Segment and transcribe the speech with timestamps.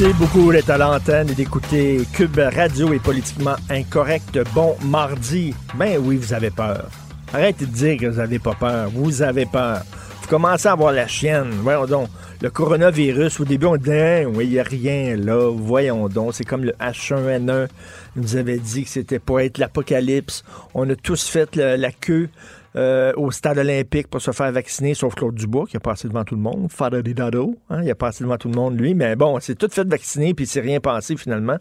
[0.00, 4.38] Merci beaucoup d'être à l'antenne et d'écouter Cube Radio et politiquement incorrect.
[4.54, 5.54] Bon mardi.
[5.74, 6.88] Ben oui, vous avez peur.
[7.34, 8.88] Arrêtez de dire que vous n'avez pas peur.
[8.94, 9.82] Vous avez peur.
[10.22, 11.50] Vous commencez à avoir la chienne.
[11.50, 12.08] Voyons donc.
[12.40, 15.50] Le coronavirus, au début, on disait, oui, il n'y a rien là.
[15.54, 16.32] Voyons donc.
[16.32, 17.68] C'est comme le H1N1.
[18.16, 20.44] Il nous avait dit que c'était pour être l'apocalypse.
[20.72, 22.30] On a tous fait la queue.
[22.76, 26.24] Euh, au stade olympique pour se faire vacciner, sauf Claude Dubois qui a passé devant
[26.24, 26.70] tout le monde.
[26.70, 28.94] Father Dado, hein, il a passé devant tout le monde, lui.
[28.94, 31.58] Mais bon, c'est tout fait vacciner, puis il s'est rien passé finalement.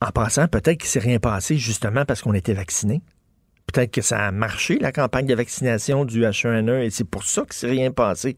[0.00, 3.00] En passant, peut-être qu'il s'est rien passé justement parce qu'on était vacciné.
[3.72, 7.42] Peut-être que ça a marché, la campagne de vaccination du H1N1, et c'est pour ça
[7.42, 8.36] que c'est rien passé.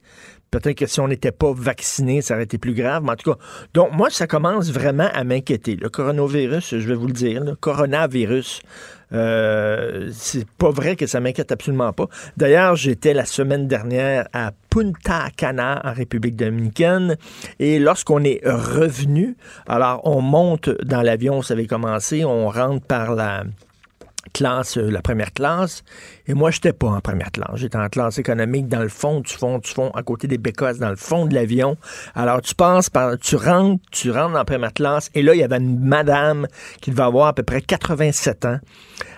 [0.52, 3.02] Peut-être que si on n'était pas vacciné, ça aurait été plus grave.
[3.02, 3.38] Mais en tout cas,
[3.74, 5.76] donc moi, ça commence vraiment à m'inquiéter.
[5.76, 8.62] Le coronavirus, je vais vous le dire, le coronavirus,
[9.12, 12.06] euh, c'est pas vrai que ça m'inquiète absolument pas.
[12.36, 17.16] D'ailleurs, j'étais la semaine dernière à Punta Cana, en République dominicaine,
[17.58, 19.36] et lorsqu'on est revenu,
[19.68, 23.44] alors on monte dans l'avion, ça avait commencé, on rentre par la
[24.32, 25.82] classe, euh, la première classe.
[26.26, 27.56] Et moi, j'étais pas en première classe.
[27.56, 30.78] J'étais en classe économique dans le fond, du fond, du fond, à côté des bécosses,
[30.78, 31.76] dans le fond de l'avion.
[32.14, 35.10] Alors, tu passes par, tu rentres, tu rentres en première classe.
[35.14, 36.46] Et là, il y avait une madame
[36.80, 38.58] qui devait avoir à peu près 87 ans.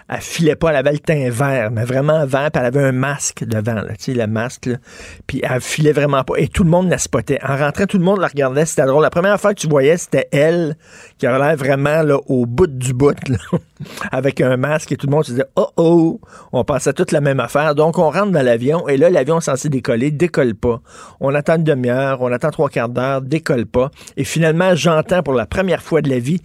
[0.08, 2.92] Elle filait pas, elle avait le teint vert, mais vraiment vert, puis elle avait un
[2.92, 4.70] masque devant, tu sais, le masque.
[5.26, 6.36] Puis elle filait vraiment pas.
[6.38, 7.38] Et tout le monde la spottait.
[7.46, 9.02] En rentrant, tout le monde la regardait, c'était drôle.
[9.02, 10.76] La première fois que tu voyais, c'était elle
[11.18, 13.14] qui avait l'air vraiment là, au bout du bout,
[14.10, 16.20] avec un masque, et tout le monde se disait Oh oh!
[16.52, 17.74] On pensait toute la même affaire.
[17.74, 20.80] Donc on rentre dans l'avion, et là, l'avion est censé décoller, décolle pas.
[21.20, 23.90] On attend une demi-heure, on attend trois quarts d'heure, décolle pas.
[24.16, 26.40] Et finalement, j'entends pour la première fois de la vie,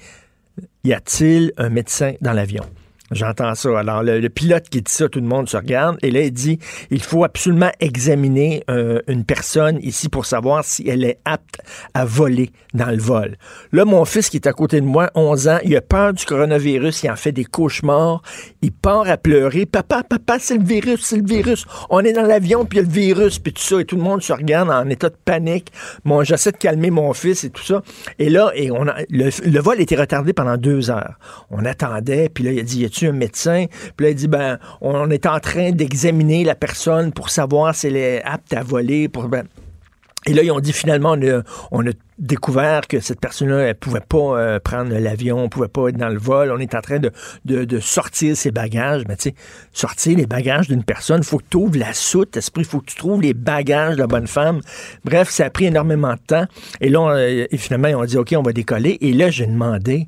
[0.84, 2.64] y a-t-il un médecin dans l'avion?
[3.12, 3.78] J'entends ça.
[3.78, 5.98] Alors, le, pilote qui dit ça, tout le monde se regarde.
[6.02, 6.58] Et là, il dit,
[6.90, 11.60] il faut absolument examiner euh, une personne ici pour savoir si elle est apte
[11.94, 13.38] à voler dans le vol.
[13.74, 16.26] Là, mon fils qui est à côté de moi, 11 ans, il a peur du
[16.26, 18.22] coronavirus, il en fait des cauchemars.
[18.62, 19.66] Il part à pleurer.
[19.66, 21.66] Papa, papa, c'est le virus, c'est le virus.
[21.90, 23.82] On est dans l'avion, puis il y a le virus, puis tout ça.
[23.82, 25.72] Et tout le monde se regarde en état de panique.
[26.06, 27.84] Moi, j'essaie de calmer mon fils et tout ça.
[28.18, 31.20] Et là, et on le, le vol était retardé pendant deux heures.
[31.52, 33.66] On attendait, puis là, il a dit, y a-tu un médecin?
[33.96, 37.88] Puis là, il dit, ben, on est en train d'examiner la personne pour savoir si
[37.88, 39.08] elle est apte à voler.
[39.08, 39.44] Ben,
[40.26, 41.18] et là, ils ont dit finalement,
[41.72, 45.98] on a, découvert que cette personne-là, elle pouvait pas euh, prendre l'avion, pouvait pas être
[45.98, 46.52] dans le vol.
[46.52, 49.04] On est en train de, sortir ses bagages.
[49.10, 49.36] Mais tu sais,
[49.74, 52.86] sortir les bagages d'une personne, faut que tu ouvres la soute, esprit, il faut que
[52.86, 54.62] tu trouves les bagages de la bonne femme.
[55.04, 56.46] Bref, ça a pris énormément de temps.
[56.80, 59.00] Et là, on, euh, finalement, ils ont dit, OK, on va décoller.
[59.02, 60.08] Et là, j'ai demandé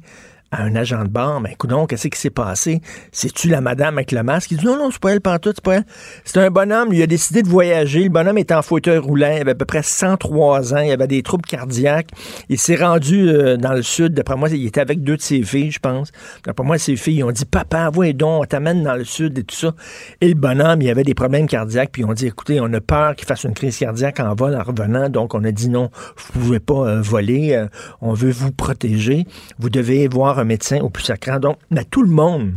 [0.51, 2.81] à un agent de bar, mais écoute qu'est-ce qui s'est passé?
[3.11, 4.51] C'est-tu la madame avec le masque?
[4.51, 5.85] Il dit non, non, c'est pas elle pantoute, c'est pas elle.
[6.23, 8.03] C'est un bonhomme, il a décidé de voyager.
[8.03, 11.07] Le bonhomme était en fauteuil roulant, il avait à peu près 103 ans, il avait
[11.07, 12.09] des troubles cardiaques.
[12.49, 15.43] Il s'est rendu euh, dans le sud, d'après moi, il était avec deux de ses
[15.43, 16.11] filles, je pense.
[16.45, 19.37] D'après moi, ses filles, ils ont dit, papa, voyons donc, on t'amène dans le sud
[19.37, 19.73] et tout ça.
[20.21, 23.15] Et le bonhomme, il avait des problèmes cardiaques, puis ont dit, écoutez, on a peur
[23.15, 26.39] qu'il fasse une crise cardiaque en vol en revenant, donc on a dit non, vous
[26.39, 27.67] pouvez pas euh, voler, euh,
[28.01, 29.25] on veut vous protéger,
[29.59, 31.39] vous devez voir un médecin au plus sacrant.
[31.39, 31.57] Donc,
[31.91, 32.53] tout le monde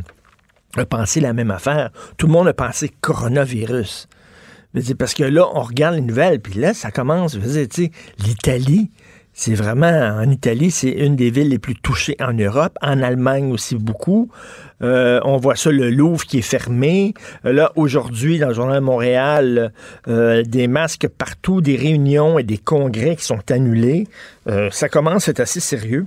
[0.76, 1.90] a pensé la même affaire.
[2.16, 4.08] Tout le monde a pensé coronavirus.
[4.98, 7.34] Parce que là, on regarde les nouvelles, puis là, ça commence.
[7.34, 7.88] Je veux dire,
[8.18, 8.90] L'Italie,
[9.32, 12.76] c'est vraiment, en Italie, c'est une des villes les plus touchées en Europe.
[12.82, 14.30] En Allemagne aussi beaucoup.
[14.82, 17.14] Euh, on voit ça, le Louvre qui est fermé.
[17.44, 19.72] Euh, Là, aujourd'hui, dans le Journal de Montréal,
[20.08, 24.06] euh, des masques partout, des réunions et des congrès qui sont annulés.
[24.70, 26.06] Ça commence être assez sérieux.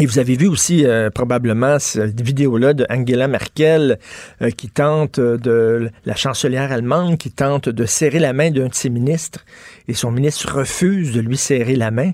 [0.00, 3.98] Et vous avez vu aussi euh, probablement cette vidéo-là de Angela Merkel
[4.42, 8.68] euh, qui tente euh, de la chancelière allemande qui tente de serrer la main d'un
[8.68, 9.44] de ses ministres
[9.88, 12.12] et son ministre refuse de lui serrer la main.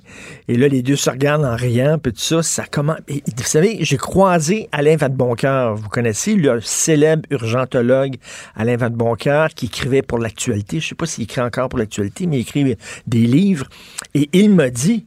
[0.48, 3.00] Et là, les deux se regardent en riant, puis tout ça, ça commence.
[3.08, 5.75] Vous savez, j'ai croisé Alain Vadeboncoeur.
[5.75, 8.16] Vous connaissez le célèbre urgentologue
[8.56, 10.81] Alain Vadeboncoeur qui écrivait pour l'actualité.
[10.81, 12.76] Je sais pas s'il écrit encore pour l'actualité, mais il écrit
[13.06, 13.69] des livres.
[14.14, 15.04] Et il m'a dit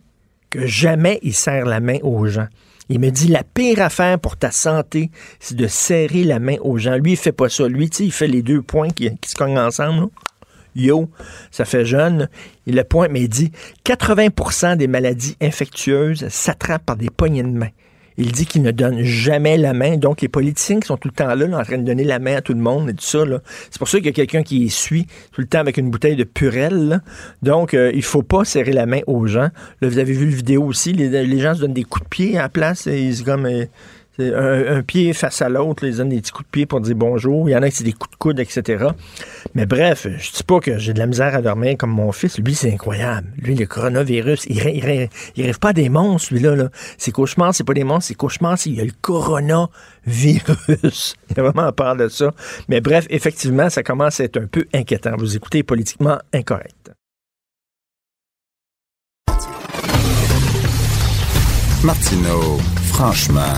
[0.52, 2.48] que jamais il serre la main aux gens.
[2.90, 6.78] Il me dit la pire affaire pour ta santé, c'est de serrer la main aux
[6.78, 6.96] gens.
[6.96, 7.68] Lui, il fait pas ça.
[7.68, 10.02] Lui, tu sais, il fait les deux points qui, se cognent ensemble.
[10.02, 10.08] là.
[10.76, 11.10] yo,
[11.52, 12.30] ça fait jeune.
[12.66, 13.52] Il le pointe, mais il dit
[13.86, 17.70] 80% des maladies infectieuses s'attrapent par des poignées de main.
[18.18, 19.98] Il dit qu'il ne donne jamais la main.
[19.98, 22.42] Donc, les politiciens sont tout le temps là, en train de donner la main à
[22.42, 23.20] tout le monde et tout ça,
[23.70, 26.16] c'est pour ça qu'il y a quelqu'un qui suit tout le temps avec une bouteille
[26.16, 27.02] de purelle.
[27.44, 29.50] Donc, il euh, il faut pas serrer la main aux gens.
[29.82, 32.38] Là, vous avez vu le vidéo aussi, les, gens se donnent des coups de pied
[32.38, 32.88] à la place.
[32.88, 33.66] Et ils, comme, euh,
[34.20, 37.50] un, pied face à l'autre, ils donnent des petits coups de pied pour dire bonjour.
[37.50, 38.88] Il y en a qui c'est des coups de coude, etc.
[39.54, 42.40] Mais bref, je dis pas que j'ai de la misère à dormir comme mon fils.
[42.40, 43.28] Lui, c'est incroyable.
[43.38, 46.56] Lui, le coronavirus, il, rêve, rêve pas des monstres, lui-là.
[46.56, 46.70] Là.
[46.98, 51.16] Ses cauchemars, c'est pas des monstres, c'est cauchemars, c'est il y a le coronavirus.
[51.30, 52.34] il a vraiment peur de ça.
[52.70, 55.16] Mais bref, effectivement, ça commence à être un peu inquiétant.
[55.18, 56.92] Vous écoutez politiquement incorrect.
[61.84, 63.54] Martineau, franchement,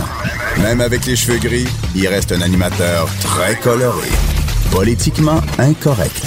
[0.61, 4.09] même avec les cheveux gris, il reste un animateur très coloré.
[4.71, 6.25] Politiquement incorrect.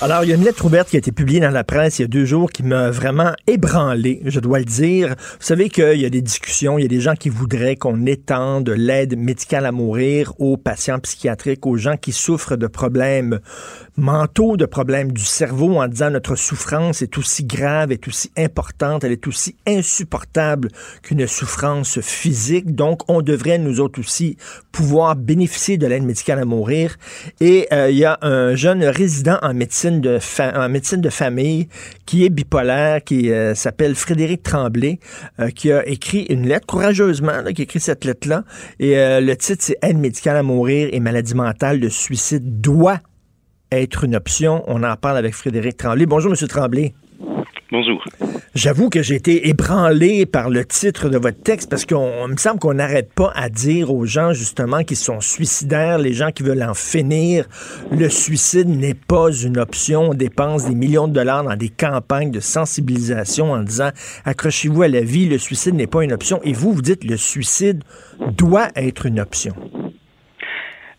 [0.00, 2.02] Alors, il y a une lettre ouverte qui a été publiée dans la presse il
[2.02, 5.08] y a deux jours qui m'a vraiment ébranlé, je dois le dire.
[5.08, 8.06] Vous savez qu'il y a des discussions, il y a des gens qui voudraient qu'on
[8.06, 13.40] étende l'aide médicale à mourir aux patients psychiatriques, aux gens qui souffrent de problèmes
[13.96, 19.02] mentaux, de problèmes du cerveau, en disant notre souffrance est aussi grave, est aussi importante,
[19.02, 20.68] elle est aussi insupportable
[21.02, 22.72] qu'une souffrance physique.
[22.72, 24.36] Donc, on devrait, nous autres aussi,
[24.70, 26.96] pouvoir bénéficier de l'aide médicale à mourir.
[27.40, 30.18] Et euh, il y a un jeune résident en médecine de,
[30.96, 31.68] de famille
[32.06, 34.98] qui est bipolaire, qui euh, s'appelle Frédéric Tremblay,
[35.40, 38.44] euh, qui a écrit une lettre courageusement, qui a écrit cette lettre-là.
[38.78, 43.00] Et le titre, c'est Aide médicale à mourir et maladie mentale, de suicide doit
[43.72, 44.62] être une option.
[44.66, 46.06] On en parle avec Frédéric Tremblay.
[46.06, 46.94] Bonjour, Monsieur Tremblay.
[47.70, 48.02] Bonjour.
[48.54, 52.58] J'avoue que j'ai été ébranlé par le titre de votre texte parce qu'on me semble
[52.60, 56.62] qu'on n'arrête pas à dire aux gens justement qui sont suicidaires, les gens qui veulent
[56.62, 57.44] en finir,
[57.92, 60.10] le suicide n'est pas une option.
[60.10, 63.90] On dépense des millions de dollars dans des campagnes de sensibilisation en disant
[64.24, 66.40] accrochez-vous à la vie, le suicide n'est pas une option.
[66.44, 67.84] Et vous, vous dites le suicide
[68.18, 69.54] doit être une option.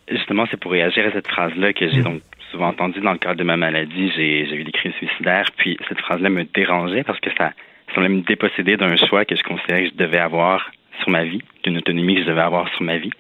[0.08, 2.04] Justement, c'est pour réagir à cette phrase-là que j'ai hmm.
[2.04, 5.78] donc souvent entendu dans le cadre de ma maladie, j'ai eu des crises suicidaires, puis
[5.88, 7.54] cette phrase-là me dérangeait parce que ça
[7.94, 11.42] semblait me déposséder d'un choix que je considérais que je devais avoir sur ma vie,
[11.64, 13.12] d'une autonomie que je devais avoir sur ma vie.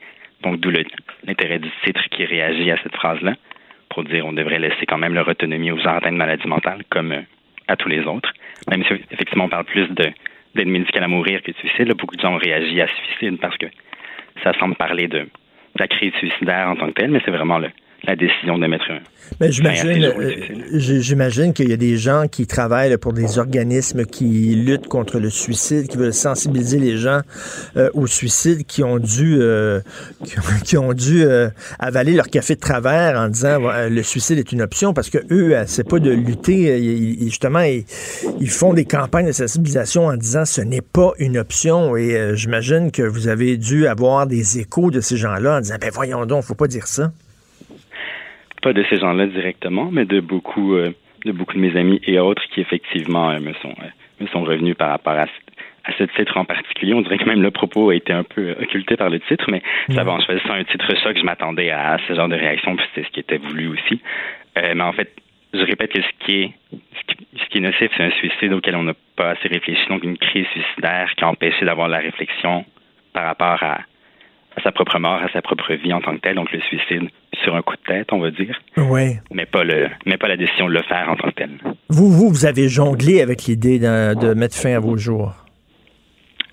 [0.44, 3.34] Donc, d'où l'intérêt du titre qui réagit à cette phrase-là,
[3.90, 6.84] pour dire on devrait laisser quand même leur autonomie aux gens atteints de maladies mentales,
[6.90, 7.22] comme euh,
[7.68, 8.32] à tous les autres.
[8.70, 12.22] Même si, effectivement, on parle plus d'aide médicale à mourir que de suicide, beaucoup de
[12.22, 13.68] gens ont réagi à suicide parce que
[14.44, 15.28] ça semble parler de
[15.78, 17.70] la crise suicidaire en tant que telle, mais c'est vraiment le,
[18.04, 19.00] la décision de mettre un.
[19.40, 20.36] Mais j'imagine, euh,
[20.74, 25.30] j'imagine qu'il y a des gens qui travaillent pour des organismes qui luttent contre le
[25.30, 27.22] suicide, qui veulent sensibiliser les gens
[27.78, 29.82] euh, au suicide, qui ont dû, euh,
[30.64, 31.24] qui, ont dû
[31.78, 33.60] avaler leur café de travers en disant
[33.90, 37.20] le suicide est une option parce que eux, c'est pas de lutter.
[37.22, 41.96] justement, ils, font des campagnes de sensibilisation en disant ce n'est pas une option.
[41.96, 45.92] Et j'imagine que vous avez dû avoir des échos de ces gens-là en disant ben
[45.94, 47.12] voyons donc, faut pas dire ça
[48.62, 50.92] pas de ces gens-là directement, mais de beaucoup, euh,
[51.26, 53.90] de beaucoup de mes amis et autres qui effectivement euh, me sont euh,
[54.20, 55.28] me sont revenus par rapport à,
[55.86, 56.94] à ce titre en particulier.
[56.94, 59.62] On dirait que même le propos a été un peu occulté par le titre, mais
[59.90, 62.86] ça va en choisissant un titre choc, je m'attendais à, ce genre de réaction, puis
[62.96, 64.02] c'est ce qui était voulu aussi.
[64.58, 65.10] mais en fait,
[65.54, 66.52] je répète que ce qui est
[67.38, 70.18] ce qui, est nocif, c'est un suicide auquel on n'a pas assez réfléchi, donc une
[70.18, 72.66] crise suicidaire qui a empêché d'avoir la réflexion
[73.14, 73.80] par rapport à,
[74.56, 77.10] à sa propre mort, à sa propre vie en tant que telle, donc le suicide
[77.44, 78.60] sur un coup de tête, on va dire.
[78.78, 79.18] Oui.
[79.32, 81.50] Mais pas le, mais pas la décision de le faire en tant que tel.
[81.90, 85.46] Vous, vous, vous avez jonglé avec l'idée de mettre fin à vos jours.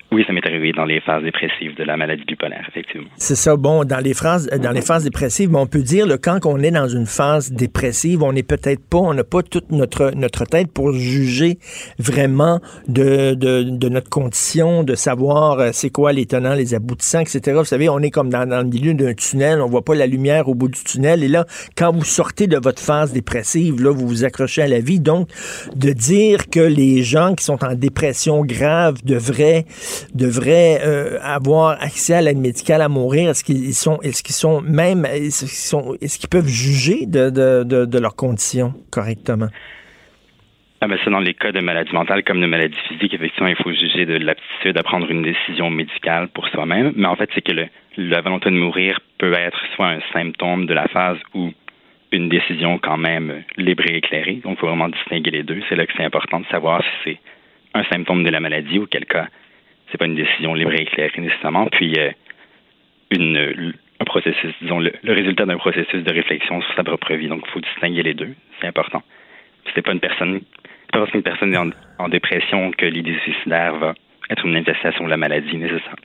[0.09, 3.09] Oui, ça m'est arrivé dans les phases dépressives de la maladie bipolaire, effectivement.
[3.17, 3.57] C'est ça.
[3.57, 6.71] Bon, dans les phases, dans les phases dépressives, on peut dire, le quand on est
[6.71, 10.71] dans une phase dépressive, on n'est peut-être pas, on n'a pas toute notre, notre tête
[10.71, 11.59] pour juger
[11.99, 17.19] vraiment de, de, de notre condition, de savoir euh, c'est quoi les tenants, les aboutissants,
[17.19, 17.41] etc.
[17.57, 20.07] Vous savez, on est comme dans, dans le milieu d'un tunnel, on voit pas la
[20.07, 21.21] lumière au bout du tunnel.
[21.21, 21.45] Et là,
[21.75, 25.01] quand vous sortez de votre phase dépressive, là, vous vous accrochez à la vie.
[25.01, 25.27] Donc,
[25.75, 29.65] de dire que les gens qui sont en dépression grave devraient
[30.13, 33.29] devraient euh, avoir accès à l'aide médicale à mourir?
[33.29, 37.29] Est-ce qu'ils sont, est-ce qu'ils sont même, est-ce qu'ils sont, est-ce qu'ils peuvent juger de,
[37.29, 39.47] de, de, leurs conditions correctement?
[40.79, 43.55] Ah ben, c'est dans les cas de maladie mentale comme de maladie physique, effectivement, il
[43.55, 46.93] faut juger de l'aptitude à prendre une décision médicale pour soi-même.
[46.95, 50.67] Mais en fait, c'est que le, la volonté de mourir peut être soit un symptôme
[50.67, 51.51] de la phase ou
[52.11, 54.39] une décision quand même libre et éclairée.
[54.43, 55.61] Donc, il faut vraiment distinguer les deux.
[55.67, 57.19] C'est là que c'est important de savoir si c'est
[57.73, 59.27] un symptôme de la maladie ou quel cas
[59.91, 61.67] c'est pas une décision libre et éclairée nécessairement.
[61.67, 62.11] Puis euh,
[63.11, 67.27] une, un processus, disons, le, résultat d'un processus de réflexion sur sa propre vie.
[67.27, 68.33] Donc, il faut distinguer les deux.
[68.59, 69.01] C'est important.
[69.73, 70.41] c'est pas une personne,
[70.91, 71.57] pas parce qu'une personne est
[71.99, 73.93] en, dépression que l'idée suicidaire va
[74.29, 75.57] être une manifestation de la maladie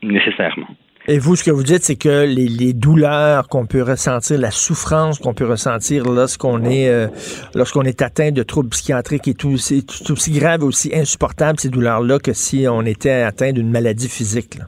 [0.03, 0.69] nécessairement.
[1.09, 5.19] Et vous, ce que vous dites, c'est que les, douleurs qu'on peut ressentir, la souffrance
[5.19, 7.09] qu'on peut ressentir lorsqu'on est euh,
[7.57, 11.71] lorsqu'on est atteint de troubles psychiatriques et tout, c'est tout aussi grave, aussi insupportable ces
[11.71, 14.59] douleurs-là que si on était atteint d'une maladie physique.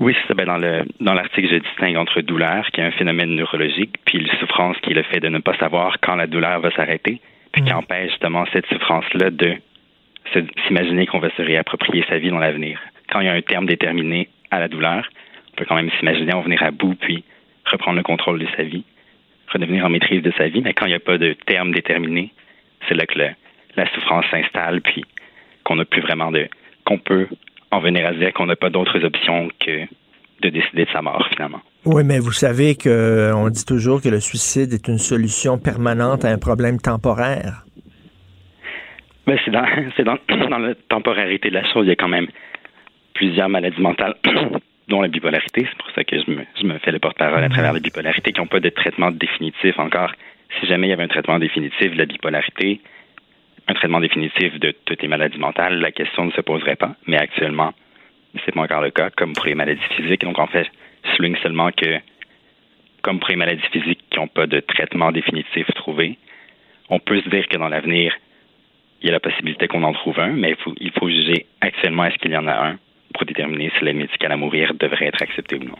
[0.00, 0.34] Oui, c'est ça.
[0.34, 4.26] Ben, dans le dans l'article, je distingue entre douleur, qui est un phénomène neurologique, puis
[4.40, 7.20] souffrance, qui est le fait de ne pas savoir quand la douleur va s'arrêter,
[7.52, 7.76] puis qui mm.
[7.76, 9.54] empêche justement cette souffrance-là de
[10.66, 12.80] s'imaginer qu'on va se réapproprier sa vie dans l'avenir.
[13.12, 15.08] Quand il y a un terme déterminé à la douleur,
[15.52, 17.24] on peut quand même s'imaginer en venir à bout puis
[17.66, 18.84] reprendre le contrôle de sa vie,
[19.52, 20.62] redevenir en maîtrise de sa vie.
[20.62, 22.32] Mais quand il n'y a pas de terme déterminé,
[22.88, 25.04] c'est là que la souffrance s'installe puis
[25.64, 26.48] qu'on n'a plus vraiment de
[26.84, 27.26] qu'on peut
[27.70, 29.86] en venir à dire qu'on n'a pas d'autres options que
[30.42, 31.60] de décider de sa mort finalement.
[31.86, 36.28] Oui, mais vous savez qu'on dit toujours que le suicide est une solution permanente à
[36.28, 37.64] un problème temporaire.
[39.26, 39.64] Mais c'est dans,
[39.96, 40.18] c'est dans,
[40.50, 41.86] dans la temporarité de la chose.
[41.86, 42.28] Il y a quand même
[43.14, 44.14] plusieurs maladies mentales,
[44.88, 45.66] dont la bipolarité.
[45.68, 48.32] C'est pour ça que je me, je me fais le porte-parole à travers la bipolarité,
[48.32, 50.12] qui n'ont pas de traitement définitif encore.
[50.60, 52.80] Si jamais il y avait un traitement définitif de la bipolarité,
[53.66, 56.94] un traitement définitif de toutes les maladies mentales, la question ne se poserait pas.
[57.06, 57.72] Mais actuellement,
[58.44, 60.20] c'est pas encore le cas, comme pour les maladies physiques.
[60.22, 60.66] Donc, en fait,
[61.04, 61.98] je souligne seulement que,
[63.02, 66.18] comme pour les maladies physiques qui n'ont pas de traitement définitif trouvé,
[66.90, 68.14] on peut se dire que dans l'avenir,
[69.00, 71.46] il y a la possibilité qu'on en trouve un, mais il faut, il faut juger
[71.60, 72.78] actuellement est-ce qu'il y en a un
[73.14, 75.78] pour déterminer si l'aide médicale à mourir devrait être acceptée ou non.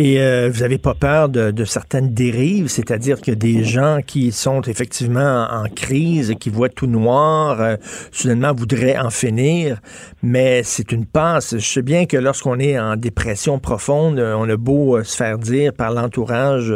[0.00, 4.60] Et euh, vous n'avez pas peur de, certaines dérives, c'est-à-dire que des gens qui sont
[4.60, 7.74] effectivement en, crise, qui voient tout noir, euh,
[8.12, 9.80] soudainement voudraient en finir,
[10.22, 11.56] mais c'est une passe.
[11.58, 15.36] Je sais bien que lorsqu'on est en dépression profonde, euh, on a beau se faire
[15.36, 16.72] dire par l'entourage,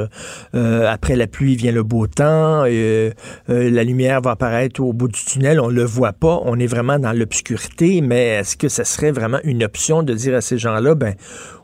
[0.52, 5.60] après la pluie vient le beau temps, la lumière va apparaître au bout du tunnel,
[5.60, 9.38] on le voit pas, on est vraiment dans l'obscurité, mais est-ce que ce serait vraiment
[9.44, 11.14] une option de dire à ces gens-là, ben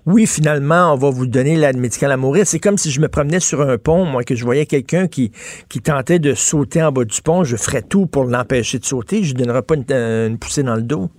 [0.09, 2.47] oui, finalement, on va vous donner l'aide médicale à mourir.
[2.47, 5.31] C'est comme si je me promenais sur un pont, moi, que je voyais quelqu'un qui,
[5.69, 7.45] qui tentait de sauter en bas du pont.
[7.45, 9.23] Je ferais tout pour l'empêcher de sauter.
[9.23, 11.11] Je ne donnerais pas une, poussée dans le dos.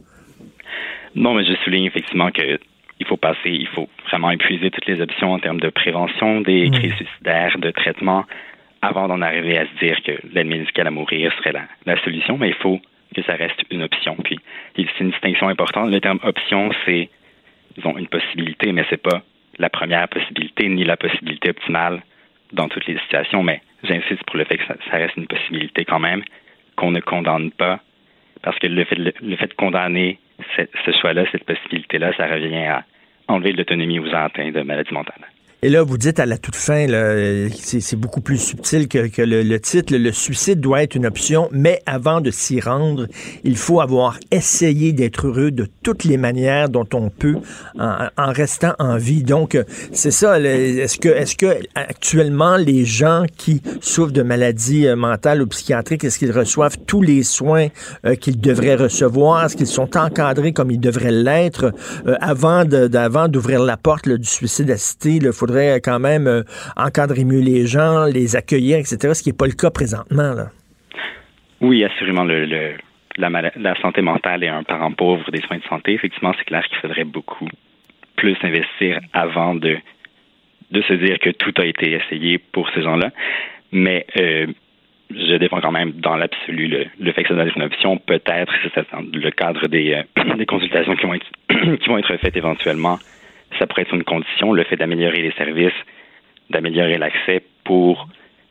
[1.13, 2.59] Non, mais je souligne effectivement que
[3.01, 6.69] il faut passer, il faut vraiment épuiser toutes les options en termes de prévention des
[6.71, 8.25] crises suicidaires, de traitement,
[8.81, 12.37] avant d'en arriver à se dire que l'aide médicale à mourir serait la, la solution,
[12.37, 12.81] mais il faut
[13.15, 14.17] que ça reste une option.
[14.23, 14.39] Puis,
[14.75, 15.91] c'est une distinction importante.
[15.91, 17.09] Le terme option, c'est
[17.85, 19.21] ont une possibilité, mais c'est pas
[19.57, 22.01] la première possibilité ni la possibilité optimale
[22.53, 23.43] dans toutes les situations.
[23.43, 26.23] Mais j'insiste pour le fait que ça, reste une possibilité quand même,
[26.75, 27.79] qu'on ne condamne pas,
[28.41, 30.19] parce que le fait, le, fait de condamner
[30.55, 32.85] ce choix-là, cette possibilité-là, ça revient à
[33.27, 35.27] enlever l'autonomie aux atteints de maladies mentales.
[35.61, 36.87] Et là, vous dites à la toute fin,
[37.59, 42.21] c'est beaucoup plus subtil que, le, titre, le suicide doit être une option, mais avant
[42.21, 43.07] de s'y rendre,
[43.43, 47.35] il faut avoir essayé d'être heureux de toutes les manières dont on peut
[47.77, 49.21] en, restant en vie.
[49.21, 49.57] Donc,
[49.91, 50.39] c'est ça.
[50.39, 56.05] Est-ce que, est-ce que actuellement, les gens qui souffrent de maladies euh, mentales ou psychiatriques,
[56.05, 57.67] est-ce qu'ils reçoivent tous les soins
[58.05, 59.45] euh, qu'ils devraient recevoir?
[59.45, 61.73] Est-ce qu'ils sont encadrés comme ils devraient l'être
[62.07, 62.63] euh, avant
[63.27, 65.19] d'ouvrir la porte du suicide assisté?
[65.49, 66.43] Faudrait quand même euh,
[66.77, 70.35] encadrer mieux les gens, les accueillir, etc., ce qui n'est pas le cas présentement.
[71.61, 72.45] Oui, assurément, le,
[73.17, 75.93] la, santé mentale est un parent pauvre des soins de santé.
[75.93, 77.47] Effectivement, c'est clair qu'il faudrait beaucoup
[78.15, 79.77] plus investir avant de,
[80.71, 83.11] de se dire que tout a été essayé pour ces gens-là.
[83.71, 84.47] Mais euh,
[85.09, 86.67] je défends quand même dans l'absolu
[86.99, 87.97] le, fait que ça doit être une option.
[87.97, 91.31] Peut-être, c'est le cadre des, euh, des consultations qui vont, être,
[91.79, 92.99] qui vont être faites éventuellement
[93.57, 95.73] ça pourrait être une condition, le fait d'améliorer les services,
[96.49, 98.07] d'améliorer l'accès pour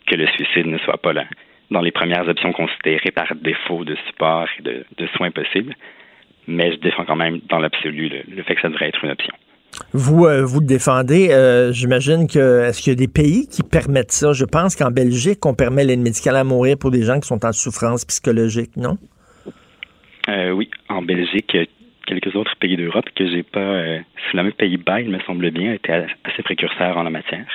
[0.06, 1.24] que le suicide ne soit pas là
[1.70, 5.74] dans les premières options considérées par défaut de support et de, soins possibles.
[6.46, 9.34] Mais je défends quand même dans l'absolu le, fait que ça devrait être une option.
[9.92, 11.28] Vous, euh, vous le défendez.
[11.30, 14.32] Euh, j'imagine que est-ce qu'il y a des pays qui permettent ça?
[14.32, 17.44] Je pense qu'en Belgique, on permet l'aide médicale à mourir pour des gens qui sont
[17.44, 18.96] en souffrance psychologique, non?
[20.30, 21.54] Euh, oui, en Belgique,
[22.08, 23.60] quelques autres pays d'Europe que j'ai pas.
[23.60, 24.00] Euh,
[24.32, 27.46] le Pays-Bas, il me semble bien, était assez précurseur en la matière.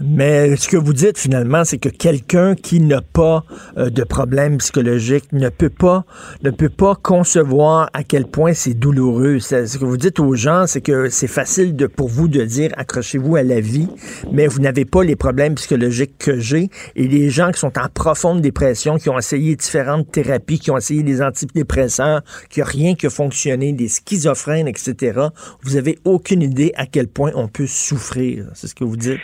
[0.00, 3.44] Mais ce que vous dites finalement, c'est que quelqu'un qui n'a pas
[3.78, 6.04] euh, de problème psychologique ne peut pas
[6.42, 9.38] ne peut pas concevoir à quel point c'est douloureux.
[9.38, 12.72] Ce que vous dites aux gens, c'est que c'est facile de, pour vous de dire
[12.76, 13.86] accrochez-vous à la vie,
[14.32, 16.70] mais vous n'avez pas les problèmes psychologiques que j'ai.
[16.96, 20.76] Et les gens qui sont en profonde dépression, qui ont essayé différentes thérapies, qui ont
[20.76, 25.20] essayé des antidépresseurs, qui a rien qui a fonctionné, des schizophrènes, etc.
[25.62, 28.46] Vous avez aucune idée à quel point on peut souffrir.
[28.54, 29.20] C'est ce que vous dites.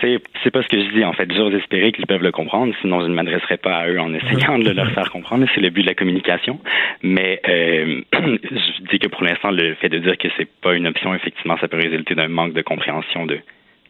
[0.00, 1.32] C'est, pas ce que je dis, en fait.
[1.32, 4.58] J'ose espérer qu'ils peuvent le comprendre, sinon je ne m'adresserai pas à eux en essayant
[4.58, 5.46] de leur faire comprendre.
[5.54, 6.60] C'est le but de la communication.
[7.02, 10.86] Mais euh, je dis que pour l'instant, le fait de dire que c'est pas une
[10.86, 13.38] option, effectivement, ça peut résulter d'un manque de compréhension de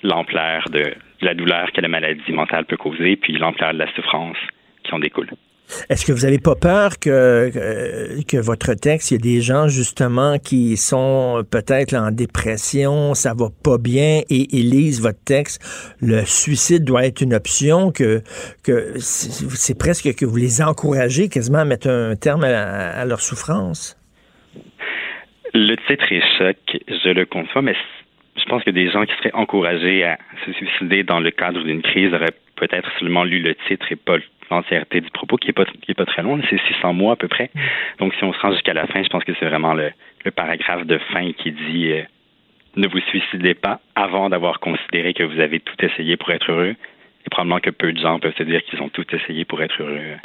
[0.02, 4.36] l'ampleur de la douleur que la maladie mentale peut causer, puis l'ampleur de la souffrance
[4.84, 5.30] qui en découle.
[5.88, 10.38] Est-ce que vous n'avez pas peur que, votre texte, il y a des gens justement
[10.38, 15.60] qui sont peut-être en dépression, ça va pas bien et ils lisent votre texte,
[16.00, 18.22] le suicide doit être une option, que,
[18.98, 23.96] c'est presque que vous les encouragez quasiment à mettre un terme à, leur souffrance?
[25.54, 26.56] Le titre est choc,
[26.88, 27.74] je le conçois, mais
[28.36, 31.82] je pense que des gens qui seraient encouragés à se suicider dans le cadre d'une
[31.82, 34.18] crise auraient peut-être seulement lu le titre et pas
[34.50, 37.16] l'entièreté du propos, qui est pas qui est pas très long, c'est 600 mots à
[37.16, 37.50] peu près.
[37.54, 37.60] Mm.
[37.98, 39.90] Donc si on se rend jusqu'à la fin, je pense que c'est vraiment le,
[40.24, 42.02] le, paragraphe de fin qui dit euh,
[42.76, 46.74] ne vous suicidez pas avant d'avoir considéré que vous avez tout essayé pour être heureux.
[47.26, 49.82] Et probablement que peu de gens peuvent se dire qu'ils ont tout essayé pour être
[49.82, 50.16] heureux.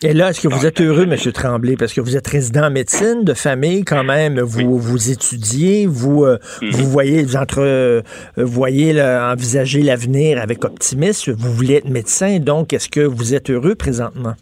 [0.00, 1.16] Et là, est-ce que vous êtes heureux, M.
[1.32, 5.86] Tremblay, parce que vous êtes résident en médecine de famille quand même, vous vous étudiez,
[5.88, 6.70] vous euh, mm-hmm.
[6.70, 8.02] vous voyez vous entre euh,
[8.36, 13.74] voyez envisager l'avenir avec optimisme, vous voulez être médecin, donc est-ce que vous êtes heureux
[13.74, 14.34] présentement?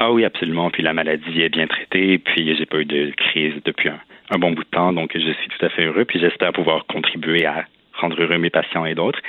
[0.00, 0.68] Ah oui, absolument.
[0.68, 4.50] Puis la maladie est bien traitée, puis j'ai pas eu de crise depuis un, bon
[4.50, 7.66] bout de temps, donc je suis tout à fait heureux, puis j'espère pouvoir contribuer à
[8.00, 9.20] rendre heureux mes patients et d'autres.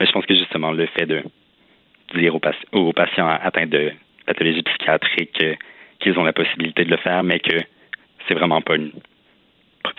[0.00, 1.22] Mais je pense que justement le fait de
[2.14, 2.34] dire
[2.72, 3.92] aux patients atteints de
[4.26, 5.54] pathologie psychiatrique euh,
[6.00, 7.58] qu'ils ont la possibilité de le faire, mais que
[8.26, 8.92] c'est vraiment pas une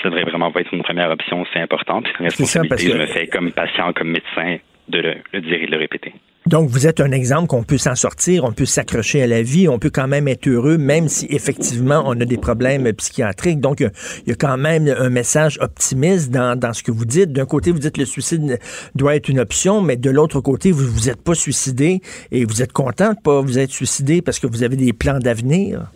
[0.02, 2.02] ça devrait vraiment pas être une première option, c'est important.
[2.06, 4.58] c'est une responsabilité, je me fais comme patient, comme médecin,
[4.90, 5.00] de
[5.34, 6.14] le dire et de le répéter.
[6.46, 9.68] Donc, vous êtes un exemple qu'on peut s'en sortir, on peut s'accrocher à la vie,
[9.68, 13.60] on peut quand même être heureux, même si effectivement on a des problèmes psychiatriques.
[13.60, 13.90] Donc, il
[14.28, 17.32] y a quand même un message optimiste dans, dans ce que vous dites.
[17.32, 18.60] D'un côté, vous dites le suicide
[18.94, 22.02] doit être une option, mais de l'autre côté, vous vous êtes pas suicidé
[22.32, 25.18] et vous êtes content de pas vous être suicidé parce que vous avez des plans
[25.18, 25.92] d'avenir?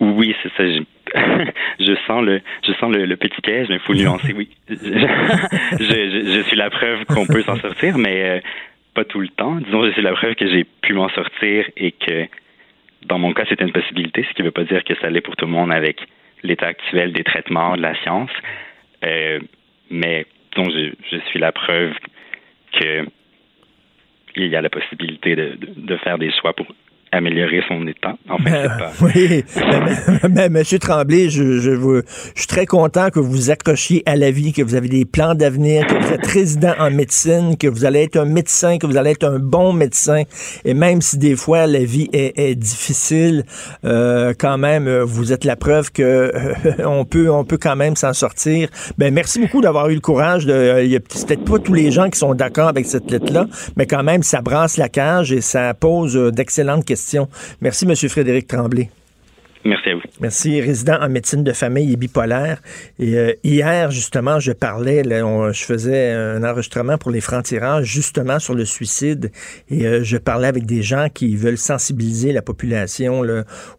[0.00, 0.64] Oui, c'est ça.
[1.80, 4.32] Je, sens le, je sens le, petit piège, mais il faut nuancer.
[4.32, 8.40] Oui, je, je, suis la preuve qu'on peut s'en sortir, mais euh,
[8.94, 9.56] pas tout le temps.
[9.56, 12.26] Disons, c'est la preuve que j'ai pu m'en sortir et que
[13.06, 15.20] dans mon cas, c'était une possibilité, ce qui ne veut pas dire que ça allait
[15.20, 16.00] pour tout le monde avec
[16.42, 18.30] l'état actuel des traitements, de la science.
[19.04, 19.40] Euh,
[19.90, 21.92] mais disons, je, je, suis la preuve
[22.72, 23.06] que
[24.36, 26.66] il y a la possibilité de, de, de faire des choix pour
[27.12, 28.14] améliorer son état.
[28.44, 28.70] Ben.
[29.00, 29.44] Oui,
[30.30, 32.02] mais, Monsieur Tremblay, je, je, je,
[32.34, 35.34] suis très content que vous vous accrochiez à la vie, que vous avez des plans
[35.34, 38.96] d'avenir, que vous êtes résident en médecine, que vous allez être un médecin, que vous
[38.96, 40.22] allez être un bon médecin.
[40.64, 43.44] Et même si des fois la vie est, est difficile,
[43.84, 46.54] euh, quand même, vous êtes la preuve que euh,
[46.86, 48.68] on peut, on peut quand même s'en sortir.
[48.98, 50.46] Ben merci beaucoup d'avoir eu le courage.
[50.46, 53.46] De, y a peut-être pas tous les gens qui sont d'accord avec cette lettre-là,
[53.76, 57.01] mais quand même, ça brasse la cage et ça pose euh, d'excellentes questions
[57.60, 57.94] Merci, M.
[58.08, 58.90] Frédéric Tremblay.
[59.64, 60.00] Merci à vous.
[60.20, 60.60] Merci.
[60.60, 62.60] Résident en médecine de famille et bipolaire.
[62.98, 68.54] Et euh, hier, justement, je parlais, je faisais un enregistrement pour les francs-tirages, justement sur
[68.54, 69.30] le suicide.
[69.70, 73.22] Et euh, je parlais avec des gens qui veulent sensibiliser la population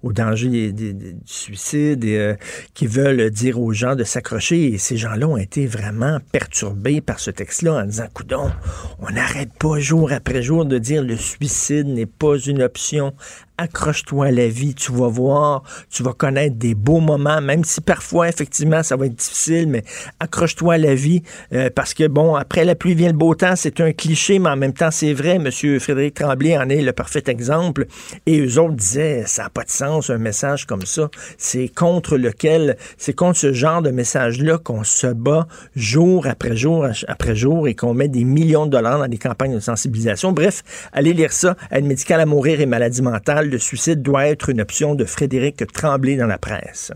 [0.03, 2.33] au danger du suicide et euh,
[2.73, 4.73] qui veulent dire aux gens de s'accrocher.
[4.73, 8.51] Et ces gens-là ont été vraiment perturbés par ce texte-là en disant, coudon,
[8.99, 13.13] on n'arrête pas jour après jour de dire le suicide n'est pas une option
[13.57, 17.81] accroche-toi à la vie, tu vas voir, tu vas connaître des beaux moments, même si
[17.81, 19.83] parfois, effectivement, ça va être difficile, mais
[20.19, 23.55] accroche-toi à la vie, euh, parce que, bon, après la pluie vient le beau temps,
[23.55, 26.93] c'est un cliché, mais en même temps, c'est vrai, Monsieur Frédéric Tremblay en est le
[26.93, 27.85] parfait exemple,
[28.25, 32.17] et eux autres disaient, ça n'a pas de sens, un message comme ça, c'est contre
[32.17, 37.67] lequel, c'est contre ce genre de message-là qu'on se bat jour après jour après jour
[37.67, 40.31] et qu'on met des millions de dollars dans des campagnes de sensibilisation.
[40.31, 44.49] Bref, allez lire ça, Aide médicale à mourir et maladie mentale, le suicide doit être
[44.49, 46.91] une option de Frédéric Tremblay dans la presse.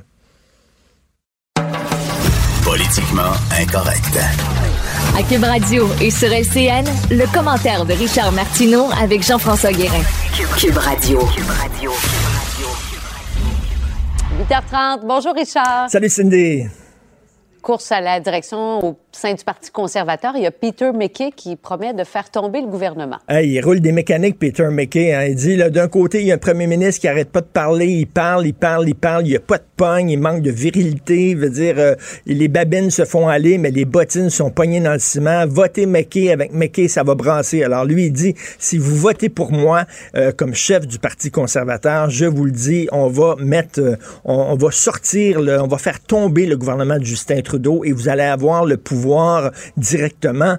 [2.64, 4.18] Politiquement incorrect.
[5.18, 10.04] À Cube Radio et sur LCN, le commentaire de Richard Martineau avec Jean-François Guérin.
[10.58, 11.20] Cube Radio.
[11.36, 11.92] Cube Radio.
[14.50, 15.06] 8h30.
[15.06, 15.90] Bonjour Richard.
[15.90, 16.66] Salut Cindy.
[17.62, 21.56] Course à la direction au sein du Parti conservateur, il y a Peter McKay qui
[21.56, 23.18] promet de faire tomber le gouvernement.
[23.30, 25.14] il roule des mécaniques, Peter McKay.
[25.14, 25.26] Hein.
[25.30, 27.88] Il dit, d'un côté, il y a un premier ministre qui arrête pas de parler,
[27.88, 30.52] il parle, il parle, il parle, il n'y a pas de pogne, il manque de
[30.52, 34.80] virilité, il veut dire, euh, les babines se font aller, mais les bottines sont pognées
[34.80, 35.46] dans le ciment.
[35.48, 37.64] Votez McKay, avec McKay, ça va brasser.
[37.64, 42.10] Alors lui, il dit, si vous votez pour moi euh, comme chef du Parti conservateur,
[42.10, 46.46] je vous le dis, on va mettre, euh, on, va sortir, on va faire tomber
[46.46, 49.07] le gouvernement de Justin Trudeau et vous allez avoir le pouvoir
[49.78, 50.58] directement.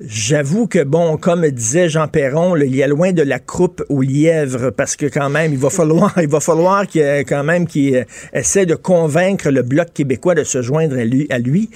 [0.00, 4.02] J'avoue que, bon, comme disait Jean Perron, il y a loin de la croupe au
[4.02, 7.66] lièvre, parce que quand même, il va falloir, il va falloir qu'il, quand même
[8.32, 10.96] essaie de convaincre le Bloc québécois de se joindre.
[11.30, 11.70] À lui.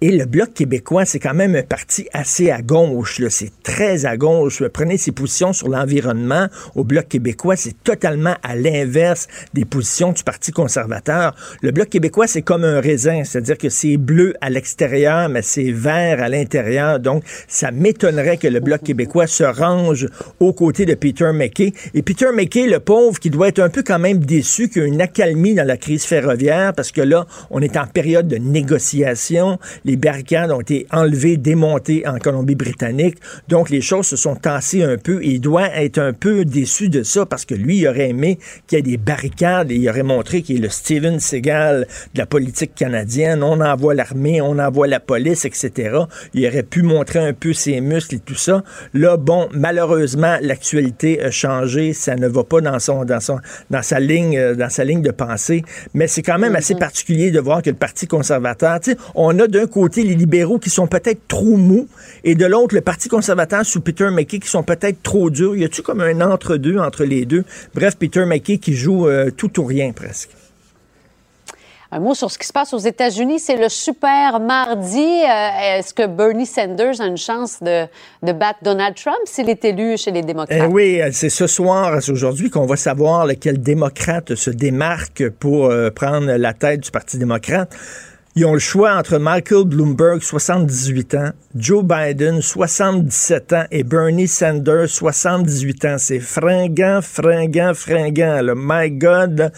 [0.00, 3.22] Et le Bloc québécois, c'est quand même un parti assez à gauche.
[3.28, 4.62] C'est très à gauche.
[4.72, 10.22] Prenez ses positions sur l'environnement au Bloc québécois, c'est totalement à l'inverse des positions du
[10.22, 11.34] Parti conservateur.
[11.62, 15.70] Le Bloc québécois, c'est comme un raisin, c'est-à-dire que c'est bleu à l'extérieur, mais c'est
[15.70, 16.98] vert à l'intérieur.
[17.00, 20.08] Donc, ça m'étonnerait que le Bloc québécois se range
[20.40, 21.72] aux côtés de Peter McKay.
[21.94, 24.84] Et Peter McKay, le pauvre, qui doit être un peu quand même déçu qu'il y
[24.84, 28.36] a une accalmie dans la crise ferroviaire, parce que là, on est en période de
[28.36, 29.58] négociation.
[29.84, 33.18] Les barricades ont été enlevées, démontées en Colombie-Britannique.
[33.48, 36.88] Donc, les choses se sont tassées un peu et il doit être un peu déçu
[36.88, 39.88] de ça parce que lui, il aurait aimé qu'il y ait des barricades et il
[39.88, 43.42] aurait montré qu'il est le Steven Seagal de la politique canadienne.
[43.42, 45.98] On envoie l'armée, on envoie la police, etc.
[46.32, 48.64] Il aurait pu montrer un peu ses muscles et tout ça.
[48.94, 51.92] Là, bon, malheureusement, l'actualité a changé.
[51.92, 53.38] Ça ne va pas dans son, dans son,
[53.70, 55.62] dans sa ligne, euh, dans sa ligne de pensée.
[55.92, 56.78] Mais c'est quand même assez mm-hmm.
[56.78, 60.60] particulier de voir que le Parti conservateur, tu sais, on a d'un côté les libéraux
[60.60, 61.88] qui sont peut-être trop mous
[62.22, 65.56] et de l'autre, le Parti conservateur sous Peter McKay qui sont peut-être trop durs.
[65.56, 67.44] Y a-tu comme un entre-deux entre les deux?
[67.74, 70.30] Bref, Peter McKay qui joue euh, tout ou rien presque.
[71.90, 74.98] Un mot sur ce qui se passe aux États-Unis, c'est le super mardi.
[74.98, 77.86] Euh, est-ce que Bernie Sanders a une chance de,
[78.32, 80.62] battre Donald Trump s'il est élu chez les démocrates?
[80.62, 85.66] Eh oui, c'est ce soir, c'est aujourd'hui qu'on va savoir lequel démocrate se démarque pour
[85.66, 87.72] euh, prendre la tête du Parti démocrate.
[88.36, 94.26] Ils ont le choix entre Michael Bloomberg, 78 ans, Joe Biden, 77 ans, et Bernie
[94.26, 95.96] Sanders, 78 ans.
[95.98, 98.42] C'est fringant, fringant, fringant.
[98.42, 99.52] Le My God.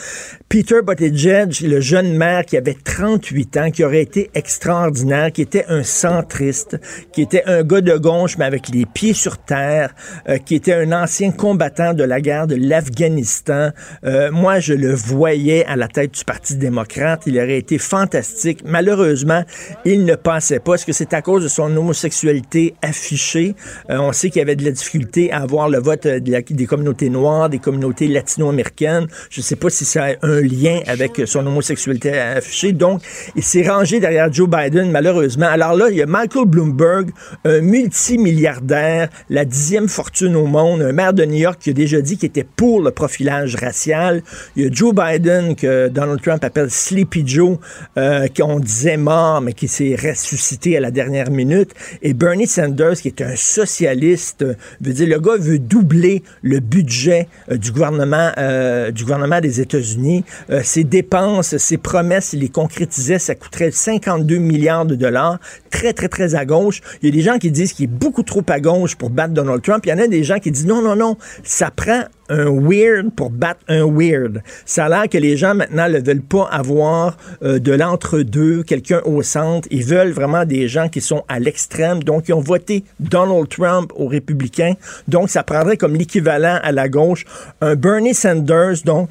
[0.51, 5.65] Peter Buttigieg, le jeune maire qui avait 38 ans, qui aurait été extraordinaire, qui était
[5.69, 6.79] un centriste,
[7.12, 9.95] qui était un gars de gauche, mais avec les pieds sur terre,
[10.29, 13.71] euh, qui était un ancien combattant de la guerre de l'Afghanistan.
[14.05, 17.23] Euh, moi, je le voyais à la tête du Parti démocrate.
[17.27, 19.44] Il aurait été fantastique malheureusement,
[19.85, 20.74] il ne passait pas.
[20.74, 23.55] Est-ce que c'est à cause de son homosexualité affichée?
[23.90, 26.66] Euh, on sait qu'il y avait de la difficulté à avoir le vote euh, des
[26.66, 29.07] communautés noires, des communautés latino-américaines.
[29.31, 32.72] Je ne sais pas si ça a un lien avec son homosexualité affichée.
[32.72, 33.02] Donc,
[33.35, 35.46] il s'est rangé derrière Joe Biden, malheureusement.
[35.46, 37.11] Alors là, il y a Michael Bloomberg,
[37.44, 42.00] un multimilliardaire, la dixième fortune au monde, un maire de New York qui a déjà
[42.00, 44.22] dit qu'il était pour le profilage racial.
[44.57, 47.59] Il y a Joe Biden, que Donald Trump appelle Sleepy Joe,
[47.96, 51.73] euh, qui on disait mort, mais qui s'est ressuscité à la dernière minute.
[52.01, 54.47] Et Bernie Sanders, qui est un socialiste,
[54.81, 59.61] veut dire, le gars veut doubler le budget euh, du gouvernement, euh, du gouvernement des
[59.61, 60.25] États-Unis.
[60.49, 65.38] Euh, ses dépenses, ses promesses, il les concrétisait, ça coûterait 52 milliards de dollars.
[65.71, 66.81] Très, très, très à gauche.
[67.03, 69.35] Il y a des gens qui disent qu'il est beaucoup trop à gauche pour battre
[69.35, 69.85] Donald Trump.
[69.85, 73.15] Il y en a des gens qui disent non, non, non, ça prend un weird
[73.15, 74.43] pour battre un weird.
[74.65, 79.01] Ça a l'air que les gens maintenant ne veulent pas avoir euh, de l'entre-deux, quelqu'un
[79.05, 79.69] au centre.
[79.71, 82.03] Ils veulent vraiment des gens qui sont à l'extrême.
[82.03, 84.75] Donc, ils ont voté Donald Trump aux républicains.
[85.09, 87.25] Donc, ça prendrait comme l'équivalent à la gauche
[87.61, 88.83] un Bernie Sanders.
[88.85, 89.09] Donc,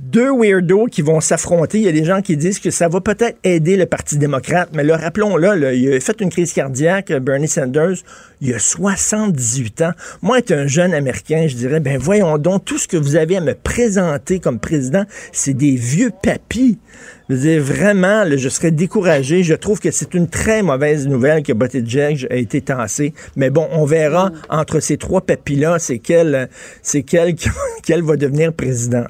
[0.00, 1.78] deux weirdos qui vont s'affronter.
[1.78, 4.70] Il y a des gens qui disent que ça va peut-être aider le Parti démocrate,
[4.74, 7.96] mais là, rappelons-le, il a fait une crise cardiaque, Bernie Sanders,
[8.40, 9.92] il a 78 ans.
[10.22, 13.36] Moi, être un jeune Américain, je dirais, ben voyons donc, tout ce que vous avez
[13.36, 16.78] à me présenter comme président, c'est des vieux papis.
[17.28, 19.42] Je veux vraiment, je serais découragé.
[19.42, 23.14] Je trouve que c'est une très mauvaise nouvelle que Buttigieg a été tassé.
[23.34, 26.48] Mais bon, on verra entre ces trois papis-là, c'est quel,
[26.82, 27.34] c'est quel,
[27.84, 29.04] quel va devenir président.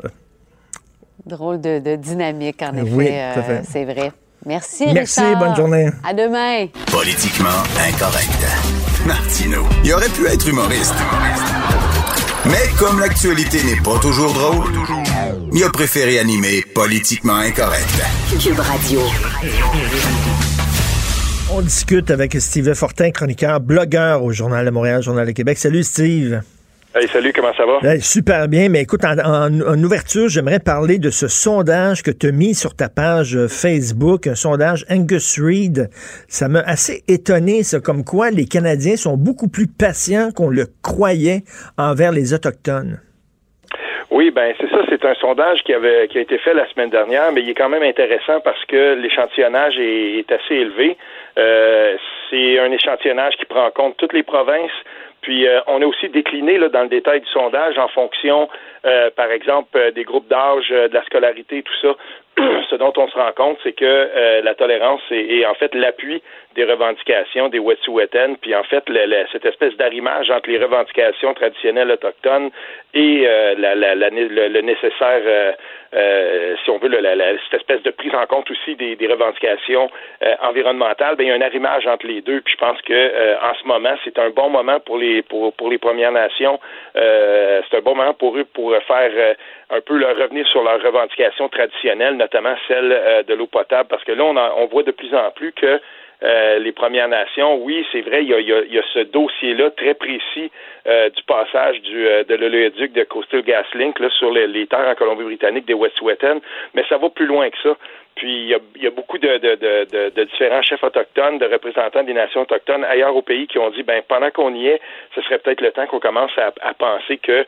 [1.27, 3.21] Drôle de, dynamique, en effet.
[3.37, 4.13] Euh, c'est vrai.
[4.47, 5.89] Merci, Merci, bonne journée.
[6.05, 6.69] À demain.
[6.93, 8.47] Politiquement incorrect.
[9.05, 9.65] Martino.
[9.85, 10.95] Il aurait pu être humoriste.
[12.45, 14.73] Mais comme l'actualité n'est pas toujours drôle,
[15.53, 17.91] il a préféré animer Politiquement incorrect.
[18.41, 19.01] Cube Radio.
[21.53, 25.59] On discute avec Steve Fortin, chroniqueur, blogueur au Journal de Montréal, Journal de Québec.
[25.59, 26.41] Salut, Steve.
[26.99, 28.01] Hey, salut, comment ça va?
[28.01, 32.55] super bien, mais écoute, en, ouverture, j'aimerais parler de ce sondage que tu as mis
[32.55, 35.91] sur ta page euh, Facebook, un sondage Angus Reid.
[36.27, 40.69] Ça m'a assez étonné, ça, comme quoi les Canadiens sont beaucoup plus patients qu'on le
[40.83, 41.43] croyait
[41.77, 42.99] envers les Autochtones.
[44.11, 46.89] Oui, ben c'est ça, c'est un sondage qui avait qui a été fait la semaine
[46.89, 50.97] dernière, mais il est quand même intéressant parce que l'échantillonnage est, assez élevé.
[51.37, 51.97] Euh,
[52.31, 54.73] c'est un échantillonnage qui prend en compte toutes les provinces,
[55.27, 58.49] puis euh, on a aussi décliné dans le détail du sondage en fonction,
[58.85, 61.97] euh, par exemple, euh, des groupes d'âge, de la scolarité, tout ça.
[62.71, 66.23] ce dont on se rend compte, c'est que la tolérance est, en fait l'appui
[66.57, 68.85] des revendications des Wet'suwet'en, puis en fait
[69.31, 72.51] cette espèce d'arrimage entre les revendications traditionnelles autochtones
[72.95, 75.55] et euh, la, le, nécessaire,
[75.95, 76.91] euh, si on veut,
[77.51, 79.89] cette espèce de prise en compte aussi des, revendications
[80.41, 82.41] environnementales, ben, il y a un arrimage entre les deux.
[82.41, 85.71] Puis je pense que en ce moment, c'est un bon moment pour les pour, pour
[85.71, 86.59] les Premières Nations.
[86.95, 89.37] c'est un bon moment pour eux pour faire
[89.71, 94.05] un peu leur revenir sur leurs revendications traditionnelles, notamment celle euh, de l'eau potable, parce
[94.05, 95.81] que là, on, on voit de plus en plus que
[96.23, 99.71] euh, les Premières Nations, oui, c'est vrai, il y a, il y a, ce dossier-là
[99.71, 100.51] très précis
[100.87, 104.95] euh, du passage du, de l'oléoduc de Coastal GasLink là, sur les, les terres en
[104.95, 106.41] Colombie-Britannique des Wet'suwet'en,
[106.75, 107.77] mais ça va plus loin que ça.
[108.17, 111.45] Puis il y a, y a beaucoup de, de, de, de, différents chefs autochtones, de
[111.45, 114.81] représentants des nations autochtones ailleurs au pays qui ont dit ben pendant qu'on y est,
[115.15, 117.45] ce serait peut-être le temps qu'on commence à, à, penser que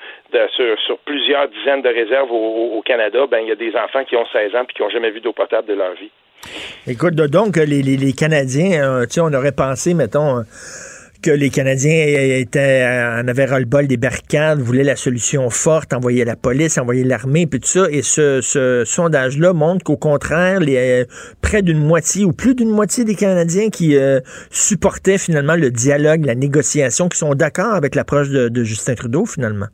[0.54, 4.04] sur, sur, plusieurs dizaines de réserves au, au, Canada, ben il y a des enfants
[4.04, 6.10] qui ont 16 ans puis qui n'ont jamais vu d'eau potable de leur vie.
[6.86, 10.44] Écoute, donc les, les, les Canadiens, euh, tu sais, on aurait pensé, mettons
[11.22, 16.36] que les Canadiens étaient en avaient ras-le-bol des barricades, voulaient la solution forte, envoyer la
[16.36, 17.86] police, envoyer l'armée, puis tout ça.
[17.90, 21.04] Et ce, ce sondage-là montre qu'au contraire, les, euh,
[21.42, 26.24] près d'une moitié ou plus d'une moitié des Canadiens qui euh, supportaient finalement le dialogue,
[26.24, 29.66] la négociation, qui sont d'accord avec l'approche de Justin Trudeau finalement.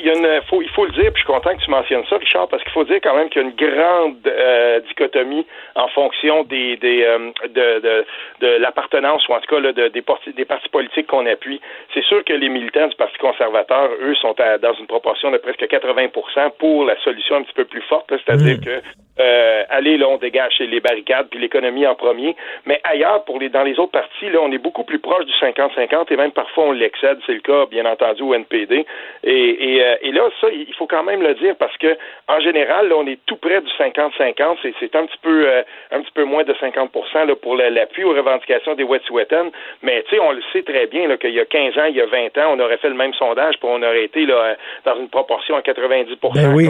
[0.00, 1.70] Il y, a une, faut, il faut le dire, puis je suis content que tu
[1.70, 4.80] mentionnes ça, Richard, parce qu'il faut dire quand même qu'il y a une grande euh,
[4.80, 8.06] dichotomie en fonction des, des euh, de, de,
[8.40, 11.60] de l'appartenance ou en tout cas là, de, des, partis, des partis politiques qu'on appuie.
[11.92, 15.62] C'est sûr que les militants du Parti conservateur, eux, sont dans une proportion de presque
[15.62, 18.64] 80% pour la solution un petit peu plus forte, c'est-à-dire mmh.
[18.64, 18.82] que
[19.18, 22.36] euh, allez, là, on dégage les barricades, puis l'économie en premier.
[22.66, 25.32] Mais ailleurs, pour les, dans les autres parties, là, on est beaucoup plus proche du
[25.32, 27.18] 50-50 et même parfois on l'excède.
[27.26, 28.86] C'est le cas, bien entendu, au NPD.
[29.24, 31.96] Et, et, euh, et, là, ça, il faut quand même le dire parce que,
[32.28, 34.58] en général, là, on est tout près du 50-50.
[34.78, 36.90] C'est un petit peu, euh, un petit peu moins de 50
[37.26, 39.50] là, pour l'appui aux revendications des Wet'suwet'en.
[39.82, 42.00] Mais, tu sais, on le sait très bien, qu'il y a 15 ans, il y
[42.00, 44.96] a 20 ans, on aurait fait le même sondage, puis on aurait été, là, dans
[44.98, 46.68] une proportion à 90 ben oui.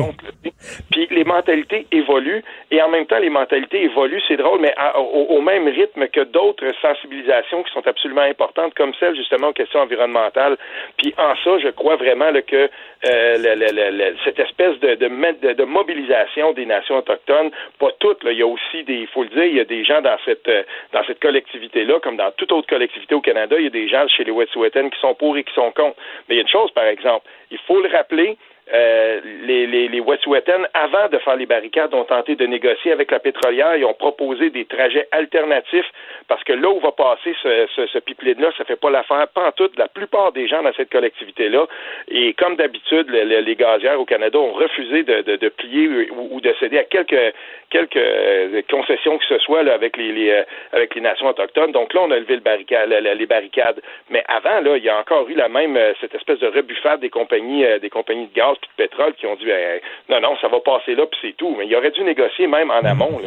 [0.91, 2.30] Puis les mentalités évoluent
[2.71, 6.67] et en même temps, les mentalités évoluent, c'est drôle, mais au, même rythme que d'autres
[6.81, 10.57] sensibilisations qui sont absolument importantes, comme celle justement aux questions environnementales.
[10.97, 12.69] Puis en ça, je crois vraiment que
[13.07, 18.85] euh, cette espèce de, de, mobilisation des nations autochtones, pas toutes, il y a aussi
[18.85, 20.63] des, il faut le dire, il y a des gens dans cette euh,
[20.93, 24.07] dans cette collectivité-là, comme dans toute autre collectivité au Canada, il y a des gens
[24.09, 25.97] chez les Wet'suwet'en qui sont pour et qui sont contre.
[26.29, 28.37] Mais il y a une chose, par exemple, il faut le rappeler,
[28.73, 33.11] euh, les, les, les Wet'suwet'en, avant de faire les barricades, ont tenté de négocier avec
[33.11, 35.91] la pétrolière et ont proposé des trajets alternatifs
[36.29, 39.49] parce que là où va passer ce, ce, ce pipeline-là, ça fait pas l'affaire, pas
[39.49, 39.69] en tout.
[39.77, 41.67] La plupart des gens dans cette collectivité-là,
[42.09, 46.55] et comme d'habitude, les, gazières au Canada ont refusé de, de, de plier ou, de
[46.61, 47.35] céder à quelques,
[47.71, 51.73] quelques euh, concessions que ce soit là, avec les, les, euh, avec les nations autochtones.
[51.73, 53.81] Donc là, on a levé le barricade, les barricades.
[54.11, 57.11] Mais avant, là, il y a encore eu la même cette espèce de rebuffade des
[57.11, 60.61] compagnies, des compagnies de gaz de pétrole qui ont dit ben, non, non, ça va
[60.61, 61.55] passer là, puis c'est tout.
[61.59, 63.21] Mais il aurait dû négocier même en amont.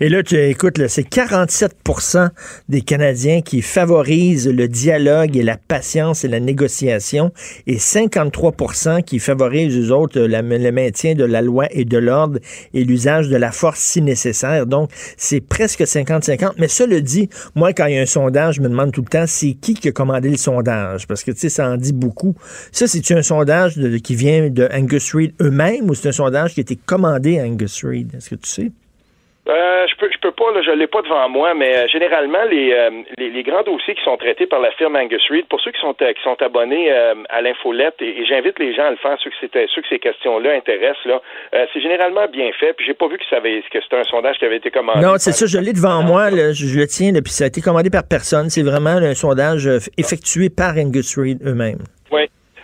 [0.00, 2.28] Et là, tu écoutes, c'est 47%
[2.68, 7.32] des Canadiens qui favorisent le dialogue et la patience et la négociation,
[7.66, 12.38] et 53% qui favorisent, eux autres, le maintien de la loi et de l'ordre
[12.74, 14.66] et l'usage de la force si nécessaire.
[14.66, 16.52] Donc, c'est presque 50-50.
[16.58, 19.02] Mais ça le dit, moi, quand il y a un sondage, je me demande tout
[19.02, 21.06] le temps, c'est qui qui a commandé le sondage?
[21.06, 22.34] Parce que, tu sais, ça en dit beaucoup.
[22.72, 26.60] Ça, c'est un sondage qui vient de Angus Reid eux-mêmes ou c'est un sondage qui
[26.60, 28.14] a été commandé à Angus Reid?
[28.14, 28.72] Est-ce que tu sais?
[29.48, 32.44] Euh, je peux, je peux pas, là, je l'ai pas devant moi, mais euh, généralement
[32.44, 35.60] les, euh, les, les grands dossiers qui sont traités par la firme Angus Reid, pour
[35.60, 39.16] ceux qui sont qui sont abonnés à l'infolette, et, j'invite les gens à le faire,
[39.24, 41.20] ceux que c'était ceux que ces questions-là intéressent là,
[41.72, 42.74] c'est généralement bien fait.
[42.74, 45.00] Puis j'ai pas vu que ça avait que c'était un sondage qui avait été commandé.
[45.00, 47.60] Non, c'est ça, je l'ai devant moi, là, je, le tiens, puis ça a été
[47.60, 48.50] commandé par personne.
[48.50, 51.82] C'est vraiment un sondage effectué par Angus Reid eux-mêmes.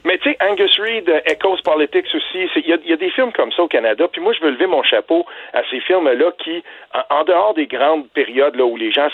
[0.07, 3.51] Mais tu sais, Angus Reid, euh, Echoes Politics aussi, il y, a des films comme
[3.51, 4.07] ça au Canada.
[4.07, 6.63] Puis moi, je veux lever mon chapeau à ces films-là qui,
[7.11, 9.09] en, dehors des grandes périodes là où les gens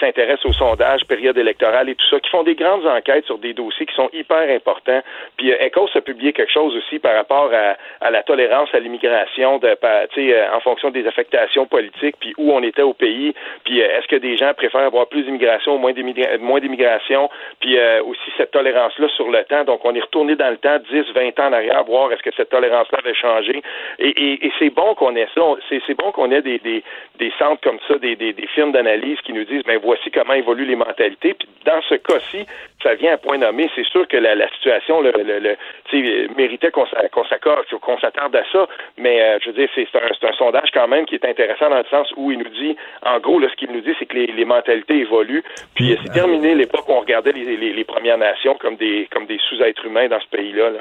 [0.00, 3.54] s'intéressent aux sondages, période électorale et tout ça, qui font des grandes enquêtes sur des
[3.54, 5.00] dossiers qui sont hyper importants.
[5.36, 7.52] Puis euh, Echoes a publié quelque chose aussi par rapport
[8.00, 12.82] à, la tolérance à l'immigration, euh, en fonction des affectations politiques, puis où on était
[12.82, 13.32] au pays.
[13.62, 18.50] Puis est-ce que des gens préfèrent avoir plus d'immigration ou moins d'immigration, puis aussi cette
[18.50, 19.62] tolérance-là sur le temps?
[19.62, 22.34] Donc on est tourner dans le temps 10, 20 ans en arrière, voir est-ce que
[22.34, 23.62] cette tolérance-là avait changé.
[23.98, 25.42] Et, c'est bon qu'on ait ça.
[25.68, 29.34] C'est bon qu'on ait des, des, centres comme ça, des, des, des films d'analyse qui
[29.34, 31.34] nous disent, ben voici comment évoluent les mentalités.
[31.34, 32.46] Puis dans ce cas-ci,
[32.82, 33.68] ça vient à point nommé.
[33.74, 38.66] C'est sûr que la, situation le, le, méritait qu'on qu'on s'attarde à ça,
[38.98, 41.78] mais euh, je veux dire, c'est un, un, sondage quand même qui est intéressant dans
[41.78, 44.14] le sens où il nous dit, en gros, là, ce qu'il nous dit, c'est que
[44.14, 45.42] les, les, mentalités évoluent.
[45.74, 49.26] Puis c'est terminé l'époque où on regardait les, les, les, Premières Nations comme des comme
[49.26, 50.70] des sous-êtres humains dans ce pays-là.
[50.70, 50.78] Là.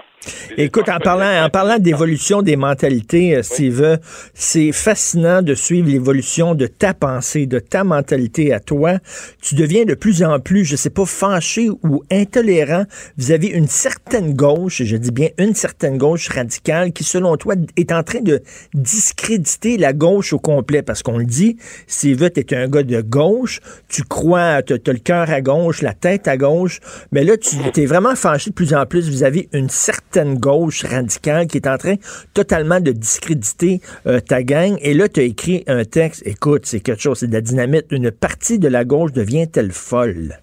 [0.58, 4.00] Écoute, en parlant, en parlant d'évolution des mentalités, euh, Steve,
[4.34, 8.94] c'est fascinant de suivre l'évolution de ta pensée, de ta mentalité à toi.
[9.42, 12.86] Tu deviens de plus en plus, je sais pas, fâché ou intolérant
[13.18, 17.92] vis-à-vis une certaine gauche, je dis bien une certaine gauche radicale qui, selon toi, est
[17.92, 18.42] en train de
[18.74, 20.82] discréditer la gauche au complet.
[20.82, 24.94] Parce qu'on le dit, Steve, tu es un gars de gauche, tu crois, tu as,
[24.94, 26.80] le cœur à gauche, la tête à gauche,
[27.12, 31.48] mais là, tu es vraiment fâché de plus en plus vis-à-vis une certaine gauche radicale
[31.48, 31.96] qui est en train
[32.34, 34.78] totalement de discréditer euh, ta gang.
[34.82, 37.86] Et là, tu as écrit un texte, écoute, c'est quelque chose, c'est de la dynamite.
[37.92, 40.40] Une partie de la gauche devient-elle folle?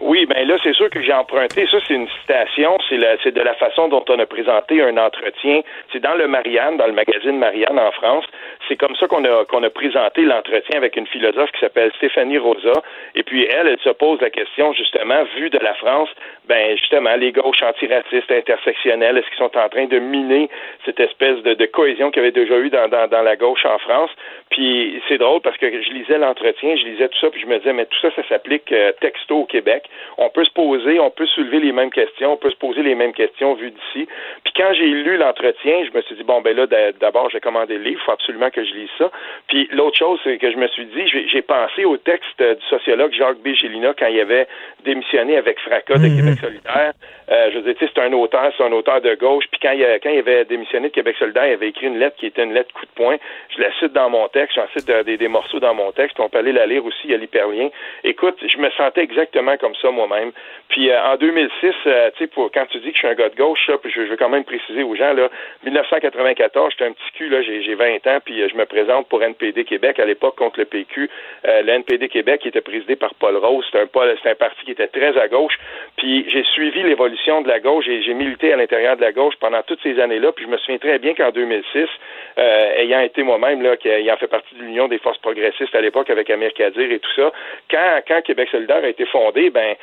[0.00, 1.66] Oui, ben c'est sûr que j'ai emprunté.
[1.70, 2.78] Ça, c'est une citation.
[2.88, 5.62] C'est, de la façon dont on a présenté un entretien.
[5.92, 8.24] C'est dans le Marianne, dans le magazine Marianne en France.
[8.68, 12.72] C'est comme ça qu'on a, présenté l'entretien avec une philosophe qui s'appelle Stéphanie Rosa.
[13.14, 16.08] Et puis, elle, elle se pose la question, justement, vue de la France,
[16.46, 20.48] ben, justement, les gauches antiracistes, intersectionnelles, est-ce qu'ils sont en train de miner
[20.84, 23.78] cette espèce de, cohésion qu'il y avait déjà eu dans, dans, dans la gauche en
[23.78, 24.10] France?
[24.50, 27.58] Puis, c'est drôle parce que je lisais l'entretien, je lisais tout ça, puis je me
[27.58, 29.84] disais, mais tout ça, ça s'applique euh, texto au Québec
[30.18, 32.94] on peut se poser, on peut soulever les mêmes questions, on peut se poser les
[32.94, 34.08] mêmes questions vues d'ici.
[34.44, 36.66] Puis quand j'ai lu l'entretien, je me suis dit, bon, ben là,
[37.00, 39.10] d'abord, j'ai commandé le livre, il faut absolument que je lise ça.
[39.48, 43.12] Puis l'autre chose, c'est que je me suis dit, j'ai pensé au texte du sociologue
[43.12, 43.54] Jacques B.
[43.54, 44.46] Gélina quand il avait
[44.84, 46.16] démissionné avec fracas de mhm.
[46.16, 46.92] Québec solidaire.
[47.30, 49.44] Euh, je veux dire, c'est un auteur, c'est un auteur de gauche.
[49.50, 52.16] Puis quand il, quand il avait démissionné de Québec solidaire, il avait écrit une lettre
[52.16, 53.16] qui était une lettre coup de poing.
[53.54, 56.20] Je la cite dans mon texte, j'en cite des, des, morceaux dans mon texte.
[56.20, 57.70] On peut aller la lire aussi, il y a l'hyperlien.
[58.04, 60.32] Écoute, je me sentais exactement comme ça moi-même.
[60.68, 63.28] Puis euh, en 2006, euh, tu sais, quand tu dis que je suis un gars
[63.28, 65.28] de gauche, puis je, veux quand même préciser aux gens, là,
[65.64, 69.22] 1994, j'étais un petit cul, là, j'ai 20 ans, puis euh, je me présente pour
[69.22, 71.08] NPD Québec à l'époque contre le PQ.
[71.44, 74.88] le NPD Québec qui était présidé par Paul Rose, c'était un, un parti qui était
[74.88, 75.58] très à gauche.
[75.96, 79.34] Puis j'ai suivi l'évolution de la gauche et j'ai milité à l'intérieur de la gauche
[79.40, 80.32] pendant toutes ces années-là.
[80.32, 81.88] Puis je me souviens très bien qu'en 2006,
[82.36, 86.52] ayant été moi-même, ayant fait partie de l'Union des forces progressistes à l'époque avec Amir
[86.54, 87.32] Kadir et tout ça,
[87.70, 89.76] quand, quand Québec solidaire a été fondé, ben,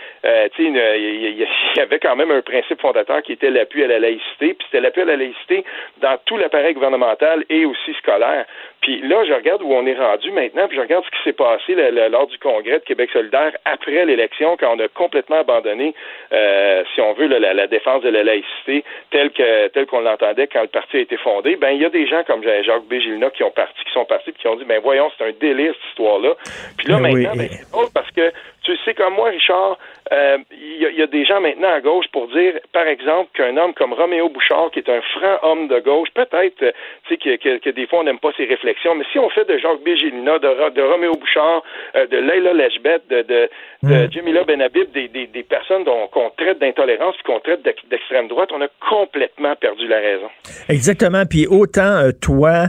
[0.59, 4.53] euh, il y, avait quand même un principe fondateur qui était l'appui à la laïcité,
[4.53, 5.63] puis c'était l'appui à la laïcité
[6.01, 8.45] dans tout l'appareil gouvernemental et aussi scolaire.
[8.81, 11.33] Puis là, je regarde où on est rendu maintenant, puis je regarde ce qui s'est
[11.33, 11.75] passé
[12.09, 15.93] lors du congrès de Québec solidaire après l'élection, quand on a complètement abandonné,
[16.33, 20.63] euh, si on veut, la, défense de la laïcité telle que telle qu'on l'entendait quand
[20.63, 21.57] le parti a été fondé.
[21.57, 22.95] Ben il y a des gens comme Jacques B.
[23.33, 25.73] qui ont parti, qui sont partis, puis qui ont dit, ben voyons, c'est un délire
[25.75, 26.33] cette histoire-là.
[26.77, 28.31] Puis là, ben maintenant, ben, c'est drôle parce que
[28.63, 29.77] tu sais comme moi, Richard,
[30.11, 33.73] il euh, y, a des gens maintenant à gauche pour dire, par exemple, qu'un homme
[33.73, 36.71] comme Roméo Bouchard, qui est un franc homme de gauche, peut-être, euh,
[37.07, 39.47] tu sais, que, que, des fois on n'aime pas ses réflexions, mais si on fait
[39.47, 41.63] de Jacques Bégélina, de, de Roméo Bouchard,
[41.95, 43.49] euh, de Leila Lechbet, de, de,
[43.83, 44.11] de mm.
[44.11, 48.67] Jamila Benhabib, des, des, des personnes qu'on traite d'intolérance qu'on traite d'extrême droite, on a
[48.89, 50.29] complètement perdu la raison.
[50.69, 51.23] Exactement.
[51.25, 52.67] Puis autant toi,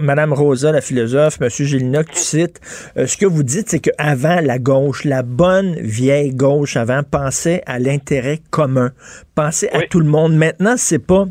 [0.00, 2.60] Madame Rosa, la philosophe, Monsieur Gélina, que tu cites,
[2.96, 7.78] ce que vous dites, c'est qu'avant la gauche, la bonne vieille gauche avant pensait à
[7.78, 8.90] l'intérêt commun,
[9.34, 10.34] pensait à tout le monde.
[10.34, 11.24] Maintenant, c'est pas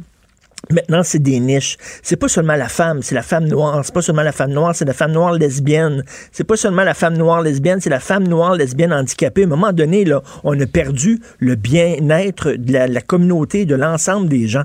[0.71, 1.77] Maintenant, c'est des niches.
[2.01, 3.81] C'est pas seulement la femme, c'est la femme noire.
[3.83, 6.03] C'est pas seulement la femme noire, c'est la femme noire lesbienne.
[6.31, 9.43] C'est pas seulement la femme noire lesbienne, c'est la femme noire lesbienne handicapée.
[9.43, 14.29] À un moment donné, là, on a perdu le bien-être de la, communauté, de l'ensemble
[14.29, 14.63] des gens.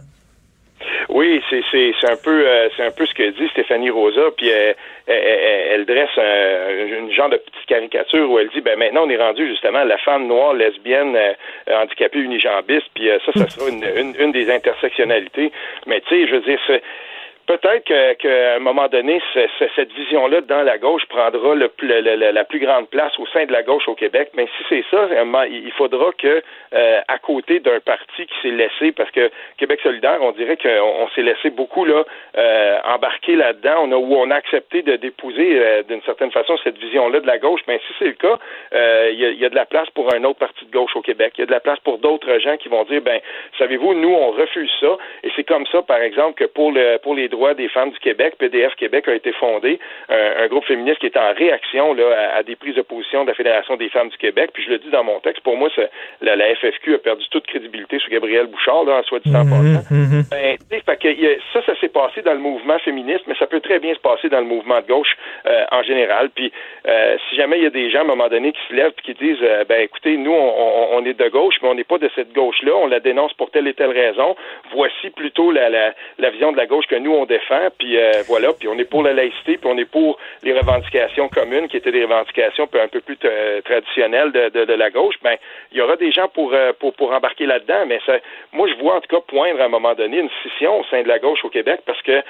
[1.17, 4.21] Oui, c'est un peu euh, c'est un peu ce que dit Stéphanie Rosa.
[4.37, 4.75] Puis euh,
[5.07, 9.17] elle, dresse un, une genre de petite caricature où elle dit ben maintenant on est
[9.17, 11.33] rendu justement la femme noire lesbienne euh,
[11.71, 15.53] handicapée unijambiste puis euh, ça ça sera une, une, une, des intersectionnalités
[15.87, 16.61] mais tu sais je veux dire
[17.47, 17.85] Peut-être
[18.19, 19.23] qu'à un moment donné,
[19.77, 21.71] cette vision-là dans la gauche prendra le,
[22.33, 24.31] la plus grande place au sein de la gauche au Québec.
[24.35, 25.09] Mais si c'est ça,
[25.49, 26.43] il faudra que,
[26.75, 31.09] euh, à côté d'un parti qui s'est laissé, parce que Québec solidaire, on dirait qu'on
[31.15, 32.05] s'est laissé beaucoup là
[32.37, 36.57] euh, embarquer là-dedans, on a, où on a accepté de d'épouser euh, d'une certaine façon
[36.65, 37.61] cette vision-là de la gauche.
[37.69, 38.39] Mais si c'est le cas,
[38.73, 41.35] il y, a, de la place pour un autre parti de gauche au Québec.
[41.37, 43.21] Il y a de la place pour d'autres gens qui vont dire, ben,
[43.57, 47.15] savez-vous, nous on refuse ça, et c'est comme ça, par exemple, que pour le pour
[47.15, 49.79] les droits des femmes du Québec, PDF Québec a été fondé,
[50.09, 53.35] un, groupe féministe qui est en réaction là, à, des prises de position de la
[53.35, 54.51] Fédération des femmes du Québec.
[54.55, 55.69] Puis je le dis dans mon texte, pour moi,
[56.23, 59.77] la, la, FFQ a perdu toute crédibilité sous Gabriel Bouchard, là, en soi disant mm
[60.31, 63.79] ben, fait que, ça, ça s'est passé dans le mouvement féministe, mais ça peut très
[63.79, 65.17] bien se passer dans le mouvement de gauche
[65.47, 66.31] euh, en général.
[66.35, 66.53] Puis
[66.87, 68.93] euh, si jamais il y a des gens à un moment donné qui se lèvent
[68.99, 71.85] et qui disent euh, ben écoutez, nous on, on, est de gauche, mais on n'est
[71.85, 74.37] pas de cette gauche-là, on la dénonce pour telle et telle raison.
[74.73, 77.69] Voici plutôt la, la, la vision de la gauche que nous on défend.
[77.79, 77.97] Puis
[78.27, 81.77] voilà, puis on est pour la laïcité, puis on est pour les revendications communes qui
[81.77, 83.19] étaient des revendications un peu plus
[83.65, 85.15] traditionnelles de, la gauche.
[85.23, 85.37] Ben
[85.73, 88.19] il y aura des gens pour pour, pour embarquer là-dedans, mais ça,
[88.53, 91.03] moi je vois en tout cas poindre à un moment donné une scission au sein
[91.03, 92.23] de la gauche au Québec parce que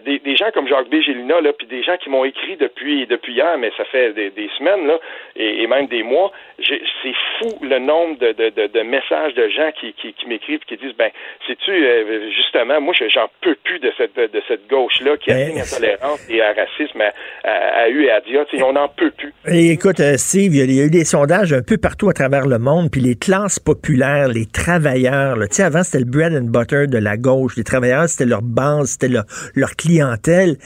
[0.00, 0.96] des, des, gens comme Jacques B.
[0.96, 4.86] Là, puis des gens qui m'ont écrit depuis depuis hier, mais ça fait des, semaines
[4.86, 4.98] là,
[5.36, 6.32] et, même des mois.
[6.58, 11.10] C'est fou le nombre de, messages de gens qui, qui, qui m'écrivent qui disent ben,
[11.46, 14.18] sais-tu euh, justement, moi j'en peux plus de cette
[14.48, 18.20] cette gauche là qui a ben, intolérance et à racisme à, à, eu et à
[18.20, 18.44] Dia.
[18.64, 19.32] On n'en peut plus.
[19.48, 22.46] Et écoute, euh, Steve, il y, a eu des sondages un peu partout à travers
[22.46, 26.86] le monde, puis les classes populaires, les travailleurs, sais, avant c'était le bread and butter
[26.86, 27.56] de la gauche.
[27.56, 29.24] Les travailleurs, c'était leur base, c'était leur,
[29.54, 30.56] leur clientèle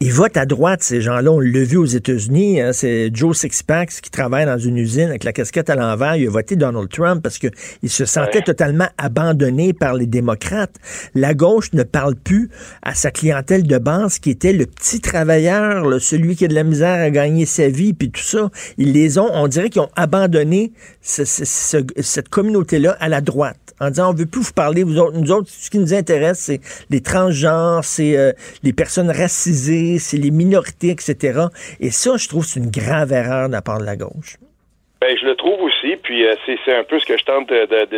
[0.00, 1.32] ils votent à droite, ces gens-là.
[1.32, 2.60] On l'a vu aux États-Unis.
[2.60, 6.14] Hein, c'est Joe Sixpack qui travaille dans une usine avec la casquette à l'envers.
[6.14, 7.50] Il a voté Donald Trump parce qu'il
[7.88, 10.76] se sentait totalement abandonné par les démocrates.
[11.16, 12.48] La gauche ne parle plus
[12.82, 16.64] à sa clientèle de base qui était le petit travailleur, celui qui a de la
[16.64, 18.50] misère à gagner sa vie, puis tout ça.
[18.76, 24.10] Ils les ont, on dirait qu'ils ont abandonné cette communauté-là à la droite en disant
[24.10, 27.00] on veut plus vous parler, vous autres, nous autres, ce qui nous intéresse, c'est les
[27.00, 28.32] transgenres, c'est euh,
[28.62, 31.46] les personnes racisées, c'est les minorités, etc.
[31.80, 34.36] Et ça, je trouve, c'est une grave erreur de la part de la gauche.
[35.00, 37.52] Ben, je le trouve puis euh, c'est un peu ce que je tente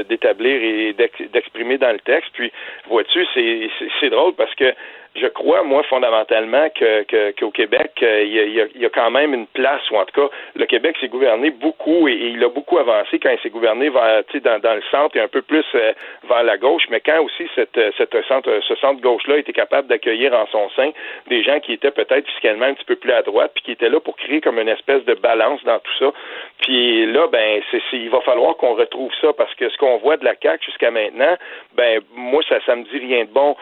[0.09, 0.95] d'établir et
[1.33, 2.31] d'exprimer dans le texte.
[2.35, 2.53] Puis,
[2.89, 3.27] vois-tu,
[4.01, 4.73] c'est drôle parce que
[5.17, 9.83] je crois, moi, fondamentalement, que, qu'au Québec, euh, il, y a, quand même une place,
[9.91, 13.31] ou en tout cas, le Québec s'est gouverné beaucoup et, il a beaucoup avancé quand
[13.31, 15.93] il s'est gouverné vers, dans, dans le centre et un peu plus euh,
[16.29, 20.47] vers la gauche, mais quand aussi cette centre, ce centre gauche-là était capable d'accueillir en
[20.47, 20.91] son sein
[21.29, 23.89] des gens qui étaient peut-être fiscalement un petit peu plus à droite, puis qui étaient
[23.89, 26.13] là pour créer comme une espèce de balance dans tout ça.
[26.63, 30.17] Puis là, ben, c'est, il va falloir qu'on retrouve ça parce que ce qu'on voit
[30.17, 31.37] de la CAQ jusqu'à maintenant,
[31.75, 33.57] ben, moi, ça, ça me dit rien de bon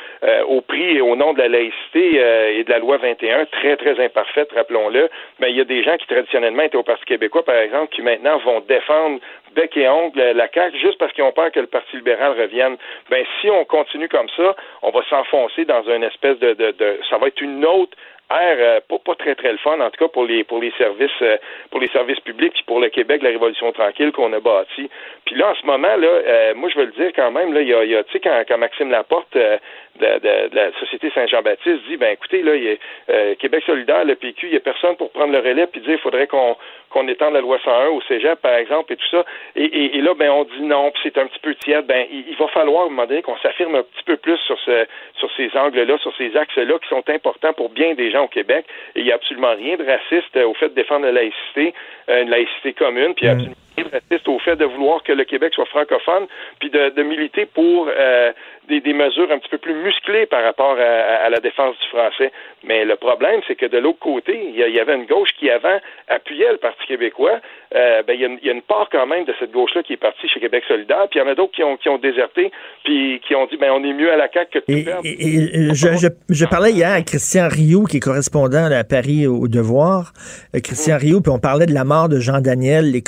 [0.48, 3.76] au prix et au nom de la laïcité euh, et de la loi 21, très,
[3.76, 5.08] très imparfaite, rappelons-le,
[5.38, 8.02] mais il y a des gens qui traditionnellement étaient au Parti québécois, par exemple, qui
[8.02, 9.20] maintenant vont défendre
[9.54, 12.76] bec et ongle la CAQ juste parce qu'ils ont peur que le Parti libéral revienne.
[13.10, 17.00] Ben, si on continue comme ça, on va s'enfoncer dans une espèce de, de, de
[17.08, 17.96] ça va être une autre
[18.30, 21.10] euh, pas, pas, très très le fun en tout cas pour les pour les services
[21.22, 21.38] euh,
[21.70, 24.90] pour les services publics puis pour le Québec la révolution tranquille qu'on a bâti
[25.24, 27.62] puis là en ce moment là euh, moi je veux le dire quand même là
[27.62, 29.58] il y a, y a tu sais quand, quand Maxime Laporte de,
[29.98, 34.52] de, la Société Saint-Jean-Baptiste dit ben écoutez là il a, Québec solidaire le PQ il
[34.52, 36.54] y a personne pour prendre le relais puis dire il faudrait qu'on
[36.90, 39.24] qu'on étende la loi 101 au Cégep par exemple et tout ça.
[39.56, 41.86] Et, et, et là ben on dit non puis c'est un petit peu tiède.
[41.86, 44.58] Ben il, va falloir à un moment donné qu'on s'affirme un petit peu plus sur
[44.60, 44.86] ce
[45.18, 48.17] sur ces angles là sur ces axes là qui sont importants pour bien des gens
[48.22, 48.66] au Québec.
[48.94, 51.74] Et il n'y a absolument rien de raciste au fait de défendre la laïcité,
[52.08, 53.38] euh, une laïcité commune, puis il n'y a mm.
[53.38, 56.26] absolument raciste au fait de vouloir que le Québec soit francophone,
[56.60, 58.32] puis de, de militer pour euh,
[58.68, 61.88] des, des, mesures un petit peu plus musclées par rapport à, à, la défense du
[61.88, 62.32] français.
[62.64, 65.78] Mais le problème, c'est que de l'autre côté, il y, avait une gauche qui avant
[66.08, 67.40] appuyait le Parti québécois.
[67.74, 69.52] Euh, ben, il, y a une, il y, a une part quand même de cette
[69.52, 71.76] gauche-là qui est partie chez Québec solidaire, puis il y en a d'autres qui ont,
[71.76, 72.50] qui ont déserté,
[72.84, 75.74] puis qui ont dit, ben on est mieux à la CAQ que de et, et,
[75.74, 80.12] je, je, je, parlais hier à Christian Rio, qui est correspondant à Paris au Devoir.
[80.54, 81.00] Euh, Christian mm.
[81.00, 83.00] Rio, puis on parlait de la mort de Jean Daniel, euh,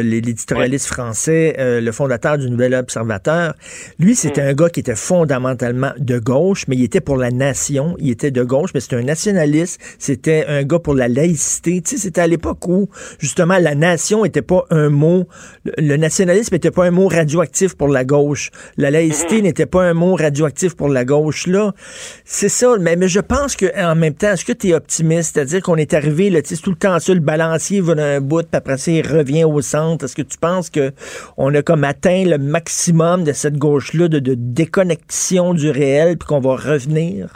[0.00, 3.54] l'éditorialiste français, euh, le fondateur du Nouvel Observateur.
[3.98, 4.48] Lui, c'était mm.
[4.48, 8.30] un gars qui était fondamentalement de gauche, mais il était pour la nation, il était
[8.30, 11.82] de gauche, mais c'était un nationaliste, c'était un gars pour la laïcité.
[11.82, 12.88] Tu sais, c'était à l'époque où,
[13.18, 15.28] justement, la nation était pas un mot,
[15.64, 18.50] le, nationalisme n'était pas un mot radioactif pour la gauche.
[18.76, 19.42] La laïcité mm-hmm.
[19.42, 21.46] n'était pas un mot radioactif pour la gauche.
[21.46, 21.72] Là,
[22.24, 22.76] c'est ça.
[22.80, 25.34] Mais, mais je pense que en même temps, est-ce que tu es optimiste?
[25.34, 28.48] C'est-à-dire qu'on est arrivé, là, tout le temps ça, le balancier va d'un bout, puis
[28.56, 30.90] après ça, il revient au Est-ce que tu penses que
[31.36, 36.40] on a comme atteint le maximum de cette gauche-là de, déconnexion du réel, puis qu'on
[36.40, 37.28] va revenir?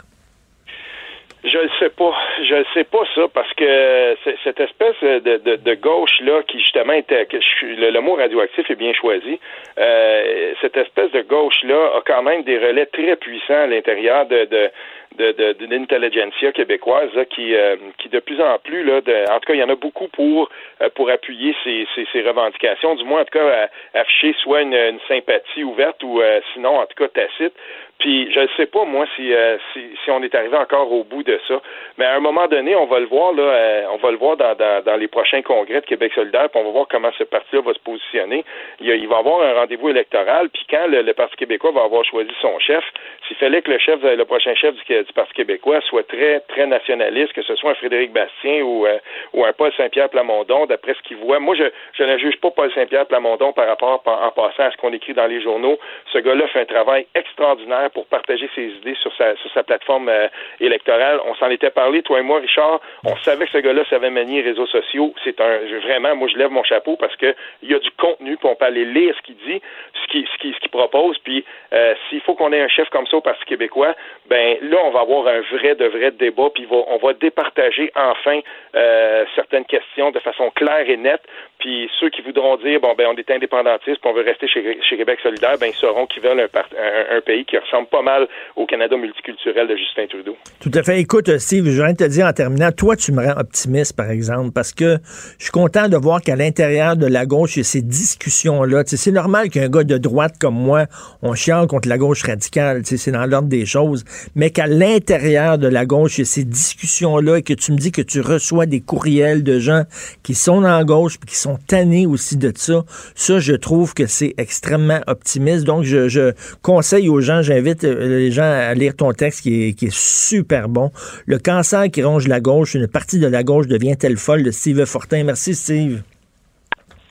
[1.43, 2.13] Je ne sais pas.
[2.43, 6.59] Je ne sais pas ça parce que cette espèce de, de, de gauche là qui
[6.59, 7.27] justement était
[7.61, 9.39] le, le, mot radioactif est bien choisi.
[9.77, 14.25] Euh, cette espèce de gauche là a quand même des relais très puissants à l'intérieur
[14.27, 14.69] de, de
[15.17, 19.47] de, d'une intelligentsia québécoise qui, euh, qui de plus en plus, là, de, en tout
[19.47, 20.49] cas, il y en a beaucoup pour,
[20.81, 24.73] euh, pour appuyer ces, ces, ces, revendications, du moins en tout cas afficher soit une,
[24.73, 26.21] une sympathie ouverte ou
[26.53, 27.53] sinon en tout cas tacite
[27.99, 31.03] Puis je ne sais pas, moi, si, euh, si, si, on est arrivé encore au
[31.03, 31.59] bout de ça.
[31.97, 34.37] Mais à un moment donné, on va le voir, là, euh, on va le voir
[34.37, 37.23] dans, dans, dans, les prochains congrès de Québec solidaire, puis on va voir comment ce
[37.23, 38.45] parti-là va se positionner.
[38.81, 42.59] Il, va avoir un rendez-vous électoral, puis quand le, Parti québécois va avoir choisi son
[42.59, 42.83] chef,
[43.27, 46.67] s'il fallait que le chef, le prochain chef du, du, Parti québécois soit très, très
[46.67, 48.97] nationaliste, que ce soit un Frédéric Bastien ou, euh,
[49.33, 51.39] ou un Paul Saint-Pierre Plamondon, d'après ce qu'il voit.
[51.39, 54.77] Moi, je, je ne juge pas Paul Saint-Pierre Plamondon par rapport, en passant à ce
[54.77, 55.79] qu'on écrit dans les journaux.
[56.13, 60.09] Ce gars-là fait un travail extraordinaire pour partager ses idées sur sa, sur sa plateforme
[60.09, 60.27] euh,
[60.59, 61.19] électorale.
[61.25, 62.79] On s'en était parlé, toi et moi, Richard.
[63.05, 65.13] On savait que ce gars-là savait manier les réseaux sociaux.
[65.23, 67.33] C'est un, vraiment, moi, je lève mon chapeau parce que
[67.63, 69.61] il y a du contenu, puis on peut aller lire ce qu'il dit,
[69.93, 71.17] ce qu'il ce ce propose.
[71.19, 71.43] Puis
[71.73, 73.95] euh, s'il faut qu'on ait un chef comme ça au Parti québécois,
[74.27, 78.39] ben là, on va avoir un vrai, de vrai débat, puis on va départager enfin
[78.75, 81.21] euh, certaines questions de façon claire et nette.
[81.59, 84.97] Puis ceux qui voudront dire, bon, ben, on est indépendantiste, on veut rester chez, chez
[84.97, 88.67] Québec solidaire, ben, ils sauront qu'ils veulent un, un, pays qui ressemble pas mal au
[88.67, 90.37] Canada multiculturel de Justin Trudeau.
[90.61, 90.99] Tout à fait.
[90.99, 94.51] Écoute, Steve, je voudrais te dire en terminant, toi, tu me rends optimiste, par exemple,
[94.53, 94.97] parce que
[95.39, 98.83] je suis content de voir qu'à l'intérieur de la gauche, il y a ces discussions-là.
[98.85, 100.85] C'est normal qu'un gars de droite comme moi,
[101.23, 104.03] on chiale contre la gauche radicale, c'est dans l'ordre des choses,
[104.35, 107.77] mais qu'à l'intérieur de la gauche, il y a ces discussions-là et que tu me
[107.77, 109.83] dis que tu reçois des courriels de gens
[110.23, 112.83] qui sont en gauche et qui sont tannés aussi de ça.
[113.15, 115.65] Ça, je trouve que c'est extrêmement optimiste.
[115.65, 119.91] Donc, je, conseille aux gens, j'invite euh, les gens à lire ton texte qui est,
[119.91, 120.91] super bon.
[121.25, 124.85] Le cancer qui ronge la gauche, une partie de la gauche devient-elle folle de Steve
[124.85, 125.23] Fortin.
[125.23, 126.01] Merci, Steve.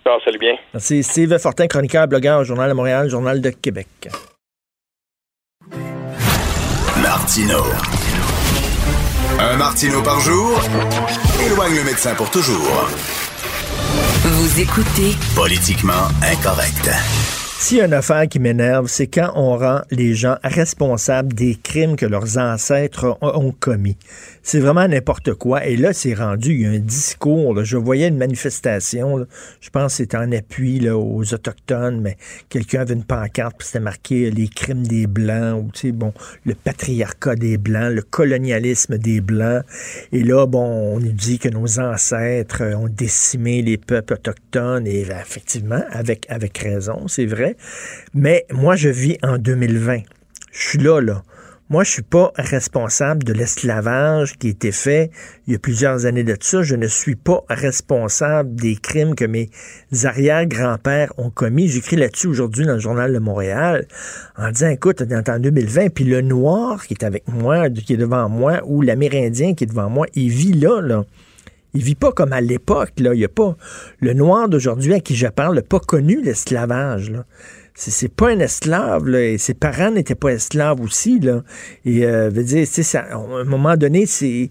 [0.05, 0.55] Ah, salut bien.
[0.73, 1.03] Merci.
[1.03, 3.87] Steve Fortin, chroniqueur, blogueur au Journal de Montréal, Journal de Québec.
[7.27, 7.65] Martino.
[9.41, 10.61] Un Martino par jour
[11.45, 12.89] éloigne le médecin pour toujours.
[14.23, 16.89] Vous écoutez Politiquement incorrect.
[17.59, 21.57] S'il y a une affaire qui m'énerve, c'est quand on rend les gens responsables des
[21.57, 23.97] crimes que leurs ancêtres ont commis.
[24.43, 25.67] C'est vraiment n'importe quoi.
[25.67, 27.65] Et là, c'est rendu, il y a un discours.
[27.65, 29.27] Je voyais une manifestation,
[29.61, 32.17] je pense que c'était en appui aux Autochtones, mais
[32.49, 36.13] quelqu'un avait une pancarte, puis c'était marqué les crimes des Blancs, ou tu sais, bon,
[36.45, 39.65] le patriarcat des Blancs, le colonialisme des Blancs.
[40.13, 45.01] Et là, bon, on nous dit que nos ancêtres ont décimé les peuples autochtones, et
[45.01, 47.46] effectivement, avec, avec raison, c'est vrai.
[48.15, 50.01] Mais moi, je vis en 2020.
[50.53, 51.23] Je suis là, là.
[51.69, 55.11] Moi, je suis pas responsable de l'esclavage qui a été fait
[55.47, 56.63] il y a plusieurs années de ça.
[56.63, 59.51] Je ne suis pas responsable des crimes que mes
[60.05, 61.67] arrière-grands-pères ont commis.
[61.67, 63.89] J'écris là-dessus aujourd'hui dans le Journal de Montréal
[64.37, 67.95] en disant, écoute, on est en 2020, puis le noir qui est avec moi, qui
[67.95, 71.05] est devant moi, ou l'Amérindien qui est devant moi, il vit là, là.
[71.77, 73.15] Il vit pas comme à l'époque, là.
[73.15, 73.57] Il y pas...
[74.01, 77.25] Le noir d'aujourd'hui à qui je parle n'a pas connu l'esclavage, là
[77.77, 81.43] c'est pas un esclave, et ses parents n'étaient pas esclaves aussi, là.
[81.85, 82.31] Et, euh,
[82.95, 84.51] à un moment donné, c'est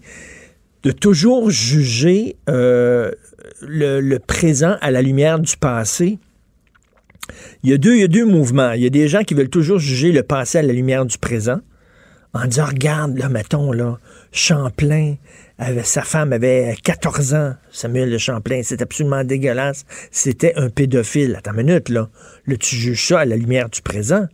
[0.84, 3.10] de toujours juger euh,
[3.62, 6.18] le, présent à la lumière du passé.
[7.64, 8.70] Il y, a deux, il y a deux mouvements.
[8.72, 11.18] Il y a des gens qui veulent toujours juger le passé à la lumière du
[11.18, 11.58] présent
[12.32, 13.98] en disant, regarde, là, mettons, là,
[14.30, 15.16] Champlain,
[15.84, 18.60] sa femme avait 14 ans, Samuel de Champlain.
[18.62, 19.84] C'est absolument dégueulasse.
[20.10, 21.36] C'était un pédophile.
[21.36, 22.08] Attends une minute, là.
[22.46, 24.26] Là, tu juges ça à la lumière du présent.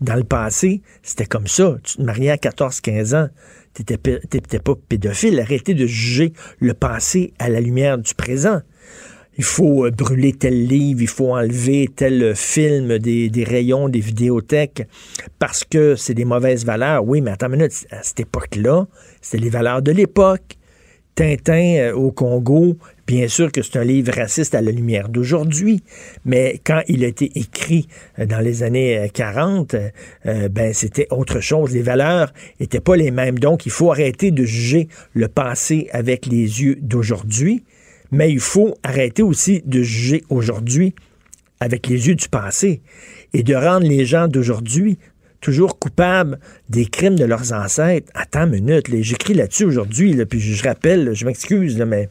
[0.00, 1.76] Dans le passé, c'était comme ça.
[1.82, 3.28] Tu te mariais à 14-15 ans.
[3.74, 5.40] T'étais pas pédophile.
[5.40, 8.60] Arrêtez de juger le passé à la lumière du présent
[9.38, 14.86] il faut euh, brûler tel livre, il faut enlever tel film des, rayons des vidéothèques
[15.38, 17.04] parce que c'est des mauvaises valeurs.
[17.04, 18.86] Oui, mais attends une minute, à cette époque-là,
[19.20, 20.58] c'était les valeurs de l'époque.
[21.14, 25.82] Tintin euh, au Congo, bien sûr que c'est un livre raciste à la lumière d'aujourd'hui,
[26.24, 27.86] mais quand il a été écrit
[28.18, 29.76] euh, dans les années 40,
[30.24, 31.72] ben c'était autre chose.
[31.72, 33.38] Les valeurs étaient pas les mêmes.
[33.38, 37.62] Donc, il faut arrêter de juger le passé avec les yeux d'aujourd'hui
[38.12, 40.94] mais il faut arrêter aussi de juger aujourd'hui
[41.60, 42.82] avec les yeux du passé
[43.32, 44.98] et de rendre les gens d'aujourd'hui
[45.40, 46.38] toujours coupables
[46.68, 48.10] des crimes de leurs ancêtres.
[48.14, 52.08] Attends une minute, j'écris là-dessus aujourd'hui, puis je rappelle, je m'excuse, mais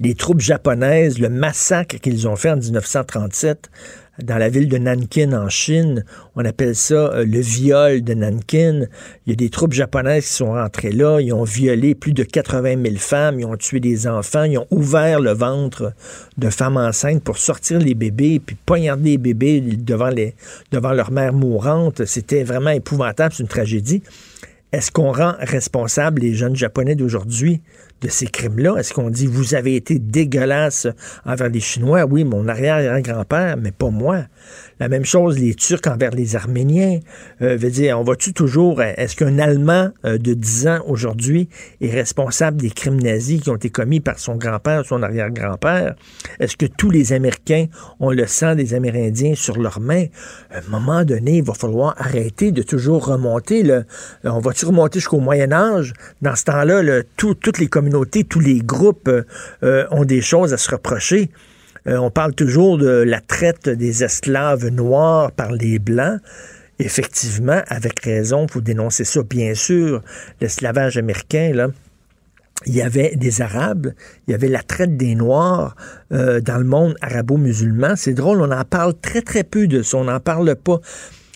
[0.00, 3.70] les troupes japonaises, le massacre qu'ils ont fait en 1937
[4.22, 6.04] dans la ville de Nankin en Chine.
[6.36, 8.86] On appelle ça euh, le viol de Nankin.
[9.26, 11.20] Il y a des troupes japonaises qui sont rentrées là.
[11.20, 13.40] Ils ont violé plus de 80 000 femmes.
[13.40, 14.44] Ils ont tué des enfants.
[14.44, 15.92] Ils ont ouvert le ventre
[16.38, 20.34] de femmes enceintes pour sortir les bébés puis poignarder les bébés devant, les,
[20.72, 22.04] devant leur mère mourante.
[22.04, 23.34] C'était vraiment épouvantable.
[23.34, 24.02] C'est une tragédie.
[24.72, 27.60] est-ce qu'on rend responsable les jeunes Japonais d'aujourd'hui
[28.00, 28.76] de ces crimes-là?
[28.76, 30.86] Est-ce qu'on dit, vous avez été dégueulasse
[31.24, 32.04] envers les Chinois?
[32.04, 34.24] Oui, mon arrière-grand-père, mais pas moi.
[34.80, 37.00] La même chose, les Turcs envers les Arméniens.
[37.42, 38.80] Euh, veut dire, on va-tu toujours.
[38.80, 41.50] Est-ce qu'un Allemand euh, de 10 ans aujourd'hui
[41.82, 45.96] est responsable des crimes nazis qui ont été commis par son grand-père ou son arrière-grand-père?
[46.38, 47.66] Est-ce que tous les Américains
[48.00, 50.06] ont le sang des Amérindiens sur leurs mains?
[50.50, 53.62] À un moment donné, il va falloir arrêter de toujours remonter.
[53.62, 53.84] Le,
[54.24, 55.92] on va-tu remonter jusqu'au Moyen-Âge?
[56.22, 59.10] Dans ce temps-là, toutes les communautés, tous les groupes
[59.62, 61.30] euh, ont des choses à se reprocher.
[61.86, 66.20] Euh, on parle toujours de la traite des esclaves noirs par les Blancs.
[66.78, 70.02] Effectivement, avec raison, vous dénoncez ça, bien sûr.
[70.40, 71.68] L'esclavage américain, là,
[72.66, 73.92] il y avait des Arabes,
[74.26, 75.74] il y avait la traite des Noirs
[76.12, 77.96] euh, dans le monde arabo-musulman.
[77.96, 79.96] C'est drôle, on en parle très, très peu de ça.
[79.96, 80.80] On n'en parle pas.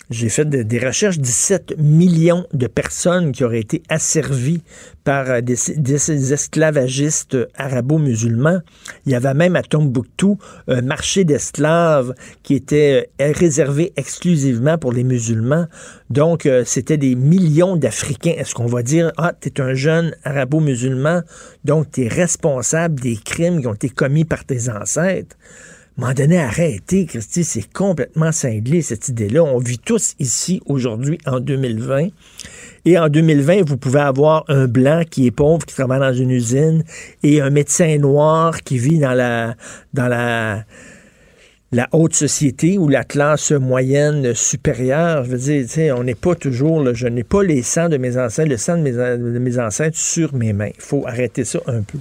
[0.09, 4.61] J'ai fait des recherches, 17 millions de personnes qui auraient été asservies
[5.03, 8.59] par euh, des, des esclavagistes arabo-musulmans.
[9.05, 10.37] Il y avait même à Tombouctou
[10.67, 15.65] un marché d'esclaves qui était euh, réservé exclusivement pour les musulmans.
[16.11, 18.35] Donc, euh, c'était des millions d'Africains.
[18.37, 21.21] Est-ce qu'on va dire, ah, tu es un jeune arabo-musulman,
[21.63, 25.35] donc tu es responsable des crimes qui ont été commis par tes ancêtres?
[25.97, 29.43] M'en donné, arrêtez, Christy, c'est complètement cinglé, cette idée-là.
[29.43, 32.09] On vit tous ici, aujourd'hui, en 2020.
[32.85, 36.31] Et en 2020, vous pouvez avoir un blanc qui est pauvre, qui travaille dans une
[36.31, 36.83] usine,
[37.23, 39.55] et un médecin noir qui vit dans la,
[39.93, 40.65] dans la,
[41.91, 45.23] haute société ou la classe moyenne supérieure.
[45.23, 48.49] Je veux dire, on n'est pas toujours, je n'ai pas les sangs de mes ancêtres,
[48.49, 50.71] le sang de mes ancêtres sur mes mains.
[50.75, 51.99] Il faut arrêter ça un peu.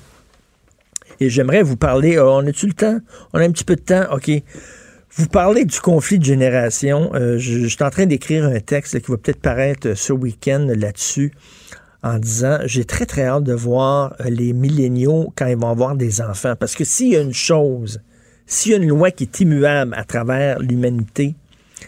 [1.20, 2.98] Et j'aimerais vous parler, oh, on a-tu le temps?
[3.32, 4.04] On a un petit peu de temps?
[4.12, 4.30] OK.
[5.16, 7.14] Vous parlez du conflit de génération.
[7.14, 11.32] Euh, je, suis en train d'écrire un texte qui va peut-être paraître ce week-end là-dessus
[12.02, 15.94] en disant j'ai très très hâte de voir euh, les milléniaux quand ils vont avoir
[15.94, 16.54] des enfants.
[16.58, 18.00] Parce que s'il y a une chose,
[18.46, 21.36] s'il y a une loi qui est immuable à travers l'humanité,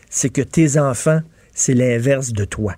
[0.09, 1.21] c'est que tes enfants,
[1.53, 2.77] c'est l'inverse de toi.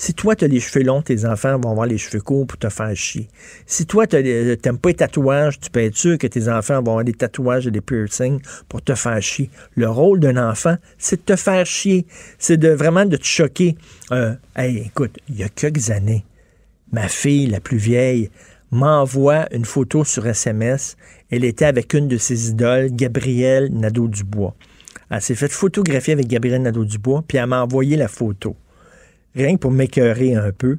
[0.00, 2.56] Si toi, tu as les cheveux longs, tes enfants vont avoir les cheveux courts pour
[2.56, 3.26] te faire chier.
[3.66, 6.92] Si toi, tu n'aimes pas les tatouages, tu peux être sûr que tes enfants vont
[6.92, 8.38] avoir des tatouages et des piercings
[8.68, 9.50] pour te faire chier.
[9.74, 12.06] Le rôle d'un enfant, c'est de te faire chier.
[12.38, 13.76] C'est vraiment de te choquer.
[14.12, 16.24] Euh, hey, écoute, il y a quelques années,
[16.92, 18.30] ma fille, la plus vieille,
[18.70, 20.96] m'envoie une photo sur SMS.
[21.28, 24.54] Elle était avec une de ses idoles, Gabrielle Nadeau-Dubois.
[25.10, 28.54] Elle s'est fait photographier avec Gabrielle Nadeau-Dubois, puis elle m'a envoyé la photo
[29.34, 30.78] rien que pour m'écœurer un peu.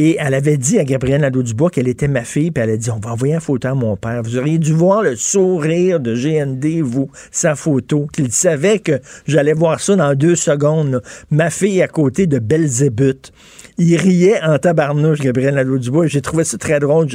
[0.00, 2.88] Et elle avait dit à Gabrielle Nadeau-Dubois qu'elle était ma fille, puis elle a dit
[2.90, 4.22] On va envoyer une photo à mon père.
[4.22, 9.54] Vous auriez dû voir le sourire de GND, vous, sa photo, qu'il savait que j'allais
[9.54, 11.02] voir ça dans deux secondes.
[11.32, 13.32] Ma fille à côté de Belzébuth.
[13.76, 16.06] Il riait en tabarnouche, Gabriel Nadeau-Dubois.
[16.06, 17.08] J'ai trouvé ça très drôle.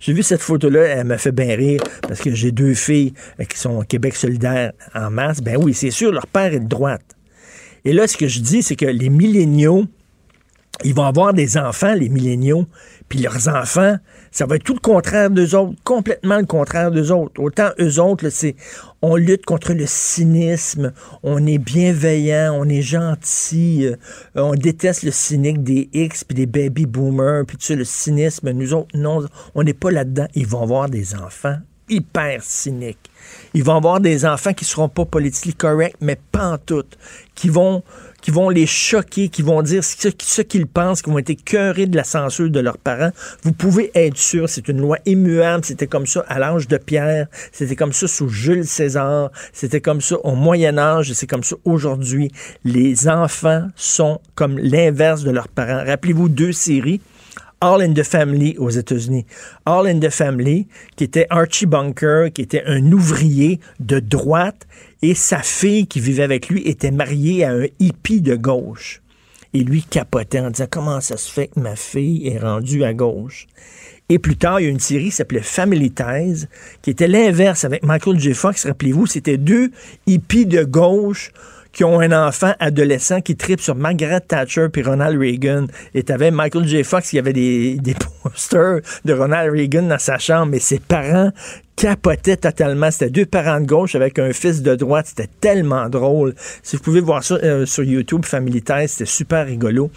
[0.00, 3.44] J'ai vu cette photo-là, elle m'a fait bien rire parce que j'ai deux filles euh,
[3.44, 5.42] qui sont au Québec solidaire en masse.
[5.42, 7.16] Ben oui, c'est sûr, leur père est droite.
[7.84, 9.84] Et là, ce que je dis, c'est que les milléniaux,
[10.84, 12.66] ils vont avoir des enfants, les milléniaux,
[13.08, 13.96] puis leurs enfants,
[14.30, 17.40] ça va être tout le contraire d'eux autres, complètement le contraire d'eux autres.
[17.42, 18.54] Autant eux autres, c'est
[19.02, 23.96] on lutte contre le cynisme, on est bienveillant, on est gentil, euh,
[24.34, 28.50] on déteste le cynique des X puis des baby boomers, puis tu sais, le cynisme.
[28.52, 30.26] Nous autres, non, on n'est pas là-dedans.
[30.34, 31.56] Ils vont avoir des enfants
[31.90, 33.10] hyper cyniques.
[33.52, 36.84] Ils vont avoir des enfants qui seront pas politiquement corrects, mais pas en tout,
[37.34, 37.82] qui vont
[38.20, 41.96] qui vont les choquer, qui vont dire ce, qu'ils pensent, qui vont être écœurés de
[41.96, 43.10] la censure de leurs parents.
[43.42, 45.64] Vous pouvez être sûr, c'est une loi immuable.
[45.64, 50.00] C'était comme ça à l'âge de Pierre, c'était comme ça sous Jules César, c'était comme
[50.00, 52.30] ça au Moyen Âge, c'est comme ça aujourd'hui.
[52.64, 55.84] Les enfants sont comme l'inverse de leurs parents.
[55.84, 57.00] Rappelez-vous deux séries.
[57.62, 59.26] All in the Family aux États-Unis.
[59.66, 64.66] All in the Family, qui était Archie Bunker, qui était un ouvrier de droite,
[65.02, 69.02] et sa fille qui vivait avec lui était mariée à un hippie de gauche.
[69.52, 72.94] Et lui capotait en disant comment ça se fait que ma fille est rendue à
[72.94, 73.46] gauche?
[74.08, 76.46] Et plus tard, il y a une série qui s'appelait Family Ties,
[76.82, 78.32] qui était l'inverse avec Michael J.
[78.32, 78.66] Fox.
[78.66, 79.70] Rappelez-vous, c'était deux
[80.06, 81.30] hippies de gauche
[81.72, 85.66] qui ont un enfant adolescent qui tripe sur Margaret Thatcher puis Ronald Reagan.
[85.94, 86.84] Et t'avais Michael J.
[86.84, 91.30] Fox qui avait des, posters de Ronald Reagan dans sa chambre, mais ses parents
[91.76, 92.90] capotaient totalement.
[92.90, 95.06] C'était deux parents de gauche avec un fils de droite.
[95.08, 96.34] C'était tellement drôle.
[96.62, 99.90] Si vous pouvez voir ça euh, sur YouTube, Family Ties, c'était super rigolo.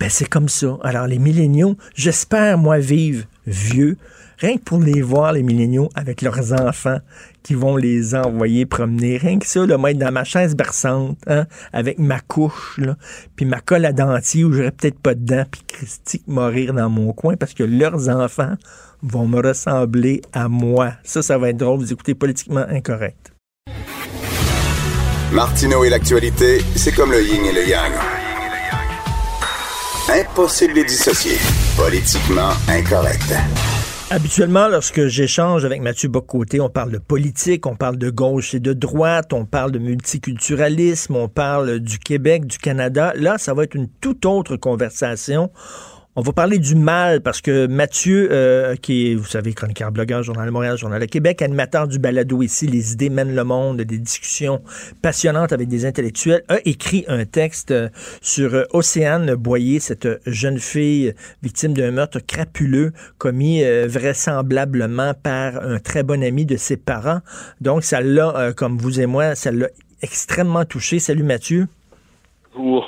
[0.00, 0.76] Ben, c'est comme ça.
[0.82, 3.96] Alors, les milléniaux, j'espère, moi, vivre vieux,
[4.38, 6.98] rien que pour les voir, les milléniaux, avec leurs enfants
[7.44, 9.18] qui vont les envoyer promener.
[9.18, 12.96] Rien que ça, le mettre dans ma chaise berçante, hein, avec ma couche, là,
[13.36, 17.12] puis ma colle à dentier où j'aurais peut-être pas dedans, puis Christy mourir dans mon
[17.12, 18.54] coin parce que leurs enfants
[19.02, 20.94] vont me ressembler à moi.
[21.04, 21.78] Ça, ça va être drôle.
[21.78, 23.32] Vous écoutez politiquement incorrect.
[25.32, 27.92] Martineau et l'actualité, c'est comme le yin et le yang.
[30.08, 31.38] Impossible de les dissocier.
[31.76, 33.34] Politiquement incorrect.
[34.10, 38.60] Habituellement, lorsque j'échange avec Mathieu Bocoté, on parle de politique, on parle de gauche et
[38.60, 43.14] de droite, on parle de multiculturalisme, on parle du Québec, du Canada.
[43.16, 45.50] Là, ça va être une toute autre conversation.
[46.16, 50.22] On va parler du mal parce que Mathieu, euh, qui est, vous savez, chroniqueur, blogueur,
[50.22, 53.78] Journal de Montréal, Journal de Québec, animateur du balado ici, Les idées mènent le monde,
[53.78, 54.62] des discussions
[55.02, 57.88] passionnantes avec des intellectuels, a écrit un texte euh,
[58.20, 65.80] sur euh, Océane Boyer, cette jeune fille victime d'un meurtre crapuleux commis vraisemblablement par un
[65.80, 67.22] très bon ami de ses parents.
[67.60, 69.66] Donc, ça l'a, comme vous et moi, ça l'a
[70.00, 71.00] extrêmement touché.
[71.00, 71.66] Salut Mathieu.
[72.54, 72.86] Bonjour.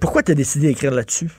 [0.00, 1.30] pourquoi tu as décidé d'écrire là-dessus?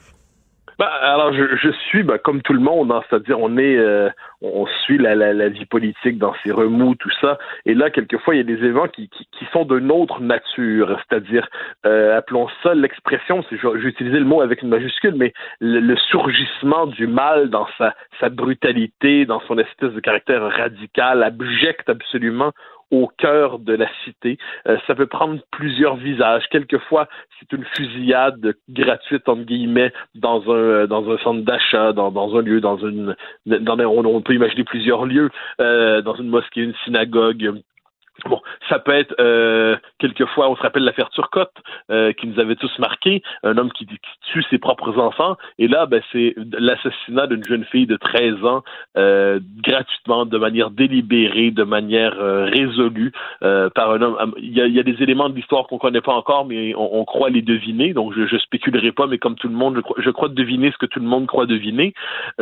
[0.80, 4.10] Ben, alors, je, je suis ben, comme tout le monde, hein, c'est-à-dire on est, euh,
[4.42, 7.40] on suit la, la, la, vie politique dans ses remous, tout ça.
[7.66, 11.00] Et là, quelquefois, il y a des événements qui, qui, qui sont d'une autre nature,
[11.10, 11.48] c'est-à-dire,
[11.88, 16.86] euh, appelons ça l'expression, j'ai utilisé le mot avec une majuscule, mais le, le, surgissement
[16.86, 22.52] du mal dans sa, sa brutalité, dans son espèce de caractère radical, abject absolument
[22.92, 24.38] au cœur de la cité.
[24.68, 26.44] Euh, ça peut prendre plusieurs visages.
[26.50, 27.08] Quelquefois,
[27.40, 32.42] c'est une fusillade gratuite entre guillemets dans un euh, dans un centre d'achat, dans, un
[32.42, 33.16] lieu, dans une
[33.46, 35.30] dans on, on peut imaginer plusieurs lieux,
[35.60, 37.62] euh, dans une mosquée, une synagogue,
[38.26, 41.54] Bon, ça peut être euh, quelquefois, on se rappelle l'affaire Turcotte
[41.92, 43.88] euh, qui nous avait tous marqué, un homme qui,
[44.32, 48.64] tue ses propres enfants, et là, ben, c'est l'assassinat d'une jeune fille de 13 ans
[48.98, 53.12] euh, gratuitement, de manière délibérée, de manière euh, résolue
[53.44, 54.34] euh, par un homme.
[54.38, 57.44] Il y, a, des éléments de l'histoire qu'on connaît pas encore, mais on, croit les
[57.44, 60.30] deviner, donc je, je spéculerai pas, mais comme tout le monde, je crois, je crois
[60.30, 61.94] deviner ce que tout le monde croit deviner,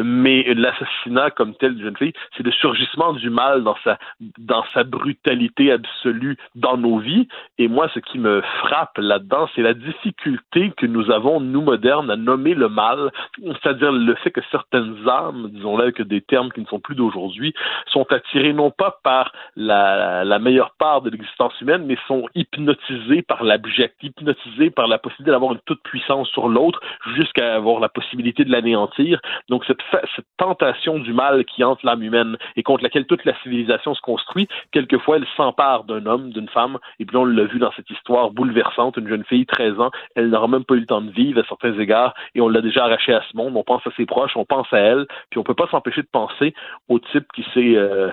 [0.01, 3.97] mais l'assassinat comme tel d'une jeune fille, c'est le surgissement du mal dans sa
[4.37, 7.27] dans sa brutalité absolue dans nos vies.
[7.57, 12.09] Et moi, ce qui me frappe là-dedans, c'est la difficulté que nous avons, nous modernes,
[12.09, 16.61] à nommer le mal, c'est-à-dire le fait que certaines âmes, disons-le avec des termes qui
[16.61, 17.53] ne sont plus d'aujourd'hui,
[17.87, 23.43] sont attirées non pas par la, meilleure part de l'existence humaine, mais sont hypnotisées par
[23.43, 26.79] l'abject, hypnotisées par la possibilité d'avoir une toute puissance sur l'autre
[27.15, 29.19] jusqu'à avoir la possibilité de l'anéantir.
[29.49, 29.79] Donc cette,
[30.15, 34.01] cette tentation du mal qui hante l'âme humaine et contre laquelle toute la civilisation se
[34.01, 37.71] construit, quelquefois elle s'en part d'un homme, d'une femme, et puis on l'a vu dans
[37.73, 41.01] cette histoire bouleversante, une jeune fille, 13 ans, elle n'aura même pas eu le temps
[41.01, 43.85] de vivre à certains égards, et on l'a déjà arrachée à ce monde, on pense
[43.87, 46.53] à ses proches, on pense à elle, puis on peut pas s'empêcher de penser
[46.89, 48.11] au type qui s'est euh,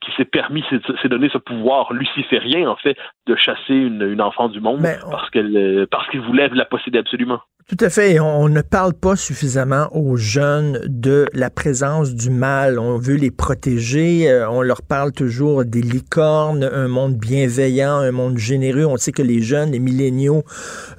[0.00, 4.48] qui s'est permis, s'est donné ce pouvoir luciférien, en fait, de chasser une, une enfant
[4.48, 7.40] du monde, parce qu'elle euh, parce qu'il voulait la posséder absolument.
[7.68, 8.20] Tout à fait.
[8.20, 12.78] On ne parle pas suffisamment aux jeunes de la présence du mal.
[12.78, 14.30] On veut les protéger.
[14.30, 18.84] Euh, on leur parle toujours des licornes, un monde bienveillant, un monde généreux.
[18.84, 20.44] On sait que les jeunes, les milléniaux,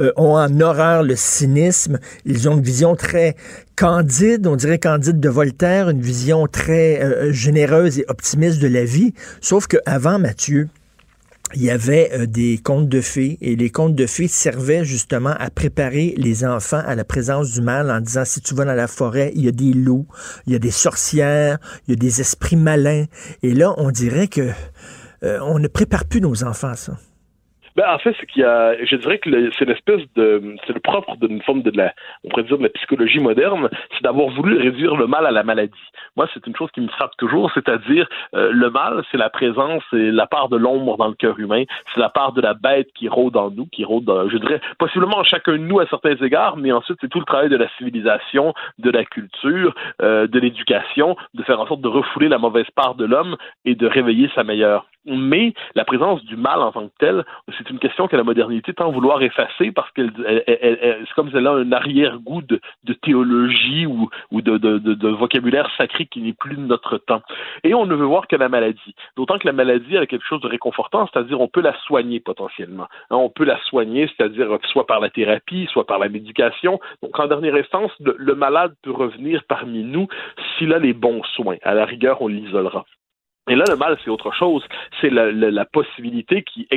[0.01, 1.99] euh, ont en horreur le cynisme.
[2.25, 3.37] Ils ont une vision très
[3.77, 8.83] candide, on dirait candide de Voltaire, une vision très euh, généreuse et optimiste de la
[8.83, 9.13] vie.
[9.39, 10.67] Sauf qu'avant, Mathieu,
[11.53, 15.33] il y avait euh, des contes de fées et les contes de fées servaient justement
[15.39, 18.73] à préparer les enfants à la présence du mal en disant si tu vas dans
[18.73, 20.07] la forêt, il y a des loups,
[20.45, 23.05] il y a des sorcières, il y a des esprits malins.
[23.43, 24.49] Et là, on dirait que
[25.23, 26.97] euh, on ne prépare plus nos enfants à ça.
[27.77, 30.79] Ben, en fait, c'est qu'il y a, je dirais que c'est l'espèce de, c'est le
[30.79, 34.57] propre d'une forme de la, on pourrait dire de la psychologie moderne, c'est d'avoir voulu
[34.57, 35.73] réduire le mal à la maladie.
[36.15, 39.83] Moi, c'est une chose qui me frappe toujours, c'est-à-dire euh, le mal, c'est la présence,
[39.91, 42.87] c'est la part de l'ombre dans le cœur humain, c'est la part de la bête
[42.95, 46.15] qui rôde en nous, qui rôde, je dirais, possiblement en chacun de nous à certains
[46.15, 50.39] égards, mais ensuite c'est tout le travail de la civilisation, de la culture, euh, de
[50.39, 54.31] l'éducation, de faire en sorte de refouler la mauvaise part de l'homme et de réveiller
[54.33, 57.25] sa meilleure mais la présence du mal en tant que tel,
[57.57, 61.47] c'est une question que la modernité tend à vouloir effacer parce que c'est comme elle
[61.47, 62.59] a un arrière-goût de,
[63.01, 64.09] théologie ou,
[64.41, 67.21] de, vocabulaire sacré qui n'est plus de notre temps.
[67.63, 68.95] Et on ne veut voir que la maladie.
[69.15, 72.87] D'autant que la maladie a quelque chose de réconfortant, c'est-à-dire on peut la soigner potentiellement.
[73.09, 76.79] Hein, on peut la soigner, c'est-à-dire soit par la thérapie, soit par la médication.
[77.01, 80.07] Donc en dernière instance, le, le malade peut revenir parmi nous
[80.57, 81.57] s'il a les bons soins.
[81.63, 82.85] À la rigueur, on l'isolera.
[83.47, 84.63] Et là, le mal, c'est autre chose.
[84.99, 86.67] C'est la, possibilité qui,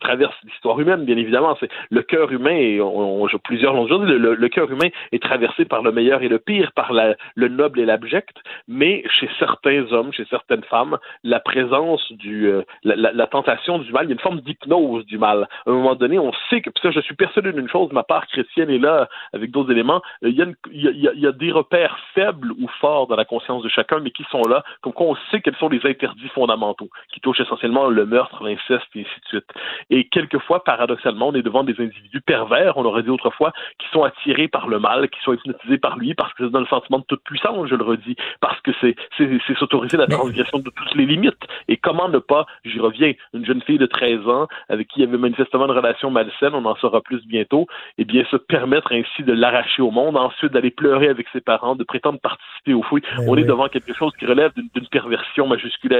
[0.00, 1.56] traverse l'histoire humaine, bien évidemment.
[1.60, 5.82] C'est le cœur humain, et on, plusieurs l'ont dit, le, cœur humain est traversé par
[5.82, 8.36] le meilleur et le pire, par le noble et l'abject,
[8.68, 14.06] mais chez certains hommes, chez certaines femmes, la présence du, euh, la, tentation du mal,
[14.06, 15.48] il y a une forme d'hypnose du mal.
[15.66, 18.26] À un moment donné, on sait que, ça, je suis persuadé d'une chose, ma part
[18.26, 20.34] chrétienne est là, avec d'autres éléments, il
[20.70, 24.42] y a des repères faibles ou forts dans la conscience de chacun, mais qui sont
[24.42, 28.42] là, comme quoi on sait quels sont les intérêts fondamentaux qui touchent essentiellement le meurtre,
[28.44, 29.46] l'inceste et ainsi de suite.
[29.90, 34.02] Et quelquefois, paradoxalement, on est devant des individus pervers, on l'aurait dit autrefois, qui sont
[34.02, 36.98] attirés par le mal, qui sont hypnotisés par lui parce que c'est dans le sentiment
[36.98, 38.94] de toute puissance, je le redis, parce que c'est
[39.58, 41.42] s'autoriser la transgression de toutes les limites.
[41.68, 45.04] Et comment ne pas, j'y reviens, une jeune fille de 13 ans avec qui il
[45.04, 47.66] y avait manifestement une relation malsaine, on en saura plus bientôt,
[47.98, 51.40] et eh bien se permettre ainsi de l'arracher au monde, ensuite d'aller pleurer avec ses
[51.40, 53.02] parents, de prétendre participer au fouilles.
[53.26, 55.99] On est devant quelque chose qui relève d'une perversion majusculaire.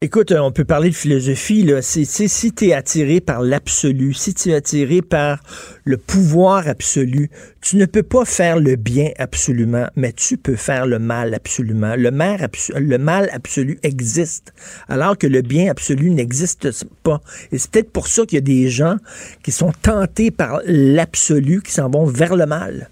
[0.00, 1.64] Écoute, on peut parler de philosophie.
[1.64, 1.82] Là.
[1.82, 5.42] Si tu es attiré par l'absolu, si tu es attiré par
[5.82, 7.30] le pouvoir absolu,
[7.60, 11.96] tu ne peux pas faire le bien absolument, mais tu peux faire le mal absolument.
[11.96, 14.54] Le mal, le mal absolu existe,
[14.88, 16.68] alors que le bien absolu n'existe
[17.02, 17.20] pas.
[17.50, 18.98] Et c'est peut-être pour ça qu'il y a des gens
[19.42, 22.88] qui sont tentés par l'absolu, qui s'en vont vers le mal.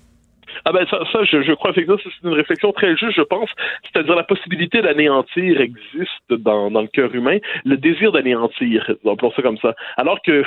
[0.64, 3.22] Ah ben ça, ça je, je crois effectivement que c'est une réflexion très juste, je
[3.22, 3.50] pense.
[3.84, 9.42] C'est-à-dire la possibilité d'anéantir existe dans, dans le cœur humain, le désir d'anéantir, appelons ça
[9.42, 9.74] comme ça.
[9.96, 10.44] Alors que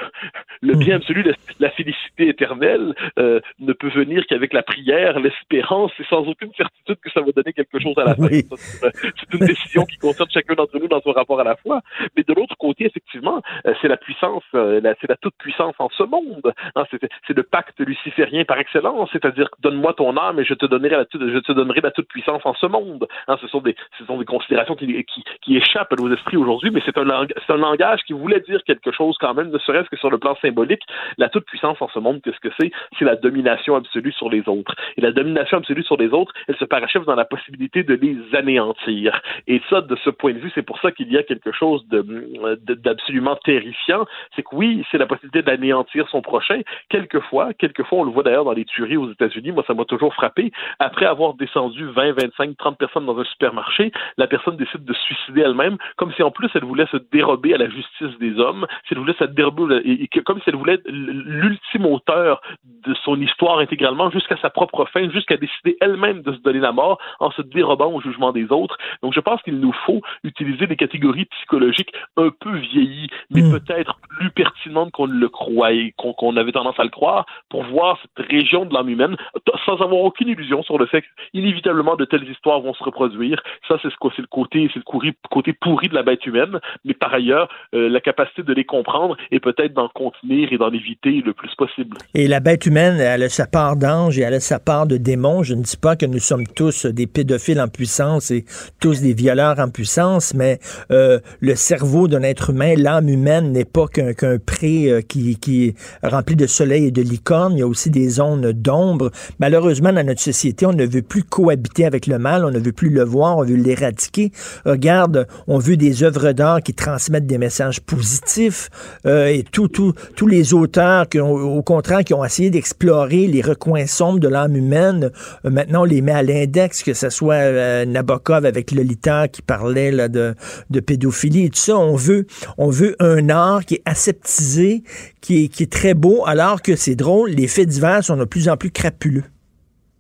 [0.62, 1.02] le bien mhm.
[1.02, 6.54] absolu, la, félicité éternelle, euh, ne peut venir qu'avec la prière, l'espérance, et sans aucune
[6.56, 8.28] certitude que ça va donner quelque chose à la fin.
[8.28, 11.82] C'est une décision qui concerne chacun d'entre nous dans son rapport à la foi.
[12.16, 15.90] Mais de l'autre côté, effectivement, euh, c'est la puissance, euh, c'est la toute puissance en
[15.90, 16.54] ce monde.
[16.76, 20.96] Hein, c'est le pacte luciférien par excellence, c'est-à-dire donne-moi ton âme et je te donnerai
[20.96, 23.06] la, je te donnerai la toute puissance en ce monde.
[23.28, 26.38] Hein, ce, sont des, ce sont des considérations qui, qui, qui échappent à nos esprits
[26.38, 29.90] aujourd'hui, mais c'est un, un langage qui voulait dire quelque chose quand même, ne serait-ce
[29.90, 30.84] que sur le plan symbolique.
[31.18, 32.72] La toute puissance en ce monde, qu'est-ce que c'est?
[32.98, 34.74] C'est la domination absolue sur les autres.
[34.96, 38.18] Et la domination absolue sur les autres, elle se parachève dans la possibilité de les
[38.34, 39.22] anéantir.
[39.48, 41.86] Et ça, de ce point de vue, c'est pour ça qu'il y a quelque chose
[41.90, 44.06] d'absolument de, terrifiant.
[44.36, 46.62] C'est que oui, c'est la possibilité d'anéantir son prochain.
[46.88, 49.52] Quelquefois, quelquefois, on le voit d'ailleurs dans les tueries aux États-Unis.
[49.52, 50.52] Moi, ça toujours frappé.
[50.80, 55.02] Après avoir descendu 20, 25, 30 personnes dans un supermarché, la personne décide de se
[55.02, 58.66] suicider elle-même, comme si en plus elle voulait se dérober à la justice des hommes,
[58.88, 63.60] si elle voulait se dérober, et, comme si elle voulait l'ultime auteur de son histoire
[63.60, 67.42] intégralement jusqu'à sa propre fin, jusqu'à décider elle-même de se donner la mort en se
[67.42, 68.78] dérobant au jugement des autres.
[69.02, 73.52] Donc je pense qu'il nous faut utiliser des catégories psychologiques un peu vieillies, mais hmm.
[73.60, 78.28] peut-être plus pertinentes qu'on le croyait, qu'on avait tendance à le croire, pour voir cette
[78.28, 79.18] région de l'âme humaine
[79.66, 83.42] sans avoir aucune illusion sur le fait qu'inévitablement de telles histoires vont se reproduire.
[83.68, 86.60] Ça, c'est ce le côté, c'est le côté pourri de la bête humaine.
[86.86, 90.72] Mais par ailleurs, euh, la capacité de les comprendre et peut-être d'en contenir et d'en
[90.72, 91.98] éviter le plus possible.
[92.14, 94.98] Et la bête humaine, elle a sa part d'ange et elle a sa part de
[94.98, 95.44] démon.
[95.44, 98.46] Je ne dis pas que nous sommes tous des pédophiles en puissance et
[98.82, 100.60] tous des violeurs en puissance, mais
[100.92, 105.68] euh, le cerveau d'un être humain, l'âme humaine n'est pas qu'un pré euh, qui, qui
[105.68, 107.54] est rempli de soleil et de licorne.
[107.54, 109.12] Il y a aussi des zones d'ombre.
[109.60, 112.72] Malheureusement, dans notre société, on ne veut plus cohabiter avec le mal, on ne veut
[112.72, 114.32] plus le voir, on veut l'éradiquer.
[114.64, 118.70] Regarde, on veut des œuvres d'art qui transmettent des messages positifs
[119.06, 119.94] euh, et tous
[120.26, 124.56] les auteurs qui ont, au contraire, qui ont essayé d'explorer les recoins sombres de l'âme
[124.56, 125.12] humaine,
[125.44, 129.42] euh, maintenant on les met à l'index, que ce soit euh, Nabokov avec Lolita qui
[129.42, 130.36] parlait de,
[130.80, 131.78] pédophilie et tout ça.
[131.78, 134.84] On veut, on veut un art qui est aseptisé,
[135.20, 138.24] qui est, qui est très beau, alors que c'est drôle, les faits divers sont de
[138.24, 139.26] plus en plus crapuleux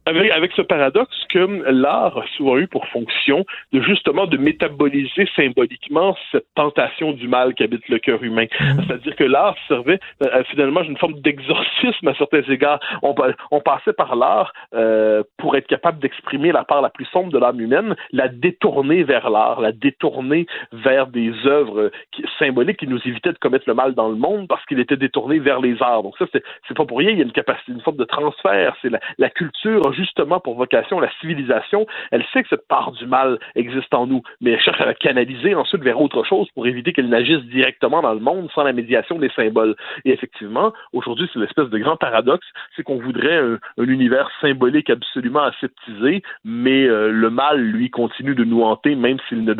[0.09, 6.15] avec, ce paradoxe que l'art a souvent eu pour fonction de justement de métaboliser symboliquement
[6.31, 8.45] cette tentation du mal qui habite le cœur humain.
[8.45, 8.87] Mm-hmm.
[8.87, 12.79] C'est-à-dire que l'art servait euh, finalement une forme d'exorcisme à certains égards.
[13.03, 13.13] On,
[13.51, 17.37] on passait par l'art euh, pour être capable d'exprimer la part la plus sombre de
[17.37, 21.91] l'âme humaine, la détourner vers l'art, la détourner vers des œuvres
[22.37, 25.39] symboliques qui nous évitaient de commettre le mal dans le monde parce qu'il était détourné
[25.39, 26.03] vers les arts.
[26.03, 28.75] Donc ça, c'est pas pour rien, il y a une capacité, une forme de transfert.
[28.81, 33.05] C'est la, la culture justement pour vocation la civilisation, elle sait que cette part du
[33.05, 36.67] mal existe en nous, mais elle cherche à la canaliser ensuite vers autre chose pour
[36.67, 39.75] éviter qu'elle n'agisse directement dans le monde sans la médiation des symboles.
[40.05, 42.45] Et effectivement, aujourd'hui, c'est l'espèce de grand paradoxe,
[42.75, 48.43] c'est qu'on voudrait un, univers symbolique absolument aseptisé, mais euh, le mal, lui, continue de
[48.43, 49.53] nous hanter, même s'il ne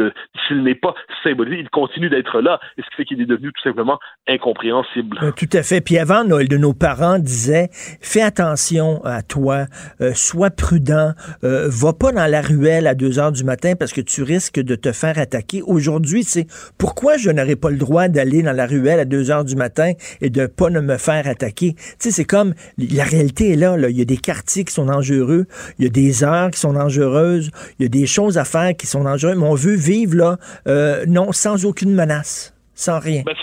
[0.48, 3.52] s'il n'est pas symbolisé, il continue d'être là, et ce qui fait qu'il est devenu
[3.52, 5.18] tout simplement incompréhensible.
[5.24, 5.82] Euh, tout à fait.
[5.82, 7.70] Puis avant, Noël de nos parents disait,
[8.02, 9.66] fais attention à toi,
[10.02, 11.14] euh, sois prudent,
[11.44, 14.60] euh, va pas dans la ruelle à 2 heures du matin parce que tu risques
[14.60, 15.64] de te faire attaquer.
[15.64, 16.46] Aujourd'hui, c'est
[16.78, 19.94] pourquoi je n'aurais pas le droit d'aller dans la ruelle à 2 heures du matin
[20.22, 21.74] et de pas me faire attaquer?
[21.74, 24.74] Tu sais, c'est comme, la réalité est là, là, il y a des quartiers qui
[24.74, 25.48] sont dangereux,
[25.80, 27.50] il y a des heures qui sont dangereuses,
[27.80, 30.38] il y a des choses à faire qui sont dangereuses, mais on veut vivre, là,
[30.68, 33.24] euh, non, sans aucune menace sans rien.
[33.26, 33.36] Ben,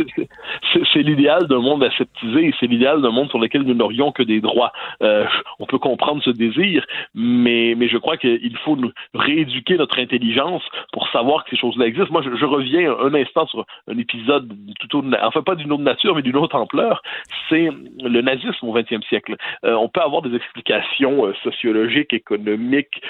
[0.92, 4.40] c'est l'idéal d'un monde aseptisé, c'est l'idéal d'un monde sur lequel nous n'aurions que des
[4.40, 4.72] droits.
[5.02, 5.26] Euh,
[5.58, 6.84] on peut comprendre ce désir,
[7.14, 10.62] mais, je crois qu'il faut nous rééduquer notre intelligence
[10.92, 12.12] pour savoir que ces choses-là existent.
[12.12, 16.16] Moi, je, reviens un instant sur un épisode tout autre, enfin pas d'une autre nature,
[16.16, 17.02] mais d'une autre ampleur.
[17.48, 17.68] C'est
[18.02, 19.36] le nazisme au XXe siècle.
[19.64, 23.02] Euh, on peut avoir des explications euh, sociologiques, économiques,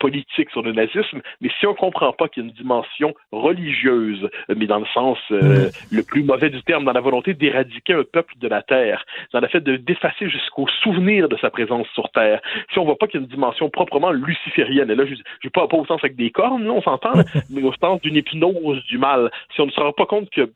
[0.00, 4.28] politiques sur le nazisme, mais si on comprend pas qu'il y a une dimension religieuse,
[4.56, 8.04] mais dans le sens euh, le plus mauvais du terme, dans la volonté d'éradiquer un
[8.04, 12.10] peuple de la Terre, dans le fait de d'effacer jusqu'au souvenir de sa présence sur
[12.10, 12.40] Terre.
[12.72, 15.50] Si on voit pas qu'il y a une dimension proprement luciférienne, et là, je ne
[15.50, 17.12] pas, pas au sens avec des cornes, on s'entend,
[17.50, 19.30] mais au sens d'une hypnose du mal.
[19.54, 20.50] Si on ne se rend pas compte que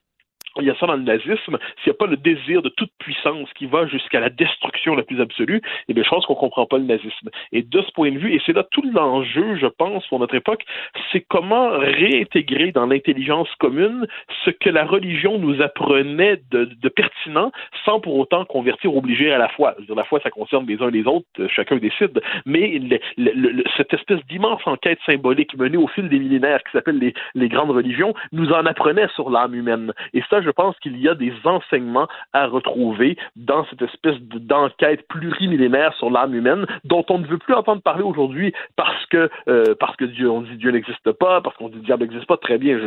[0.61, 2.90] il y a ça dans le nazisme, s'il n'y a pas le désir de toute
[2.98, 6.66] puissance qui va jusqu'à la destruction la plus absolue, eh bien, je pense qu'on comprend
[6.66, 7.30] pas le nazisme.
[7.52, 10.34] Et de ce point de vue, et c'est là tout l'enjeu, je pense, pour notre
[10.34, 10.64] époque,
[11.12, 14.07] c'est comment réintégrer dans l'intelligence commune
[14.44, 17.52] ce que la religion nous apprenait de, pertinent,
[17.84, 19.74] sans pour autant convertir, obliger à la foi.
[19.76, 22.80] Je veux dire, la foi, ça concerne les uns et les autres, chacun décide, mais
[23.76, 27.70] cette espèce d'immense enquête symbolique menée au fil des millénaires qui s'appelle les, les grandes
[27.70, 29.92] religions, nous en apprenait sur l'âme humaine.
[30.14, 35.07] Et ça, je pense qu'il y a des enseignements à retrouver dans cette espèce d'enquête
[35.09, 39.74] plurimillénaire sur l'âme humaine dont on ne veut plus entendre parler aujourd'hui parce que euh,
[39.78, 42.36] parce que Dieu, on dit Dieu n'existe pas, parce qu'on dit diable n'existe pas.
[42.36, 42.78] Très bien,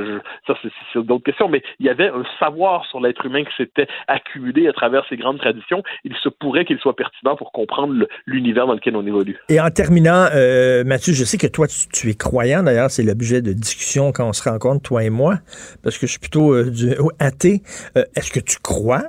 [0.47, 0.55] ça
[0.93, 4.67] c'est d'autres questions, mais il y avait un savoir sur l'être humain qui s'était accumulé
[4.67, 5.83] à travers ces grandes traditions.
[6.03, 9.37] Il se pourrait qu'il soit pertinent pour comprendre l'univers dans lequel on évolue.
[9.49, 12.63] Et en terminant, euh, Mathieu, je sais que toi tu, es croyant.
[12.63, 15.35] D'ailleurs, c'est l'objet de discussion quand on se rencontre toi et moi,
[15.83, 16.71] parce que je suis plutôt euh,
[17.19, 17.48] athée
[17.97, 19.03] euh, est-ce que tu crois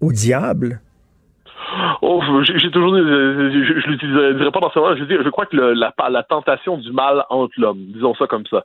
[0.00, 0.80] au diable?
[2.02, 4.96] Oh, j'ai toujours dit, je, je l'utiliserai pas dans ce moment.
[4.96, 8.46] Je veux je crois que la, la tentation du mal entre l'homme, disons ça comme
[8.46, 8.62] ça.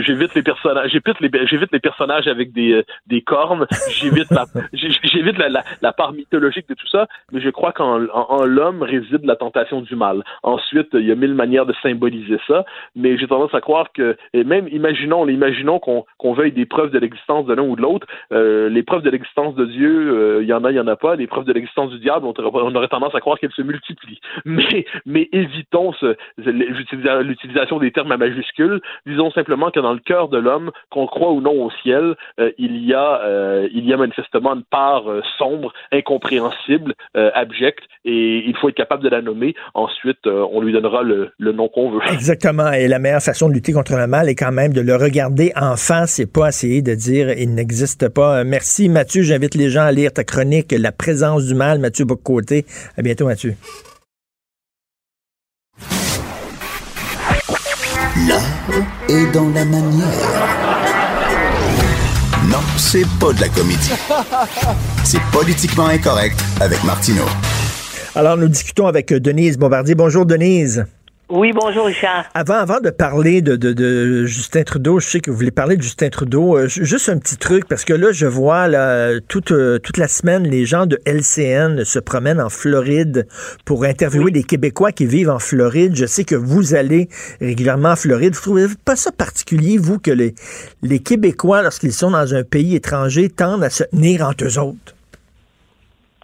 [0.00, 3.66] J'évite les personnages, j'évite les, j'évite les personnages avec des, des cornes.
[3.90, 7.06] J'évite la, j'évite la, la, part mythologique de tout ça.
[7.32, 10.22] Mais je crois qu'en en, l'homme réside la tentation du mal.
[10.42, 12.64] Ensuite, il y a mille manières de symboliser ça.
[12.96, 16.90] Mais j'ai tendance à croire que, et même imaginons, imaginons qu'on qu'on veuille des preuves
[16.90, 18.06] de l'existence de l'un ou de l'autre.
[18.32, 20.86] Euh, les preuves de l'existence de Dieu, euh, il y en a, il y en
[20.86, 21.16] a pas.
[21.16, 24.20] Les preuves de l'existence du diable, on aurait tendance à croire qu'elle se multiplie.
[24.44, 25.92] Mais, mais évitons
[26.38, 28.80] l'utilisation des termes à majuscules.
[29.06, 32.50] Disons simplement que dans le cœur de l'homme, qu'on croit ou non au ciel, euh,
[32.58, 38.44] il, y a, euh, il y a manifestement une part euh, sombre, incompréhensible, abjecte, et
[38.46, 39.54] il faut être capable de la nommer.
[39.74, 42.00] Ensuite, on lui donnera le, le nom qu'on veut.
[42.12, 42.72] Exactement.
[42.72, 45.52] Et la meilleure façon de lutter contre le mal est quand même de le regarder
[45.56, 48.44] en face et pas essayer de dire il n'existe pas.
[48.44, 49.22] Merci Mathieu.
[49.22, 53.26] J'invite les gens à lire ta chronique La présence du mal, Mathieu Boccoté à bientôt,
[53.26, 53.54] Mathieu.
[58.26, 58.42] L'art
[59.08, 60.08] est dans la manière.
[62.50, 63.92] Non, c'est pas de la comédie.
[65.04, 67.26] C'est politiquement incorrect avec Martineau.
[68.14, 69.94] Alors, nous discutons avec Denise Bombardier.
[69.94, 70.86] Bonjour, Denise.
[71.30, 72.24] Oui, bonjour Richard.
[72.32, 75.82] Avant, avant de parler de, de, Justin Trudeau, je sais que vous voulez parler de
[75.82, 76.56] Justin Trudeau.
[76.56, 80.08] Euh, juste un petit truc, parce que là, je vois là, toute, euh, toute la
[80.08, 83.28] semaine, les gens de LCN se promènent en Floride
[83.66, 85.94] pour interviewer des Québécois qui vivent en Floride.
[85.96, 87.10] Je sais que vous allez
[87.42, 88.34] régulièrement en Floride.
[88.34, 90.34] Vous trouvez pas ça particulier, vous, que les,
[90.82, 94.94] les Québécois, lorsqu'ils sont dans un pays étranger, tendent à se tenir entre eux autres?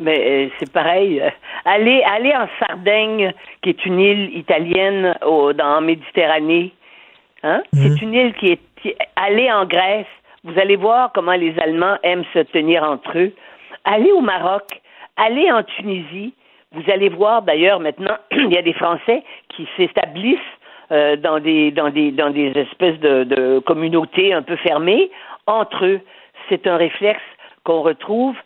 [0.01, 1.23] Mais euh, c'est pareil.
[1.65, 6.73] Aller, aller en Sardaigne, qui est une île italienne au, dans Méditerranée,
[7.43, 7.63] hein?
[7.73, 7.83] Mhm.
[7.83, 8.61] c'est une île qui est.
[9.17, 10.07] Aller en Grèce,
[10.45, 13.33] vous allez voir comment les Allemands aiment se tenir entre eux.
[13.85, 14.65] Aller au Maroc,
[15.17, 16.35] aller en Tunisie,
[16.73, 20.39] vous allez voir d'ailleurs maintenant, il y a des Français qui s'établissent
[20.93, 25.11] euh, dans des dans des dans des espèces de, de communautés un peu fermées
[25.47, 26.01] entre eux.
[26.49, 27.23] C'est un réflexe
[27.65, 28.37] qu'on retrouve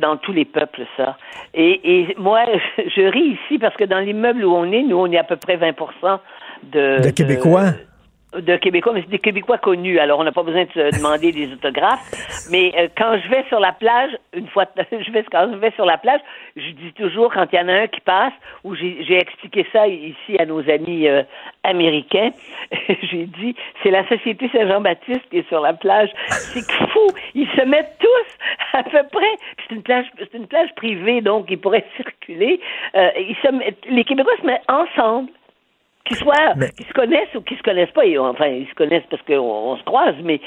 [0.00, 1.16] dans tous les peuples, ça.
[1.54, 2.44] Et, et moi,
[2.78, 5.36] je ris ici parce que dans l'immeuble où on est, nous, on est à peu
[5.36, 5.72] près 20
[6.72, 7.02] de...
[7.02, 7.95] De Québécois de
[8.60, 11.52] Québécois, mais c'est des Québécois connus, alors on n'a pas besoin de se demander des
[11.52, 12.48] autographes.
[12.50, 15.70] Mais euh, quand je vais sur la plage, une fois, je vais quand je vais
[15.72, 16.20] sur la plage,
[16.56, 18.32] je dis toujours quand il y en a un qui passe,
[18.64, 21.22] ou j'ai expliqué ça ici à nos amis euh,
[21.62, 22.30] américains,
[23.10, 26.10] j'ai dit c'est la société Saint-Jean-Baptiste qui est sur la plage.
[26.28, 29.36] C'est fou, ils se mettent tous à peu près.
[29.68, 32.60] C'est une plage, c'est une plage privée, donc ils pourraient circuler.
[32.94, 33.46] Euh, ils se
[33.88, 35.30] les Québécois se mettent ensemble
[36.06, 38.02] qu'ils soient, qu'ils se connaissent ou qu'ils se connaissent pas.
[38.20, 40.40] enfin, ils se connaissent parce qu'on on se croise, mais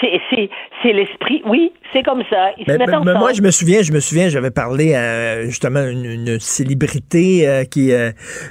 [0.00, 0.50] c'est, c'est,
[0.82, 1.42] c'est l'esprit.
[1.46, 2.50] Oui, c'est comme ça.
[2.58, 3.18] Ils se mettent ensemble.
[3.18, 7.64] Moi, je me souviens, je me souviens, j'avais parlé à justement une, une célébrité euh,
[7.64, 8.10] qui, euh,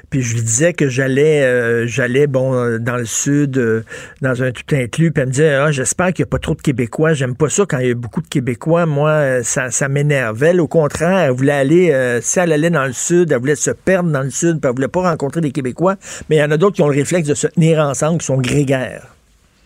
[0.10, 3.84] puis je lui disais que j'allais, euh, j'allais bon dans le sud,
[4.22, 6.56] dans un tout inclus, puis elle me disait, ah, j'espère qu'il n'y a pas trop
[6.56, 7.14] de Québécois.
[7.14, 8.86] J'aime pas ça quand il y a beaucoup de Québécois.
[8.86, 10.58] Moi, ça, ça m'énervait.
[10.60, 14.12] Au contraire, elle voulait aller, si elle allait dans le sud, elle voulait se perdre
[14.12, 15.96] dans le sud, puis elle voulait pas rencontrer des Québécois.
[16.30, 18.26] Mais il y en a d'autres qui ont le réflexe de se tenir ensemble, qui
[18.26, 19.08] sont grégaires.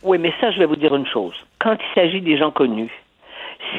[0.04, 1.34] Oui, mais ça, je vais vous dire une chose.
[1.60, 2.92] Quand il s'agit des gens connus,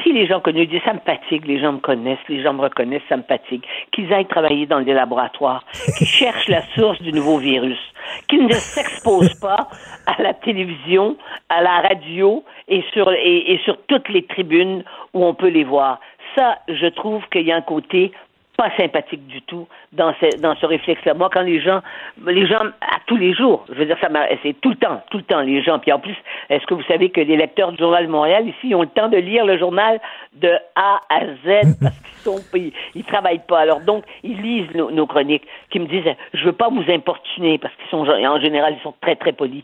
[0.03, 2.61] si les gens connus disent ça me fatigue, les gens me connaissent, les gens me
[2.61, 5.63] reconnaissent, ça me fatigue, qu'ils aillent travailler dans des laboratoires,
[5.97, 7.79] qu'ils cherchent la source du nouveau virus,
[8.27, 9.69] qu'ils ne s'exposent pas
[10.05, 11.15] à la télévision,
[11.49, 14.83] à la radio et sur, et sur toutes les tribunes
[15.13, 15.99] où on peut les voir.
[16.35, 18.11] Ça, je trouve qu'il y a un côté
[18.57, 21.13] pas sympathique du tout dans ce, dans ce réflexe-là.
[21.13, 21.81] Moi, quand les gens,
[22.25, 24.09] les gens, à tous les jours, je veux dire, ça
[24.41, 25.77] c'est tout le temps, tout le temps, les gens.
[25.77, 26.15] Puis en plus,
[26.49, 29.09] est-ce que vous savez que les lecteurs du Journal de Montréal, ici, ont le temps
[29.09, 29.99] de lire le journal
[30.33, 33.59] de A à Z parce qu'ils sont, ils, ils travaillent pas.
[33.59, 37.73] Alors donc, ils lisent nos, chroniques, qui me disent, je veux pas vous importuner parce
[37.75, 39.63] qu'ils sont, en général, ils sont très, très polis.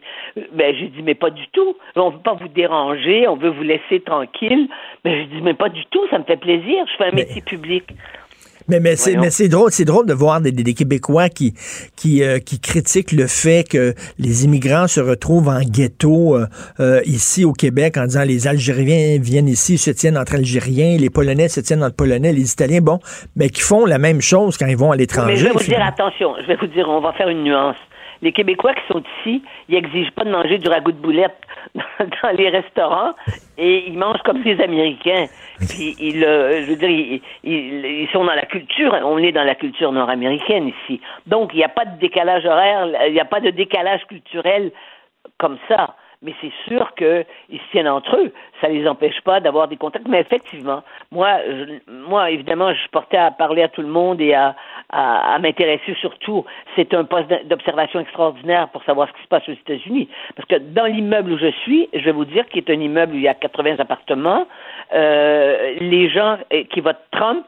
[0.52, 1.76] Ben, j'ai dit, mais pas du tout.
[1.96, 4.70] On veut pas vous déranger, on veut vous laisser tranquille.
[5.04, 6.86] Mais je dis, mais pas du tout, ça me fait plaisir.
[6.92, 7.86] Je fais un métier public.
[8.68, 11.54] Mais, mais c'est, mais c'est drôle, c'est drôle de voir des, des, Québécois qui,
[11.96, 16.46] qui, euh, qui critiquent le fait que les immigrants se retrouvent en ghetto euh,
[16.80, 21.10] euh, ici au Québec en disant les Algériens viennent ici, se tiennent entre Algériens, les
[21.10, 23.00] Polonais se tiennent entre Polonais, les Italiens, bon,
[23.36, 25.34] mais qui font la même chose quand ils vont à l'étranger.
[25.34, 27.78] Mais je vais vous dire, attention, je vais vous dire, on va faire une nuance
[28.24, 31.38] les Québécois qui sont ici, ils n'exigent pas de manger du ragoût de boulette
[31.76, 33.14] dans les restaurants
[33.58, 35.26] et ils mangent comme les Américains.
[35.70, 38.98] Puis ils, je veux dire, ils, sont dans la culture.
[39.04, 41.02] On est dans la culture nord-américaine ici.
[41.28, 44.72] Donc il n'y a pas de décalage horaire, il n'y a pas de décalage culturel
[45.38, 48.34] comme ça mais c'est sûr qu'ils se tiennent entre eux.
[48.62, 50.08] Ça ne les empêche pas d'avoir des contacts.
[50.08, 51.40] Mais effectivement, moi,
[51.88, 54.56] moi, évidemment, je portais à parler à tout le monde et à,
[54.94, 56.46] à, m'intéresser surtout.
[56.76, 60.08] C'est un poste d'observation extraordinaire pour savoir ce qui se passe aux États-Unis.
[60.36, 63.14] Parce que dans l'immeuble où je suis, je vais vous dire qu'il est un immeuble
[63.14, 64.48] où il y a 80 appartements,
[64.94, 67.46] euh, les gens euh, qui votent Trump,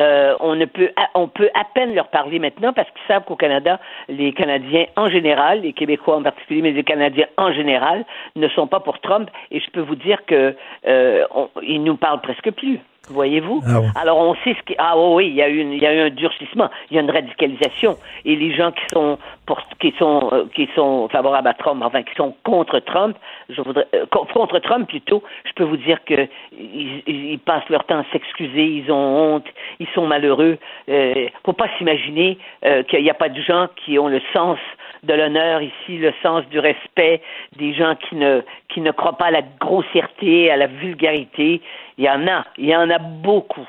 [0.00, 3.36] euh, on ne peut on peut à peine leur parler maintenant parce qu'ils savent qu'au
[3.36, 3.78] Canada,
[4.08, 8.04] les Canadiens en général, les Québécois en particulier, mais les Canadiens en général,
[8.36, 9.30] ne sont pas pour Trump.
[9.50, 11.24] Et je peux vous dire que euh,
[11.62, 12.80] ils nous parlent presque plus.
[13.10, 13.62] Voyez-vous?
[13.66, 14.76] Ah Alors on sait ce qui.
[14.78, 17.02] Ah oui, il y a eu il y a eu un durcissement, il y a
[17.02, 17.96] une radicalisation.
[18.24, 22.04] Et les gens qui sont pour, qui sont euh, qui sont favorables à Trump, enfin
[22.04, 23.16] qui sont contre Trump,
[23.48, 27.98] je voudrais euh, contre Trump plutôt, je peux vous dire que ils, passent leur temps
[27.98, 29.46] à s'excuser, ils ont honte,
[29.80, 30.58] ils sont malheureux.
[30.88, 34.58] Euh, faut pas s'imaginer euh, qu'il n'y a pas de gens qui ont le sens
[35.02, 37.22] de l'honneur ici, le sens du respect,
[37.56, 41.60] des gens qui ne qui ne croient pas à la grossièreté, à la vulgarité.
[41.98, 43.68] Il y en a, il y en a beaucoup.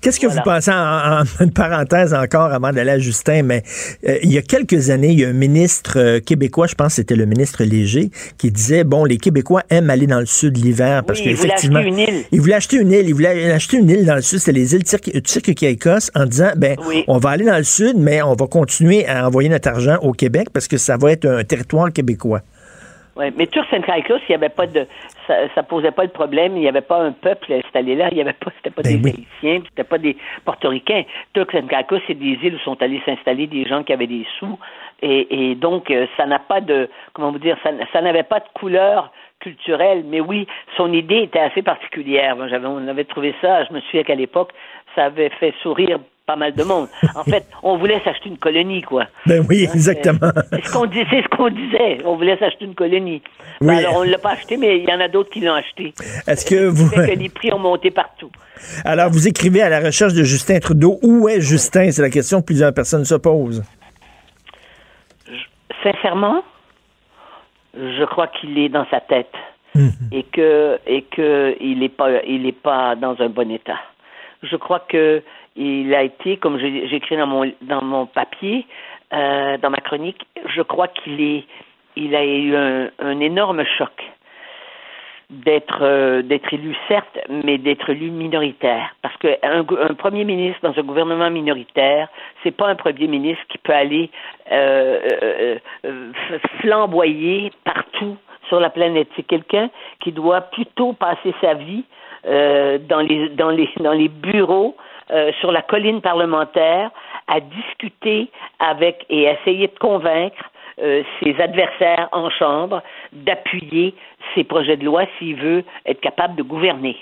[0.00, 3.62] Qu'est-ce que vous pensez, en, une parenthèse encore avant d'aller à Justin, mais
[4.08, 6.88] euh, il y a quelques années, il y a un ministre euh, québécois, je pense
[6.88, 10.56] que c'était le ministre Léger, qui disait, bon, les Québécois aiment aller dans le sud
[10.56, 11.80] l'hiver parce qu'effectivement...
[12.32, 13.08] Il voulait acheter une île.
[13.08, 15.50] Il voulait acheter une île dans le sud, c'était les îles Turques
[16.14, 16.76] en disant, ben,
[17.08, 20.12] on va aller dans le sud, mais on va continuer à envoyer notre argent au
[20.12, 22.42] Québec parce que ça va être un territoire québécois.
[23.16, 24.86] Oui, mais Turks and Caicos, il y avait pas de,
[25.26, 26.56] ça, ça posait pas le problème.
[26.56, 28.08] Il n'y avait pas un peuple installé là.
[28.10, 31.04] Il y avait pas, c'était pas ben des Haïtiens, c'était pas des Portoricains.
[31.32, 34.26] Turks and Caicos, c'est des îles où sont allés s'installer des gens qui avaient des
[34.38, 34.58] sous.
[35.00, 38.40] Et, et donc, euh, ça n'a pas de, comment vous dire, ça, ça n'avait pas
[38.40, 39.10] de couleur
[39.40, 40.04] culturelle.
[40.06, 40.46] Mais oui,
[40.76, 42.36] son idée était assez particulière.
[42.48, 43.64] J'avais, on avait trouvé ça.
[43.64, 44.52] Je me souviens qu'à l'époque,
[44.94, 46.88] ça avait fait sourire pas mal de monde.
[47.14, 49.06] En fait, on voulait s'acheter une colonie, quoi.
[49.26, 50.30] Ben oui, hein, exactement.
[50.50, 52.00] C'est ce qu'on disait, ce qu'on disait.
[52.04, 53.22] On voulait s'acheter une colonie.
[53.60, 55.54] Ben alors, on ne l'a pas acheté, mais il y en a d'autres qui l'ont
[55.54, 55.94] acheté.
[56.26, 56.90] Est-ce que vous...
[56.90, 58.30] que les prix ont monté partout.
[58.84, 60.98] Alors, vous écrivez à la recherche de Justin Trudeau.
[61.02, 61.90] Où est Justin?
[61.92, 63.62] C'est la question que plusieurs personnes se posent.
[65.82, 66.42] Sincèrement,
[67.74, 69.32] je crois qu'il est dans sa tête.
[69.74, 69.90] Mhm.
[70.10, 73.78] Et que et que il n'est pas il est pas dans un bon état.
[74.42, 75.22] Je crois que
[75.56, 78.66] il a été, comme j'écris dans mon, dans mon papier,
[79.12, 81.44] euh, dans ma chronique, je crois qu'il est,
[81.96, 83.92] il a eu un, un énorme choc
[85.30, 88.94] d'être euh, d'être élu certes, mais d'être élu minoritaire.
[89.02, 92.08] Parce qu'un un premier ministre dans un gouvernement minoritaire,
[92.42, 94.10] c'est pas un premier ministre qui peut aller
[94.52, 95.58] euh,
[96.60, 98.16] flamboyer partout
[98.48, 99.08] sur la planète.
[99.16, 101.84] C'est quelqu'un qui doit plutôt passer sa vie
[102.24, 104.76] dans les dans les dans les bureaux
[105.10, 106.90] euh, sur la colline parlementaire
[107.28, 108.28] à discuter
[108.58, 110.50] avec et essayer de convaincre
[110.80, 113.94] euh, ses adversaires en chambre d'appuyer
[114.34, 116.96] ses projets de loi s'il veut être capable de gouverner.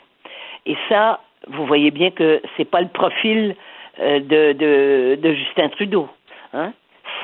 [0.67, 3.57] Et ça, vous voyez bien que c'est pas le profil
[4.01, 6.09] euh, de, de, de, Justin Trudeau.
[6.53, 6.73] Hein?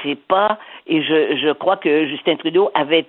[0.02, 3.06] C'est pas et je, je crois que Justin Trudeau avait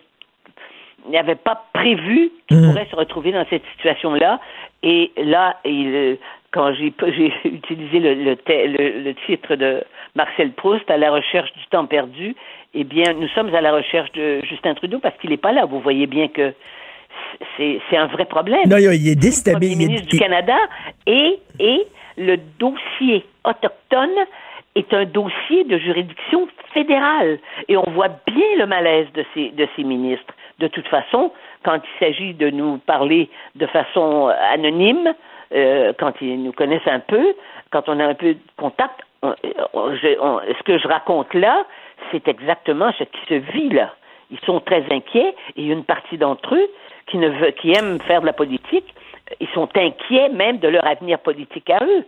[1.10, 2.68] n'avait pas prévu qu'il mmh.
[2.68, 4.40] pourrait se retrouver dans cette situation-là.
[4.84, 6.20] Et là, il,
[6.52, 6.88] quand j'ai
[7.46, 9.84] utilisé le, le, le, titre de
[10.16, 12.36] Marcel Proust à la recherche du temps perdu,
[12.74, 15.66] eh bien, nous sommes à la recherche de Justin Trudeau parce qu'il n'est pas là.
[15.66, 16.54] Vous voyez bien que
[17.58, 18.68] c'est un vrai problème.
[18.68, 19.76] Non, il est déstabilisé.
[19.76, 20.58] Le ministre du Canada
[21.06, 21.88] et, et
[22.18, 24.10] le dossier autochtone
[24.76, 27.40] est un dossier de juridiction fédérale.
[27.68, 30.34] Et on voit bien le malaise de ces, de ces ministres.
[30.60, 31.32] De toute façon,
[31.64, 35.14] quand il s'agit de nous parler de façon anonyme,
[35.54, 37.34] euh, quand ils nous connaissent un peu,
[37.72, 41.66] quand on a un peu de contact, ce que je raconte là,
[42.12, 43.94] c'est exactement ce qui se vit là.
[44.32, 46.68] Ils sont très inquiets et une partie d'entre eux
[47.08, 48.96] qui, ne qui aiment faire de la politique,
[49.40, 52.06] ils sont inquiets même de leur avenir politique à eux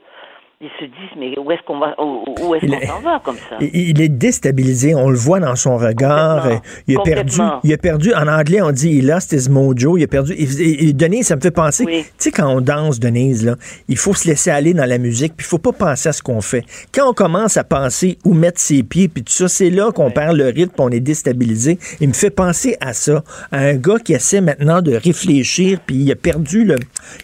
[0.64, 3.58] ils se disent mais où est-ce qu'on va où, est-ce qu'on s'en va comme ça?
[3.60, 6.48] Il est déstabilisé, on le voit dans son regard.
[6.88, 8.14] Il a perdu, il a perdu.
[8.14, 9.98] En anglais, on dit il lost his mojo.
[9.98, 10.34] Il a perdu.
[10.38, 11.86] Et, Denise, ça me fait penser.
[11.86, 13.56] Tu sais quand on danse, Denise là,
[13.90, 16.24] il faut se laisser aller dans la musique, puis il faut pas penser à ce
[16.24, 16.64] qu'on fait.
[16.94, 20.12] Quand on commence à penser où mettre ses pieds, puis tout ça, c'est là qu'on
[20.12, 21.78] perd le rythme, on est déstabilisé.
[22.00, 25.96] Il me fait penser à ça, à un gars qui essaie maintenant de réfléchir, puis
[25.98, 26.78] il a perdu le,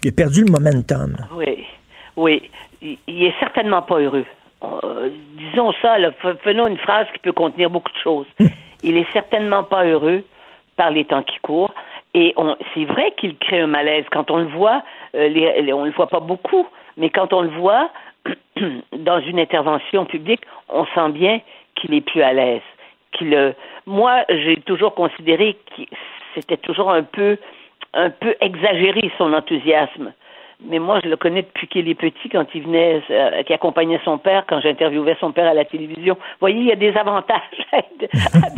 [0.03, 1.15] il a perdu le momentum.
[1.37, 1.63] Oui,
[2.17, 2.41] oui
[2.81, 4.25] il est certainement pas heureux.
[4.63, 6.11] Euh, disons ça, là,
[6.43, 8.27] faisons une phrase qui peut contenir beaucoup de choses.
[8.83, 10.23] Il est certainement pas heureux
[10.75, 11.73] par les temps qui courent.
[12.13, 12.33] Et
[12.73, 14.05] c'est vrai qu'il crée un malaise.
[14.11, 14.81] Quand on le voit,
[15.15, 17.89] euh, les, on le voit pas beaucoup, mais quand on le voit
[18.93, 21.41] dans une intervention publique, on sent bien
[21.75, 22.61] qu'il est plus à l'aise.
[23.11, 23.51] Qu'il, euh,
[23.85, 25.83] moi, j'ai toujours considéré que
[26.33, 27.37] c'était toujours un peu,
[27.93, 30.13] un peu exagéré son enthousiasme
[30.61, 33.99] mais moi, je le connais depuis qu'il est petit, quand il venait, euh, qui accompagnait
[34.03, 36.15] son père, quand j'interviewais son père à la télévision.
[36.15, 37.39] Vous voyez, il y a des avantages
[37.71, 37.81] à,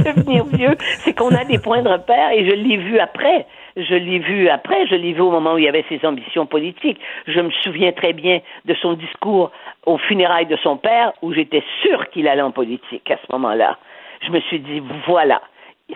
[0.03, 3.45] devenir vieux, c'est qu'on a des points de repère, et je l'ai vu après.
[3.78, 6.45] Je l'ai vu après, je l'ai vu au moment où il y avait ses ambitions
[6.45, 6.99] politiques.
[7.28, 9.52] Je me souviens très bien de son discours
[9.86, 13.78] aux funérailles de son père, où j'étais sûr qu'il allait en politique à ce moment-là.
[14.26, 15.41] Je me suis dit, voilà,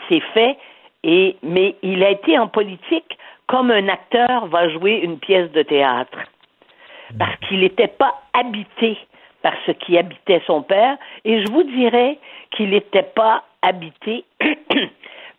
[0.09, 0.55] c'est fait,
[1.03, 5.61] et, mais il a été en politique comme un acteur va jouer une pièce de
[5.61, 6.17] théâtre.
[7.17, 8.97] Parce qu'il n'était pas habité
[9.41, 12.17] par ce qui habitait son père, et je vous dirais
[12.51, 14.25] qu'il n'était pas habité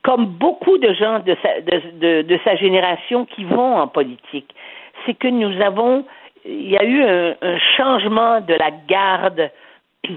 [0.02, 4.54] comme beaucoup de gens de sa, génération qui vont en politique.
[5.04, 6.04] C'est que nous avons,
[6.44, 9.50] il y a eu un, changement de la garde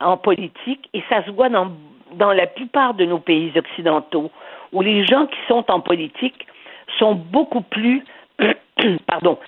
[0.00, 4.30] en politique, et ça se voit dans la plupart de nos pays occidentaux,
[4.72, 6.46] où les gens qui sont en politique
[6.98, 8.04] sont beaucoup plus,
[9.06, 9.38] pardon,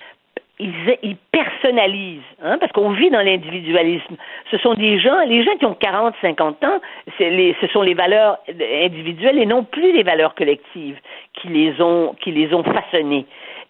[0.61, 4.15] ils, personnalisent, hein, parce qu'on vit dans l'individualisme.
[4.51, 6.79] Ce sont des gens, les gens qui ont 40, 50 ans,
[7.17, 10.99] ce sont les valeurs individuelles et non plus les valeurs collectives
[11.33, 13.25] qui les ont, qui les ont façonnées.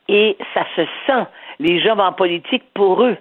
[0.10, 1.26] Et ça se sent.
[1.60, 3.18] Les gens vont en politique pour eux,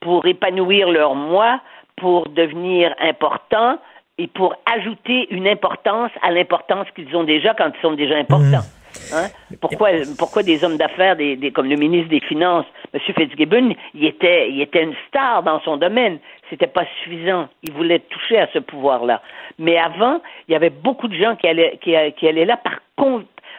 [0.00, 1.60] pour épanouir leur moi,
[1.96, 3.78] pour devenir importants
[4.18, 8.62] et pour ajouter une importance à l'importance qu'ils ont déjà quand ils sont déjà importants.
[8.62, 8.81] Mmh.
[9.14, 9.28] Hein?
[9.60, 13.00] Pourquoi, pourquoi des hommes d'affaires, des, des, comme le ministre des Finances, M.
[13.00, 16.18] Fitzgibbon, il était, il était une star dans son domaine?
[16.50, 17.48] C'était pas suffisant.
[17.62, 19.22] Il voulait toucher à ce pouvoir-là.
[19.58, 22.80] Mais avant, il y avait beaucoup de gens qui allaient, qui, qui allaient là par,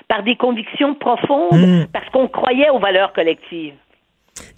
[0.08, 1.86] par des convictions profondes, mmh.
[1.92, 3.74] parce qu'on croyait aux valeurs collectives.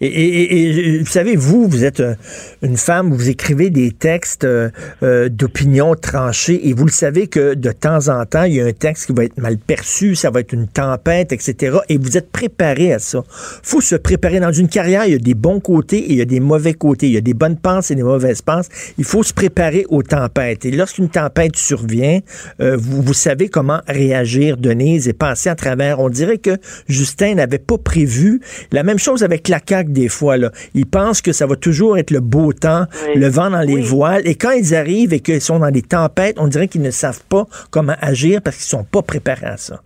[0.01, 2.15] Et, vous savez, vous, vous êtes euh,
[2.61, 4.69] une femme, vous écrivez des textes euh,
[5.03, 8.65] euh, d'opinion tranchés et vous le savez que de temps en temps, il y a
[8.65, 11.77] un texte qui va être mal perçu, ça va être une tempête, etc.
[11.87, 13.23] Et vous êtes préparé à ça.
[13.63, 15.05] faut se préparer dans une carrière.
[15.05, 17.07] Il y a des bons côtés et il y a des mauvais côtés.
[17.07, 18.67] Il y a des bonnes penses et des mauvaises penses.
[18.97, 20.65] Il faut se préparer aux tempêtes.
[20.65, 22.19] Et lorsqu'une tempête survient,
[22.59, 25.99] vous, vous savez comment réagir, Denise, et passer à travers.
[25.99, 26.57] On dirait que
[26.87, 28.41] Justin n'avait pas prévu
[28.71, 30.37] la même chose avec la des fois.
[30.37, 30.49] Là.
[30.73, 32.85] Ils pensent que ça va toujours être le beau temps,
[33.15, 34.27] le vent dans les voiles.
[34.27, 37.23] Et quand ils arrivent et qu'ils sont dans des tempêtes, on dirait qu'ils ne savent
[37.29, 39.79] pas comment agir parce qu'ils ne sont pas préparés à ça.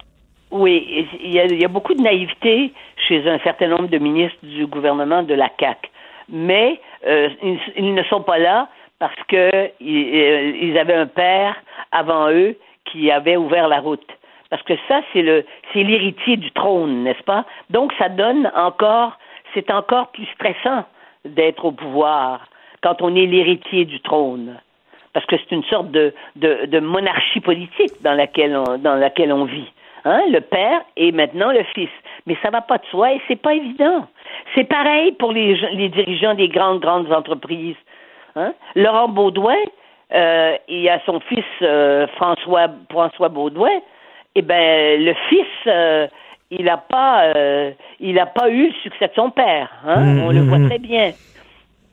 [0.52, 2.74] Oui, il y, a, beaucoup de naïveté
[3.08, 5.92] chez un certain nombre de ministres du gouvernement de la CAC.
[6.28, 7.30] Mais euh,
[7.76, 11.56] ils, ne sont pas là parce que ils, avaient un père
[11.92, 12.56] avant eux
[12.92, 14.06] qui avait ouvert la route.
[14.50, 17.46] Parce que ça, c'est le c'est l'héritier du trône, n'est-ce pas?
[17.70, 19.20] Donc, ça donne encore
[19.54, 20.86] c'est encore plus stressant
[21.26, 22.48] d'être au pouvoir
[22.82, 24.60] quand on est l'héritier du trône.
[25.14, 29.46] parce que c'est une sorte de, de, monarchie politique dans laquelle on, dans laquelle on
[29.46, 29.72] vit.
[30.06, 31.90] Hein, le père et maintenant le fils.
[32.26, 34.08] Mais ça va pas de soi et c'est pas évident.
[34.56, 37.76] C'est pareil pour les, les dirigeants des grandes, grandes entreprises.
[38.36, 38.54] Hein?
[38.76, 39.58] Laurent Baudouin,
[40.14, 43.80] euh, et à son fils euh, François, François Baudouin,
[44.36, 46.08] eh ben, le fils, euh,
[46.52, 49.70] il n'a pas, euh, il a pas eu le succès de son père.
[49.86, 50.00] Hein?
[50.00, 51.12] Mmh, On le voit mmh, très bien.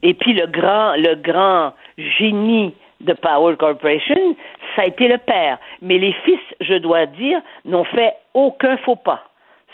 [0.02, 4.36] Et puis le grand, le grand génie de Power Corporation,
[4.74, 5.58] ça a été le père.
[5.82, 9.24] Mais les fils, je dois dire, n'ont fait aucun faux pas.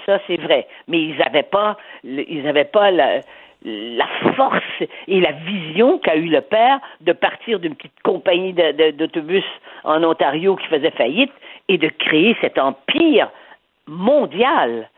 [0.07, 0.67] Ça, c'est vrai.
[0.89, 3.21] Mais ils n'avaient pas, ils n'avaient pas la,
[3.65, 9.45] la force et la vision qu'a eu le père de partir d'une petite compagnie d'autobus
[9.85, 11.33] en Ontario qui faisait faillite
[11.69, 13.31] et de créer cet empire
[13.87, 14.89] mondial.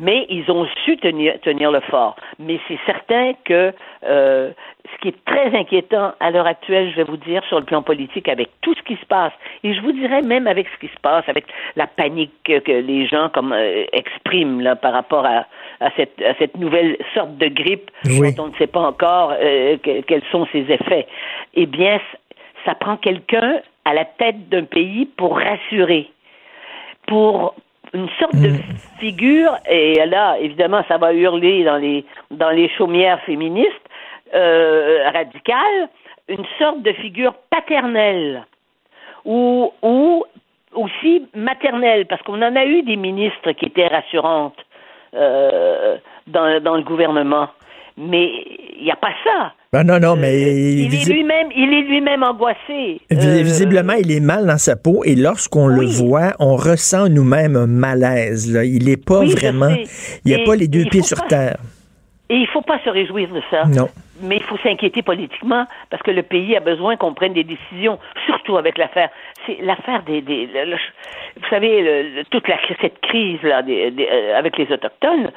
[0.00, 2.14] Mais ils ont su tenir, tenir le fort.
[2.38, 3.72] Mais c'est certain que
[4.04, 4.52] euh,
[4.84, 7.82] ce qui est très inquiétant à l'heure actuelle, je vais vous dire, sur le plan
[7.82, 9.32] politique, avec tout ce qui se passe,
[9.64, 13.08] et je vous dirais même avec ce qui se passe, avec la panique que, les
[13.08, 15.46] gens comme euh, expriment là, par rapport à,
[15.80, 19.78] à, cette, à cette nouvelle sorte de grippe dont on ne sait pas encore euh,
[19.82, 21.08] quels sont ses effets,
[21.54, 22.00] eh bien,
[22.64, 26.08] ça prend quelqu'un à la tête d'un pays pour rassurer,
[27.08, 27.54] pour
[27.94, 28.60] une sorte de mm.
[28.98, 33.70] figure, et là, évidemment, ça va hurler dans les, dans les chaumières féministes
[34.34, 35.88] euh, radicales,
[36.28, 38.44] une sorte de figure paternelle
[39.24, 40.24] ou, ou
[40.74, 44.58] aussi maternelle, parce qu'on en a eu des ministres qui étaient rassurantes
[45.14, 47.48] euh, dans, dans le gouvernement.
[47.96, 48.30] Mais
[48.78, 49.52] il n'y a pas ça.
[49.72, 50.38] Ben non, non, mais.
[50.40, 53.00] il, est lui-même, il est lui-même angoissé.
[53.10, 57.56] Euh, visiblement, il est mal dans sa peau et lorsqu'on le voit, on ressent nous-mêmes
[57.56, 58.52] un malaise.
[58.52, 58.64] Là.
[58.64, 59.74] Il n'est pas vraiment.
[60.24, 61.56] Il n'y a pas les deux pieds sur terre.
[62.28, 63.64] Et il ne faut pas se réjouir de ça.
[63.64, 63.88] Non.
[64.22, 67.98] Mais il faut s'inquiéter politiquement parce que le pays a besoin qu'on prenne des décisions,
[68.26, 69.10] surtout avec l'affaire.
[69.46, 70.20] C'est l'affaire des.
[70.20, 75.30] vous savez, toute la, cette crise là, euh, avec les autochtones,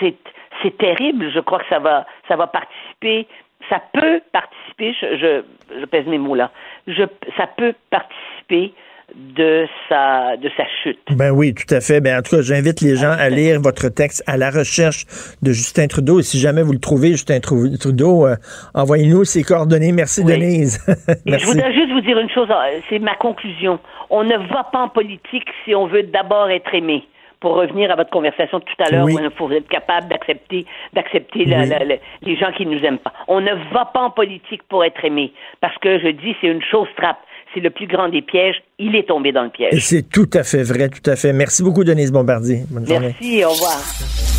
[0.00, 0.16] c'est
[0.62, 1.30] c'est terrible.
[1.34, 3.26] Je crois que ça va, ça va participer
[3.68, 5.42] ça peut participer, je,
[5.80, 6.50] je, pèse mes mots là,
[6.86, 7.02] je,
[7.36, 8.72] ça peut participer
[9.14, 10.98] de sa, de sa chute.
[11.10, 12.00] Ben oui, tout à fait.
[12.00, 15.06] Ben, en tout cas, j'invite les gens à lire votre texte à la recherche
[15.42, 16.18] de Justin Trudeau.
[16.18, 18.34] Et si jamais vous le trouvez, Justin Trudeau, euh,
[18.74, 19.92] envoyez-nous ses coordonnées.
[19.92, 20.84] Merci, Denise.
[21.26, 23.78] Je voudrais juste vous dire une chose, euh, c'est ma conclusion.
[24.10, 27.04] On ne va pas en politique si on veut d'abord être aimé
[27.46, 32.36] pour revenir à votre conversation tout à l'heure, il faut être capable d'accepter, d'accepter les
[32.36, 33.12] gens qui ne nous aiment pas.
[33.28, 36.62] On ne va pas en politique pour être aimé, parce que je dis, c'est une
[36.62, 37.18] chose trappe.
[37.54, 38.56] C'est le plus grand des pièges.
[38.80, 39.78] Il est tombé dans le piège.
[39.78, 41.32] c'est tout à fait vrai, tout à fait.
[41.32, 42.64] Merci beaucoup, Denise Bombardier.
[42.68, 44.35] Bonne Merci, au revoir.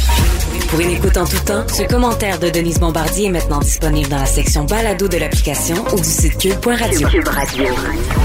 [0.69, 4.17] Pour une écoute en tout temps, ce commentaire de Denise Bombardier est maintenant disponible dans
[4.17, 7.07] la section balado de l'application ou du site cube.radio.
[7.07, 7.65] Cube Radio.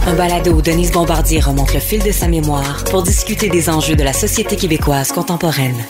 [0.06, 3.94] Un balado où Denise Bombardier remonte le fil de sa mémoire pour discuter des enjeux
[3.94, 5.85] de la société québécoise contemporaine.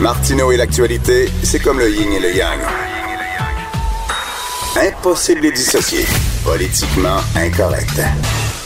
[0.00, 2.58] Martineau et l'actualité, c'est comme le yin et le yang.
[4.76, 6.04] Impossible de dissocier.
[6.44, 8.00] Politiquement incorrect.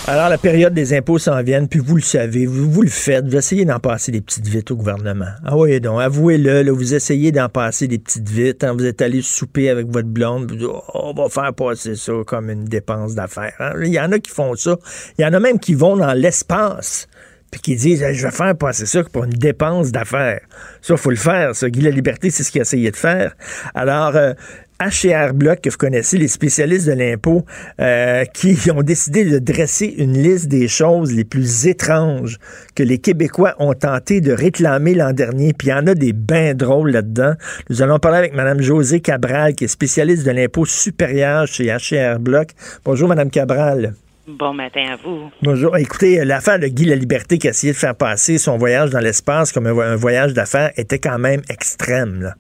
[0.06, 3.26] Alors, la période des impôts s'en vient, puis vous le savez, vous, vous le faites,
[3.26, 5.28] vous essayez d'en passer des petites vites au gouvernement.
[5.44, 8.64] Ah oui, donc, avouez-le, vous essayez d'en passer des petites vites.
[8.64, 12.12] Hein, vous êtes allé souper avec votre blonde, vous oh, on va faire passer ça
[12.26, 13.54] comme une dépense d'affaires.
[13.60, 13.72] Hein.
[13.82, 14.76] Il y en a qui font ça.
[15.18, 17.06] Il y en a même qui vont dans l'espace
[17.50, 20.40] puis qui disent je vais faire passer ça pour une dépense d'affaires.
[20.82, 21.54] Ça, faut le faire.
[21.54, 21.68] Ça.
[21.68, 23.34] Guy La Liberté, c'est ce qu'il a essayé de faire.
[23.74, 24.34] Alors, euh,
[24.80, 27.44] HR Block, que vous connaissez, les spécialistes de l'impôt,
[27.80, 32.38] euh, qui ont décidé de dresser une liste des choses les plus étranges
[32.74, 35.52] que les Québécois ont tenté de réclamer l'an dernier.
[35.52, 37.34] Puis il y en a des bains drôles là-dedans.
[37.68, 42.18] Nous allons parler avec Mme Josée Cabral, qui est spécialiste de l'impôt supérieur chez HR
[42.18, 42.48] Block.
[42.84, 43.94] Bonjour, Mme Cabral.
[44.26, 45.30] Bon matin à vous.
[45.42, 45.76] Bonjour.
[45.76, 49.00] Écoutez, l'affaire de Guy La Liberté qui a essayé de faire passer son voyage dans
[49.00, 52.22] l'espace comme un, voyage d'affaires était quand même extrême.
[52.22, 52.34] Là.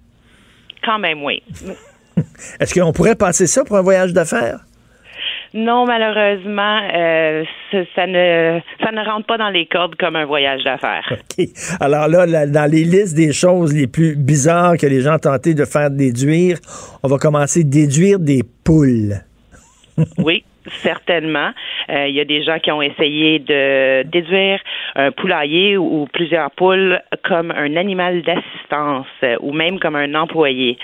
[0.84, 1.42] Quand même, oui.
[2.60, 4.60] Est-ce qu'on pourrait passer ça pour un voyage d'affaires?
[5.52, 10.62] Non, malheureusement, euh, ça, ne, ça ne rentre pas dans les cordes comme un voyage
[10.62, 11.12] d'affaires.
[11.38, 11.46] OK.
[11.80, 15.54] Alors là, dans les listes des choses les plus bizarres que les gens ont tenté
[15.54, 16.58] de faire déduire,
[17.02, 19.16] on va commencer à déduire des poules.
[20.18, 20.44] oui.
[20.66, 21.50] Certainement.
[21.88, 24.60] Euh, il y a des gens qui ont essayé de déduire
[24.94, 30.78] un poulailler ou, plusieurs poules comme un animal d'assistance euh, ou même comme un employé.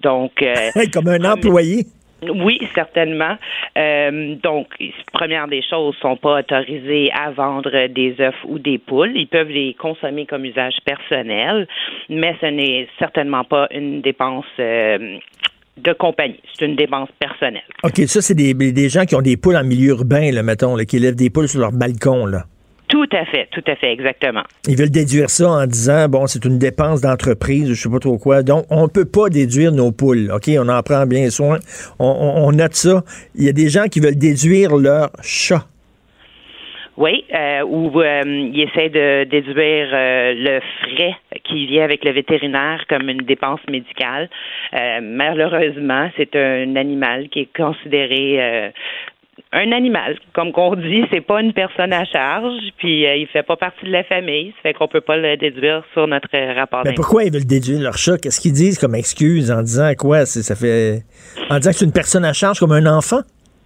[0.00, 0.54] Donc, euh,
[0.92, 1.86] comme un employé.
[2.26, 3.36] Oui, certainement.
[3.76, 4.68] donc,
[5.12, 9.12] première des choses, sont pas autorisés à vendre des œufs ou des poules.
[9.14, 11.68] Ils peuvent les consommer comme usage personnel,
[12.08, 14.46] mais ce n'est certainement pas une dépense
[15.82, 16.40] de compagnie.
[16.58, 17.62] C'est une dépense personnelle.
[17.82, 20.76] OK, ça, c'est des, des gens qui ont des poules en milieu urbain, là, mettons,
[20.76, 22.44] là, qui élèvent des poules sur leur balcon, là.
[22.88, 24.42] Tout à fait, tout à fait, exactement.
[24.68, 28.18] Ils veulent déduire ça en disant, bon, c'est une dépense d'entreprise, je sais pas trop
[28.18, 28.42] quoi.
[28.42, 30.48] Donc, on peut pas déduire nos poules, OK?
[30.58, 31.58] On en prend bien soin.
[31.98, 33.02] On, on- on note ça.
[33.34, 35.66] Il y a des gens qui veulent déduire leur chat.
[36.96, 42.12] Oui, euh, ou euh, il essaie de déduire euh, le frais qui vient avec le
[42.12, 44.28] vétérinaire comme une dépense médicale.
[44.74, 48.68] Euh, malheureusement, c'est un animal qui est considéré euh,
[49.52, 53.42] un animal, comme qu'on dit, c'est pas une personne à charge, puis euh, il fait
[53.42, 56.82] pas partie de la famille, ça fait qu'on peut pas le déduire sur notre rapport
[56.84, 58.18] Mais pourquoi ils veulent déduire leur chat?
[58.18, 60.26] Qu'est-ce qu'ils disent comme excuse en disant quoi?
[60.26, 61.02] C'est- Ça fait.
[61.50, 63.20] En disant que c'est une personne à charge comme un enfant?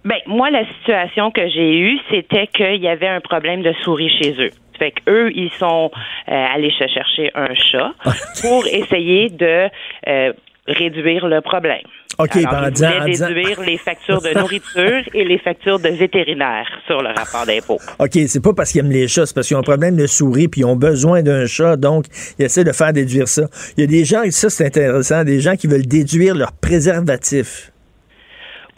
[0.05, 4.09] Ben, moi, la situation que j'ai eue, c'était qu'il y avait un problème de souris
[4.21, 4.51] chez eux.
[4.77, 5.91] Fait qu'eux, ils sont
[6.29, 7.91] euh, allés chercher un chat
[8.41, 9.67] pour essayer de
[10.07, 10.33] euh,
[10.67, 11.83] réduire le problème.
[12.17, 17.01] OK, Alors, ben, disant- déduire les factures de nourriture et les factures de vétérinaire sur
[17.01, 17.77] le rapport d'impôt.
[17.97, 20.05] OK, c'est pas parce qu'ils aiment les chats, c'est parce qu'ils ont un problème de
[20.05, 22.05] souris puis ils ont besoin d'un chat, donc
[22.37, 23.43] ils essaient de faire déduire ça.
[23.77, 26.51] Il y a des gens, et ça c'est intéressant, des gens qui veulent déduire leur
[26.51, 27.68] préservatif.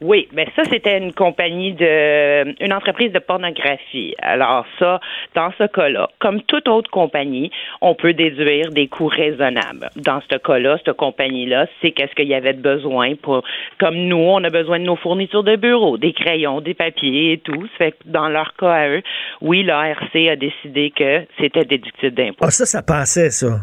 [0.02, 4.16] Oui, mais ça, c'était une compagnie de, une entreprise de pornographie.
[4.20, 5.00] Alors ça,
[5.36, 7.52] dans ce cas-là, comme toute autre compagnie,
[7.82, 9.90] on peut déduire des coûts raisonnables.
[9.96, 13.44] Dans ce cas-là, cette compagnie-là, c'est qu'est-ce qu'il y avait de besoin pour,
[13.80, 17.38] comme nous, on a besoin de nos fournitures de bureau, des crayons, des papiers et
[17.38, 17.68] tout.
[17.74, 19.04] Ça fait que dans leur cas à eux,
[19.42, 22.46] oui, l'ARC a décidé que c'était déductible d'impôt.
[22.46, 23.60] Ah, ça, ça passait, ça.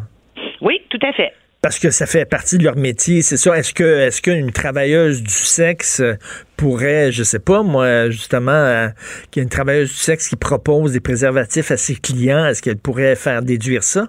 [0.60, 1.32] Oui, tout à fait.
[1.60, 3.58] Parce que ça fait partie de leur métier, c'est ça.
[3.58, 6.00] Est-ce que est-ce qu'une travailleuse du sexe
[6.56, 8.88] pourrait, je sais pas, moi, justement, euh,
[9.30, 12.62] qu'il y a une travailleuse du sexe qui propose des préservatifs à ses clients, est-ce
[12.62, 14.08] qu'elle pourrait faire déduire ça?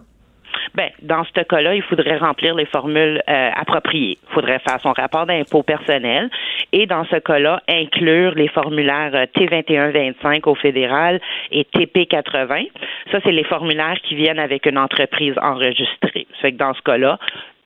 [0.76, 4.18] Ben, dans ce cas-là, il faudrait remplir les formules euh, appropriées.
[4.30, 6.30] Il faudrait faire son rapport d'impôt personnel
[6.72, 11.20] et dans ce cas-là, inclure les formulaires euh, T2125 au fédéral
[11.52, 12.68] et TP80.
[13.12, 16.28] Ça, c'est les formulaires qui viennent avec une entreprise enregistrée.
[16.34, 17.18] Ça fait que dans ce cas-là,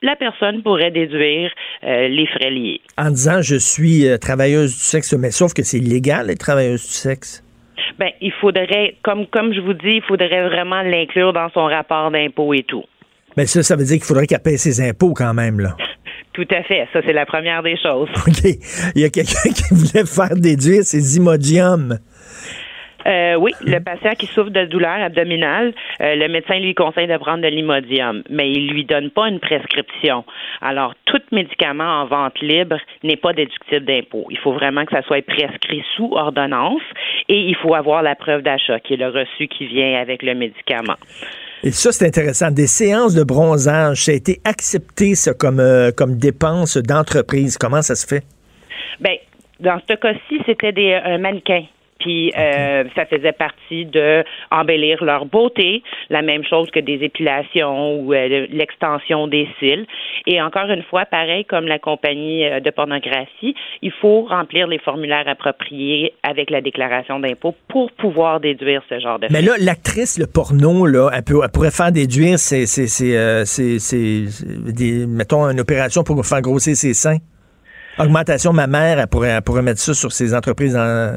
[0.04, 1.52] la personne pourrait déduire
[1.84, 2.82] euh, les frais liés.
[2.98, 6.84] En disant je suis euh, travailleuse du sexe, mais sauf que c'est illégal être travailleuse
[6.84, 7.44] du sexe?
[7.98, 12.12] Ben, il faudrait, comme comme je vous dis, il faudrait vraiment l'inclure dans son rapport
[12.12, 12.84] d'impôt et tout.
[13.38, 15.76] Mais ça, ça veut dire qu'il faudrait qu'elle paye ses impôts quand même, là.
[16.34, 16.88] Tout à fait.
[16.92, 18.10] Ça, c'est la première des choses.
[18.28, 18.44] OK.
[18.96, 22.00] Il y a quelqu'un qui voulait faire déduire ses imodiums.
[23.06, 27.18] Euh, oui, le patient qui souffre de douleurs abdominales, euh, le médecin lui conseille de
[27.18, 30.24] prendre de l'imodium, mais il lui donne pas une prescription.
[30.62, 34.26] Alors, tout médicament en vente libre n'est pas déductible d'impôt.
[34.30, 36.82] Il faut vraiment que ça soit prescrit sous ordonnance
[37.28, 40.34] et il faut avoir la preuve d'achat, qui est le reçu qui vient avec le
[40.34, 40.96] médicament.
[41.66, 42.52] Et ça, c'est intéressant.
[42.52, 47.58] Des séances de bronzage, ça a été accepté, ça, comme, euh, comme dépense d'entreprise.
[47.58, 48.24] Comment ça se fait?
[49.00, 49.16] Ben,
[49.62, 51.64] dans ce cas-ci, c'était des un mannequin.
[52.04, 57.96] Puis euh, ça faisait partie de embellir leur beauté, la même chose que des épilations
[58.00, 59.86] ou euh, l'extension des cils.
[60.28, 64.80] Et encore une fois, pareil comme la compagnie euh, de pornographie, il faut remplir les
[64.80, 70.20] formulaires appropriés avec la déclaration d'impôt pour pouvoir déduire ce genre de Mais là, l'actrice,
[70.20, 72.66] le porno, là, elle, peut- elle pourrait faire déduire ses,
[73.16, 73.44] euh,
[73.94, 77.18] des, mettons, une opération pour faire grossir ses seins.
[78.00, 81.14] Augmentation mammaire, elle pourrait, elle pourrait mettre ça sur ses entreprises en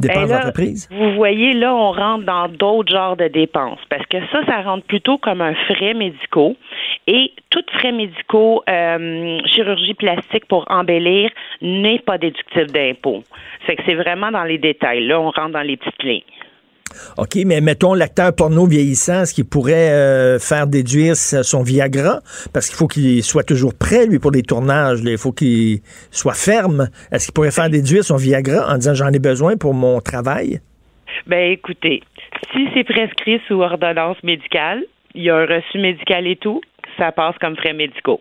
[0.00, 0.88] dépenses Ben d'entreprise?
[0.90, 4.84] Vous voyez, là, on rentre dans d'autres genres de dépenses parce que ça, ça rentre
[4.86, 6.56] plutôt comme un frais médicaux.
[7.06, 13.24] Et tout frais médicaux, euh, chirurgie plastique pour embellir n'est pas déductible d'impôt.
[13.66, 15.06] Fait que c'est vraiment dans les détails.
[15.06, 16.22] Là, on rentre dans les petites lignes.
[17.16, 22.20] OK, mais mettons l'acteur porno vieillissant, est-ce qu'il pourrait euh, faire déduire son Viagra?
[22.52, 25.02] Parce qu'il faut qu'il soit toujours prêt, lui, pour les tournages.
[25.02, 25.12] là.
[25.12, 25.80] Il faut qu'il
[26.10, 26.88] soit ferme.
[27.12, 30.60] Est-ce qu'il pourrait faire déduire son Viagra en disant j'en ai besoin pour mon travail?
[31.26, 32.02] Ben écoutez,
[32.52, 34.84] si c'est prescrit sous ordonnance médicale,
[35.14, 36.60] il y a un reçu médical et tout,
[36.98, 38.20] ça passe comme frais médicaux.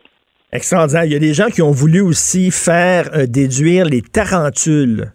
[0.52, 1.06] Extraordinaire.
[1.06, 5.12] Il y a des gens qui ont voulu aussi faire euh, déduire les tarentules.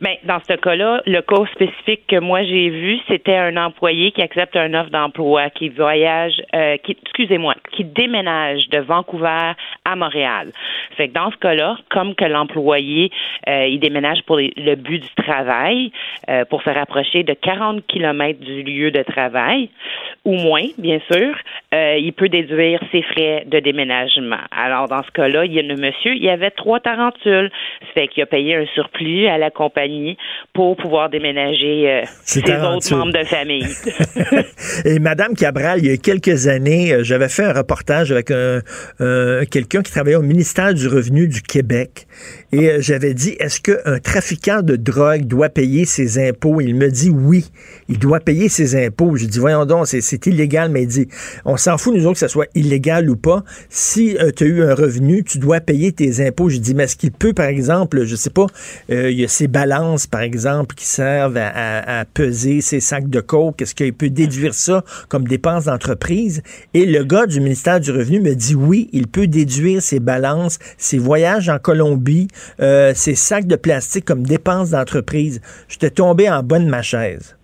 [0.00, 4.22] Mais dans ce cas-là, le cas spécifique que moi j'ai vu, c'était un employé qui
[4.22, 9.52] accepte un offre d'emploi, qui voyage, euh, qui, excusez-moi, qui déménage de Vancouver
[9.84, 10.52] à Montréal.
[10.96, 13.10] Fait que dans ce cas-là, comme que l'employé,
[13.48, 15.92] euh, il déménage pour le but du travail,
[16.28, 19.68] euh, pour se rapprocher de 40 kilomètres du lieu de travail,
[20.24, 21.34] ou moins, bien sûr,
[21.72, 24.36] euh, il peut déduire ses frais de déménagement.
[24.50, 27.50] Alors, dans ce cas-là, il y a le monsieur, il y avait trois tarentules.
[27.80, 30.16] Ça fait qu'il a payé un surplus à la compagnie compagnie
[30.54, 33.66] pour pouvoir déménager euh, ses autres membres de famille.
[34.84, 38.60] Et Madame Cabral, il y a quelques années, euh, j'avais fait un reportage avec un,
[39.50, 42.06] quelqu'un qui travaillait au ministère du Revenu du Québec.
[42.52, 46.60] Et euh, j'avais dit, est-ce qu'un trafiquant de drogue doit payer ses impôts?
[46.60, 47.46] Il me dit oui,
[47.88, 49.16] il doit payer ses impôts.
[49.16, 51.08] Je dis, voyons donc, c'est illégal, mais il dit,
[51.44, 53.44] on s'en fout, nous autres, que ça soit illégal ou pas.
[53.68, 56.48] Si tu as eu un revenu, tu dois payer tes impôts.
[56.48, 58.46] Je dis, mais est-ce qu'il peut, par exemple, je sais pas,
[58.88, 63.62] il y a ses balances, par exemple, qui servent à, peser ses sacs de coke.
[63.62, 66.42] Est-ce qu'il peut déduire ça comme dépenses d'entreprise?
[66.74, 70.58] Et le gars du ministère du Revenu me dit oui, il peut déduire ses balances,
[70.78, 72.28] ses voyages en Colombie,
[72.60, 75.40] euh, ses sacs de plastique comme dépenses d'entreprise.
[75.68, 77.36] J'étais tombé en bas de ma chaise.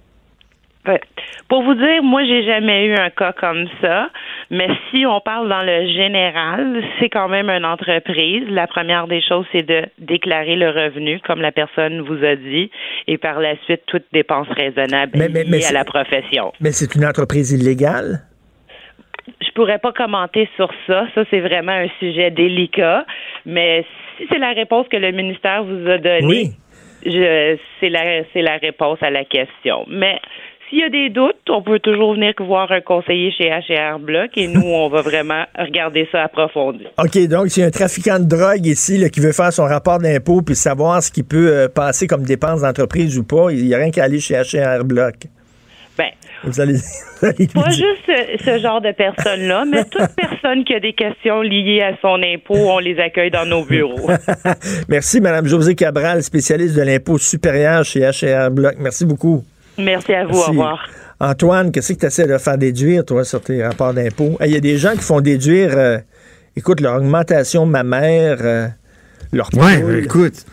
[1.49, 4.09] Pour vous dire, moi, j'ai jamais eu un cas comme ça,
[4.51, 8.45] mais si on parle dans le général, c'est quand même une entreprise.
[8.49, 12.71] La première des choses, c'est de déclarer le revenu, comme la personne vous a dit,
[13.07, 16.53] et par la suite, toute dépense raisonnable liée à la profession.
[16.61, 18.21] Mais c'est une entreprise illégale?
[19.43, 21.07] Je pourrais pas commenter sur ça.
[21.15, 23.05] Ça, c'est vraiment un sujet délicat.
[23.45, 23.85] Mais
[24.17, 26.53] si c'est la réponse que le ministère vous a donnée,
[27.03, 29.85] c'est la, c'est la réponse à la question.
[29.89, 30.21] Mais
[30.69, 34.31] s'il y a des doutes, on peut toujours venir voir un conseiller chez HR Block
[34.37, 36.85] et nous, on va vraiment regarder ça approfondi.
[36.99, 39.99] OK, donc s'il y a un trafiquant de drogue ici qui veut faire son rapport
[39.99, 43.75] d'impôt puis savoir ce qui peut euh, passer comme dépense d'entreprise ou pas, il n'y
[43.75, 45.15] a rien qu'à aller chez HR Block.
[45.97, 46.11] Ben,
[46.45, 46.75] vous allez,
[47.21, 51.97] pas juste ce, genre de personnes-là, mais toute personne qui a des questions liées à
[52.01, 54.09] son impôt, on les accueille dans nos bureaux.
[54.89, 58.77] Merci, Mme José Cabral, spécialiste de l'impôt supérieur chez HR Block.
[58.79, 59.43] Merci beaucoup.
[59.79, 60.39] Merci à vous.
[60.39, 60.89] Au revoir.
[61.21, 64.39] Antoine, qu'est-ce que tu essaies de faire déduire, toi, sur tes rapports d'impôts?
[64.45, 65.99] Il y a des gens qui font déduire, euh,
[66.57, 68.69] écoute, leur augmentation mammaire, euh,
[69.33, 70.45] leur Oui, écoute.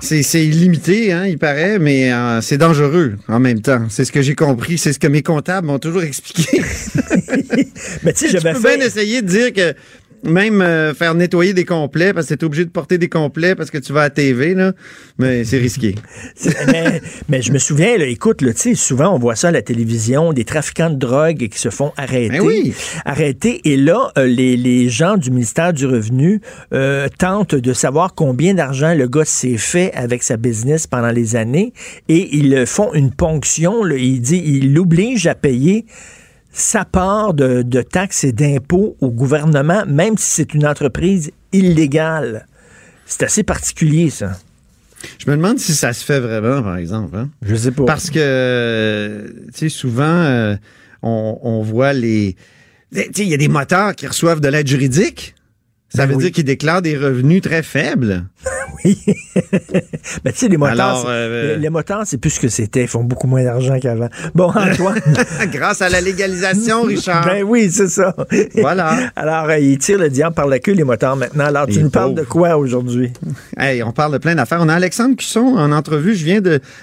[0.00, 3.86] C'est illimité, hein, il paraît, mais euh, c'est dangereux en même temps.
[3.88, 6.60] C'est ce que j'ai compris, c'est ce que mes comptables m'ont toujours expliqué.
[8.02, 8.76] mais tu sais, j'avais fait.
[8.76, 9.74] bien essayer de dire que
[10.24, 13.54] même euh, faire nettoyer des complets parce que tu es obligé de porter des complets
[13.54, 14.72] parce que tu vas à TV, là,
[15.18, 15.94] mais c'est risqué.
[17.28, 20.44] mais, je me souviens, là, écoute, là, souvent on voit ça à la télévision, des
[20.44, 22.38] trafiquants de drogue qui se font arrêter.
[22.38, 22.74] Ben oui.
[23.04, 23.60] Arrêter.
[23.64, 26.40] Et là, euh, les, les, gens du ministère du Revenu
[26.72, 31.36] euh, tentent de savoir combien d'argent le gars s'est fait avec sa business pendant les
[31.36, 31.72] années
[32.08, 33.82] et ils font une ponction.
[33.82, 35.86] Là, il dit, il l'oblige à payer
[36.54, 42.46] sa part de, taxes et d'impôts au gouvernement, même si c'est une entreprise illégale.
[43.06, 44.38] C'est assez particulier, ça.
[45.18, 47.16] Je me demande si ça se fait vraiment, par exemple.
[47.16, 47.28] Hein?
[47.42, 47.84] Je sais pas.
[47.84, 50.56] Parce que, tu sais, souvent, euh,
[51.02, 52.36] on, on, voit les...
[52.94, 55.34] Tu sais, il y a des moteurs qui reçoivent de l'aide juridique.
[55.88, 58.24] Ça ben veut dire qu'ils déclarent des revenus très faibles.
[58.84, 58.98] Oui.
[60.24, 61.68] Mais tu sais, les moteurs, euh, les,
[62.04, 62.82] c'est plus ce que c'était.
[62.82, 64.08] Ils font beaucoup moins d'argent qu'avant.
[64.34, 65.00] Bon, Antoine.
[65.52, 67.24] Grâce à la légalisation, Richard.
[67.24, 68.14] ben oui, c'est ça.
[68.56, 69.10] Voilà.
[69.16, 71.44] Alors, euh, ils tirent le diable par la queue, les moteurs, maintenant.
[71.44, 73.12] Alors, tu nous parles de quoi aujourd'hui?
[73.58, 74.60] Hey, on parle de plein d'affaires.
[74.62, 76.14] On a Alexandre Cusson en entrevue.
[76.14, 76.40] Je viens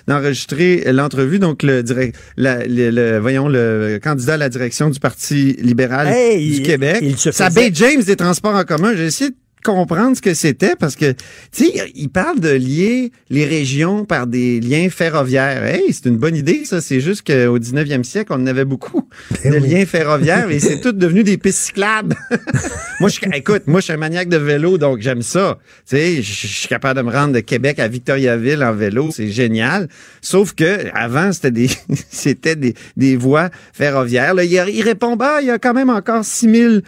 [0.08, 1.40] d'enregistrer l'entrevue.
[1.40, 6.08] Donc, le, direct, le, voyons, le candidat à la direction du Parti libéral
[6.38, 7.00] du Québec.
[7.02, 7.72] Il se faisait...
[7.74, 11.12] James des transports en commun j'ai essayé de comprendre ce que c'était parce que,
[11.52, 15.64] tu sais, il parle de lier les régions par des liens ferroviaires.
[15.64, 16.82] Hey, c'est une bonne idée, ça.
[16.82, 19.08] C'est juste qu'au 19e siècle, on en avait beaucoup
[19.44, 22.16] ben de liens ferroviaires et c'est tout devenu des pistes cyclables.
[23.00, 25.58] moi, je, écoute, moi, je suis un maniaque de vélo, donc j'aime ça.
[25.88, 29.10] Tu sais, je suis capable de me rendre de Québec à Victoriaville en vélo.
[29.12, 29.88] C'est génial.
[30.22, 31.70] Sauf que, avant, c'était des,
[32.10, 34.34] c'était des, des voies ferroviaires.
[34.34, 36.84] Là, il, il répond, bah, il y a quand même encore 6000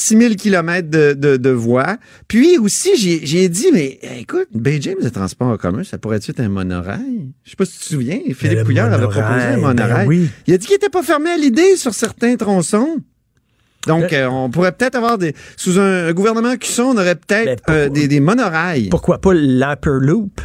[0.00, 1.98] 6000 km de, de, de voies.
[2.28, 6.40] Puis aussi, j'ai dit, mais écoute, Bay James de transport en commun, ça pourrait être
[6.40, 7.32] un monorail?
[7.44, 10.06] Je sais pas si tu te souviens, Philippe Pouillard avait proposé un ben monorail.
[10.06, 10.30] oui.
[10.46, 12.98] Il a dit qu'il n'était pas fermé à l'idée sur certains tronçons.
[13.86, 15.34] Donc, euh, on pourrait peut-être avoir des.
[15.56, 18.88] Sous un, gouvernement Cusson, on aurait peut-être ben, euh, des, des, monorails.
[18.90, 20.40] Pourquoi pas l'Hyperloop?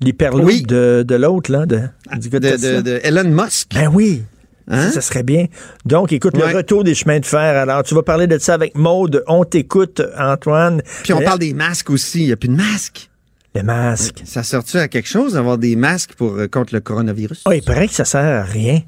[0.00, 0.62] L'Hyperloop oui.
[0.62, 1.80] de, de l'autre, là, de,
[2.16, 3.70] de, de, de, Elon Musk.
[3.74, 4.22] Ben oui.
[4.70, 4.90] Hein?
[4.90, 5.46] Ça serait bien.
[5.84, 7.40] Donc, écoute, le retour des chemins de fer.
[7.40, 9.24] Alors, tu vas parler de ça avec Maude.
[9.26, 10.82] On t'écoute, Antoine.
[11.02, 12.20] Puis on parle des masques aussi.
[12.20, 13.10] Il n'y a plus de masques.
[13.54, 14.22] Les masques.
[14.24, 17.42] Ça sort-tu à quelque chose d'avoir des masques pour, euh, contre le coronavirus?
[17.46, 18.80] Oh, il paraît que ça sert à rien.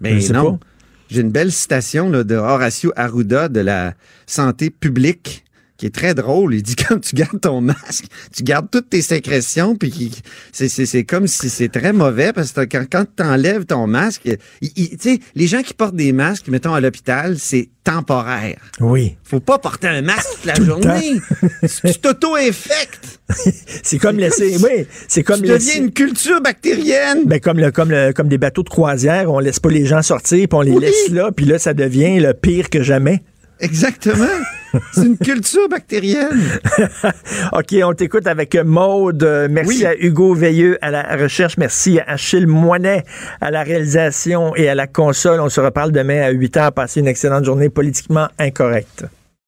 [0.00, 0.60] Mais non.
[1.10, 3.94] J'ai une belle citation de Horacio Arruda de la
[4.26, 5.43] santé publique
[5.84, 6.54] qui est très drôle.
[6.54, 10.12] Il dit quand tu gardes ton masque, tu gardes toutes tes sécrétions, puis
[10.52, 14.22] c'est comme si c'est très mauvais parce que quand, quand tu enlèves ton masque,
[14.62, 18.56] tu sais, les gens qui portent des masques, mettons à l'hôpital, c'est temporaire.
[18.80, 19.16] Oui.
[19.24, 21.20] Faut pas porter un masque toute la journée.
[21.84, 23.20] tu t'auto-infectes.
[23.82, 27.24] c'est comme laisser, oui, c'est comme tu deviens une culture bactérienne.
[27.26, 30.00] Ben comme le, comme le, comme des bateaux de croisière, on laisse pas les gens
[30.00, 33.22] sortir, puis on les laisse là, puis là ça devient le pire que jamais.
[33.60, 34.26] Exactement.
[34.92, 36.58] C'est une culture bactérienne.
[37.52, 39.48] OK, on t'écoute avec Maude.
[39.50, 41.56] Merci à Hugo Veilleux à la recherche.
[41.56, 43.04] Merci à Achille Moinet
[43.40, 45.40] à la réalisation et à la console.
[45.40, 46.70] On se reparle demain à 8 h.
[46.72, 49.04] Passez une excellente journée politiquement incorrecte.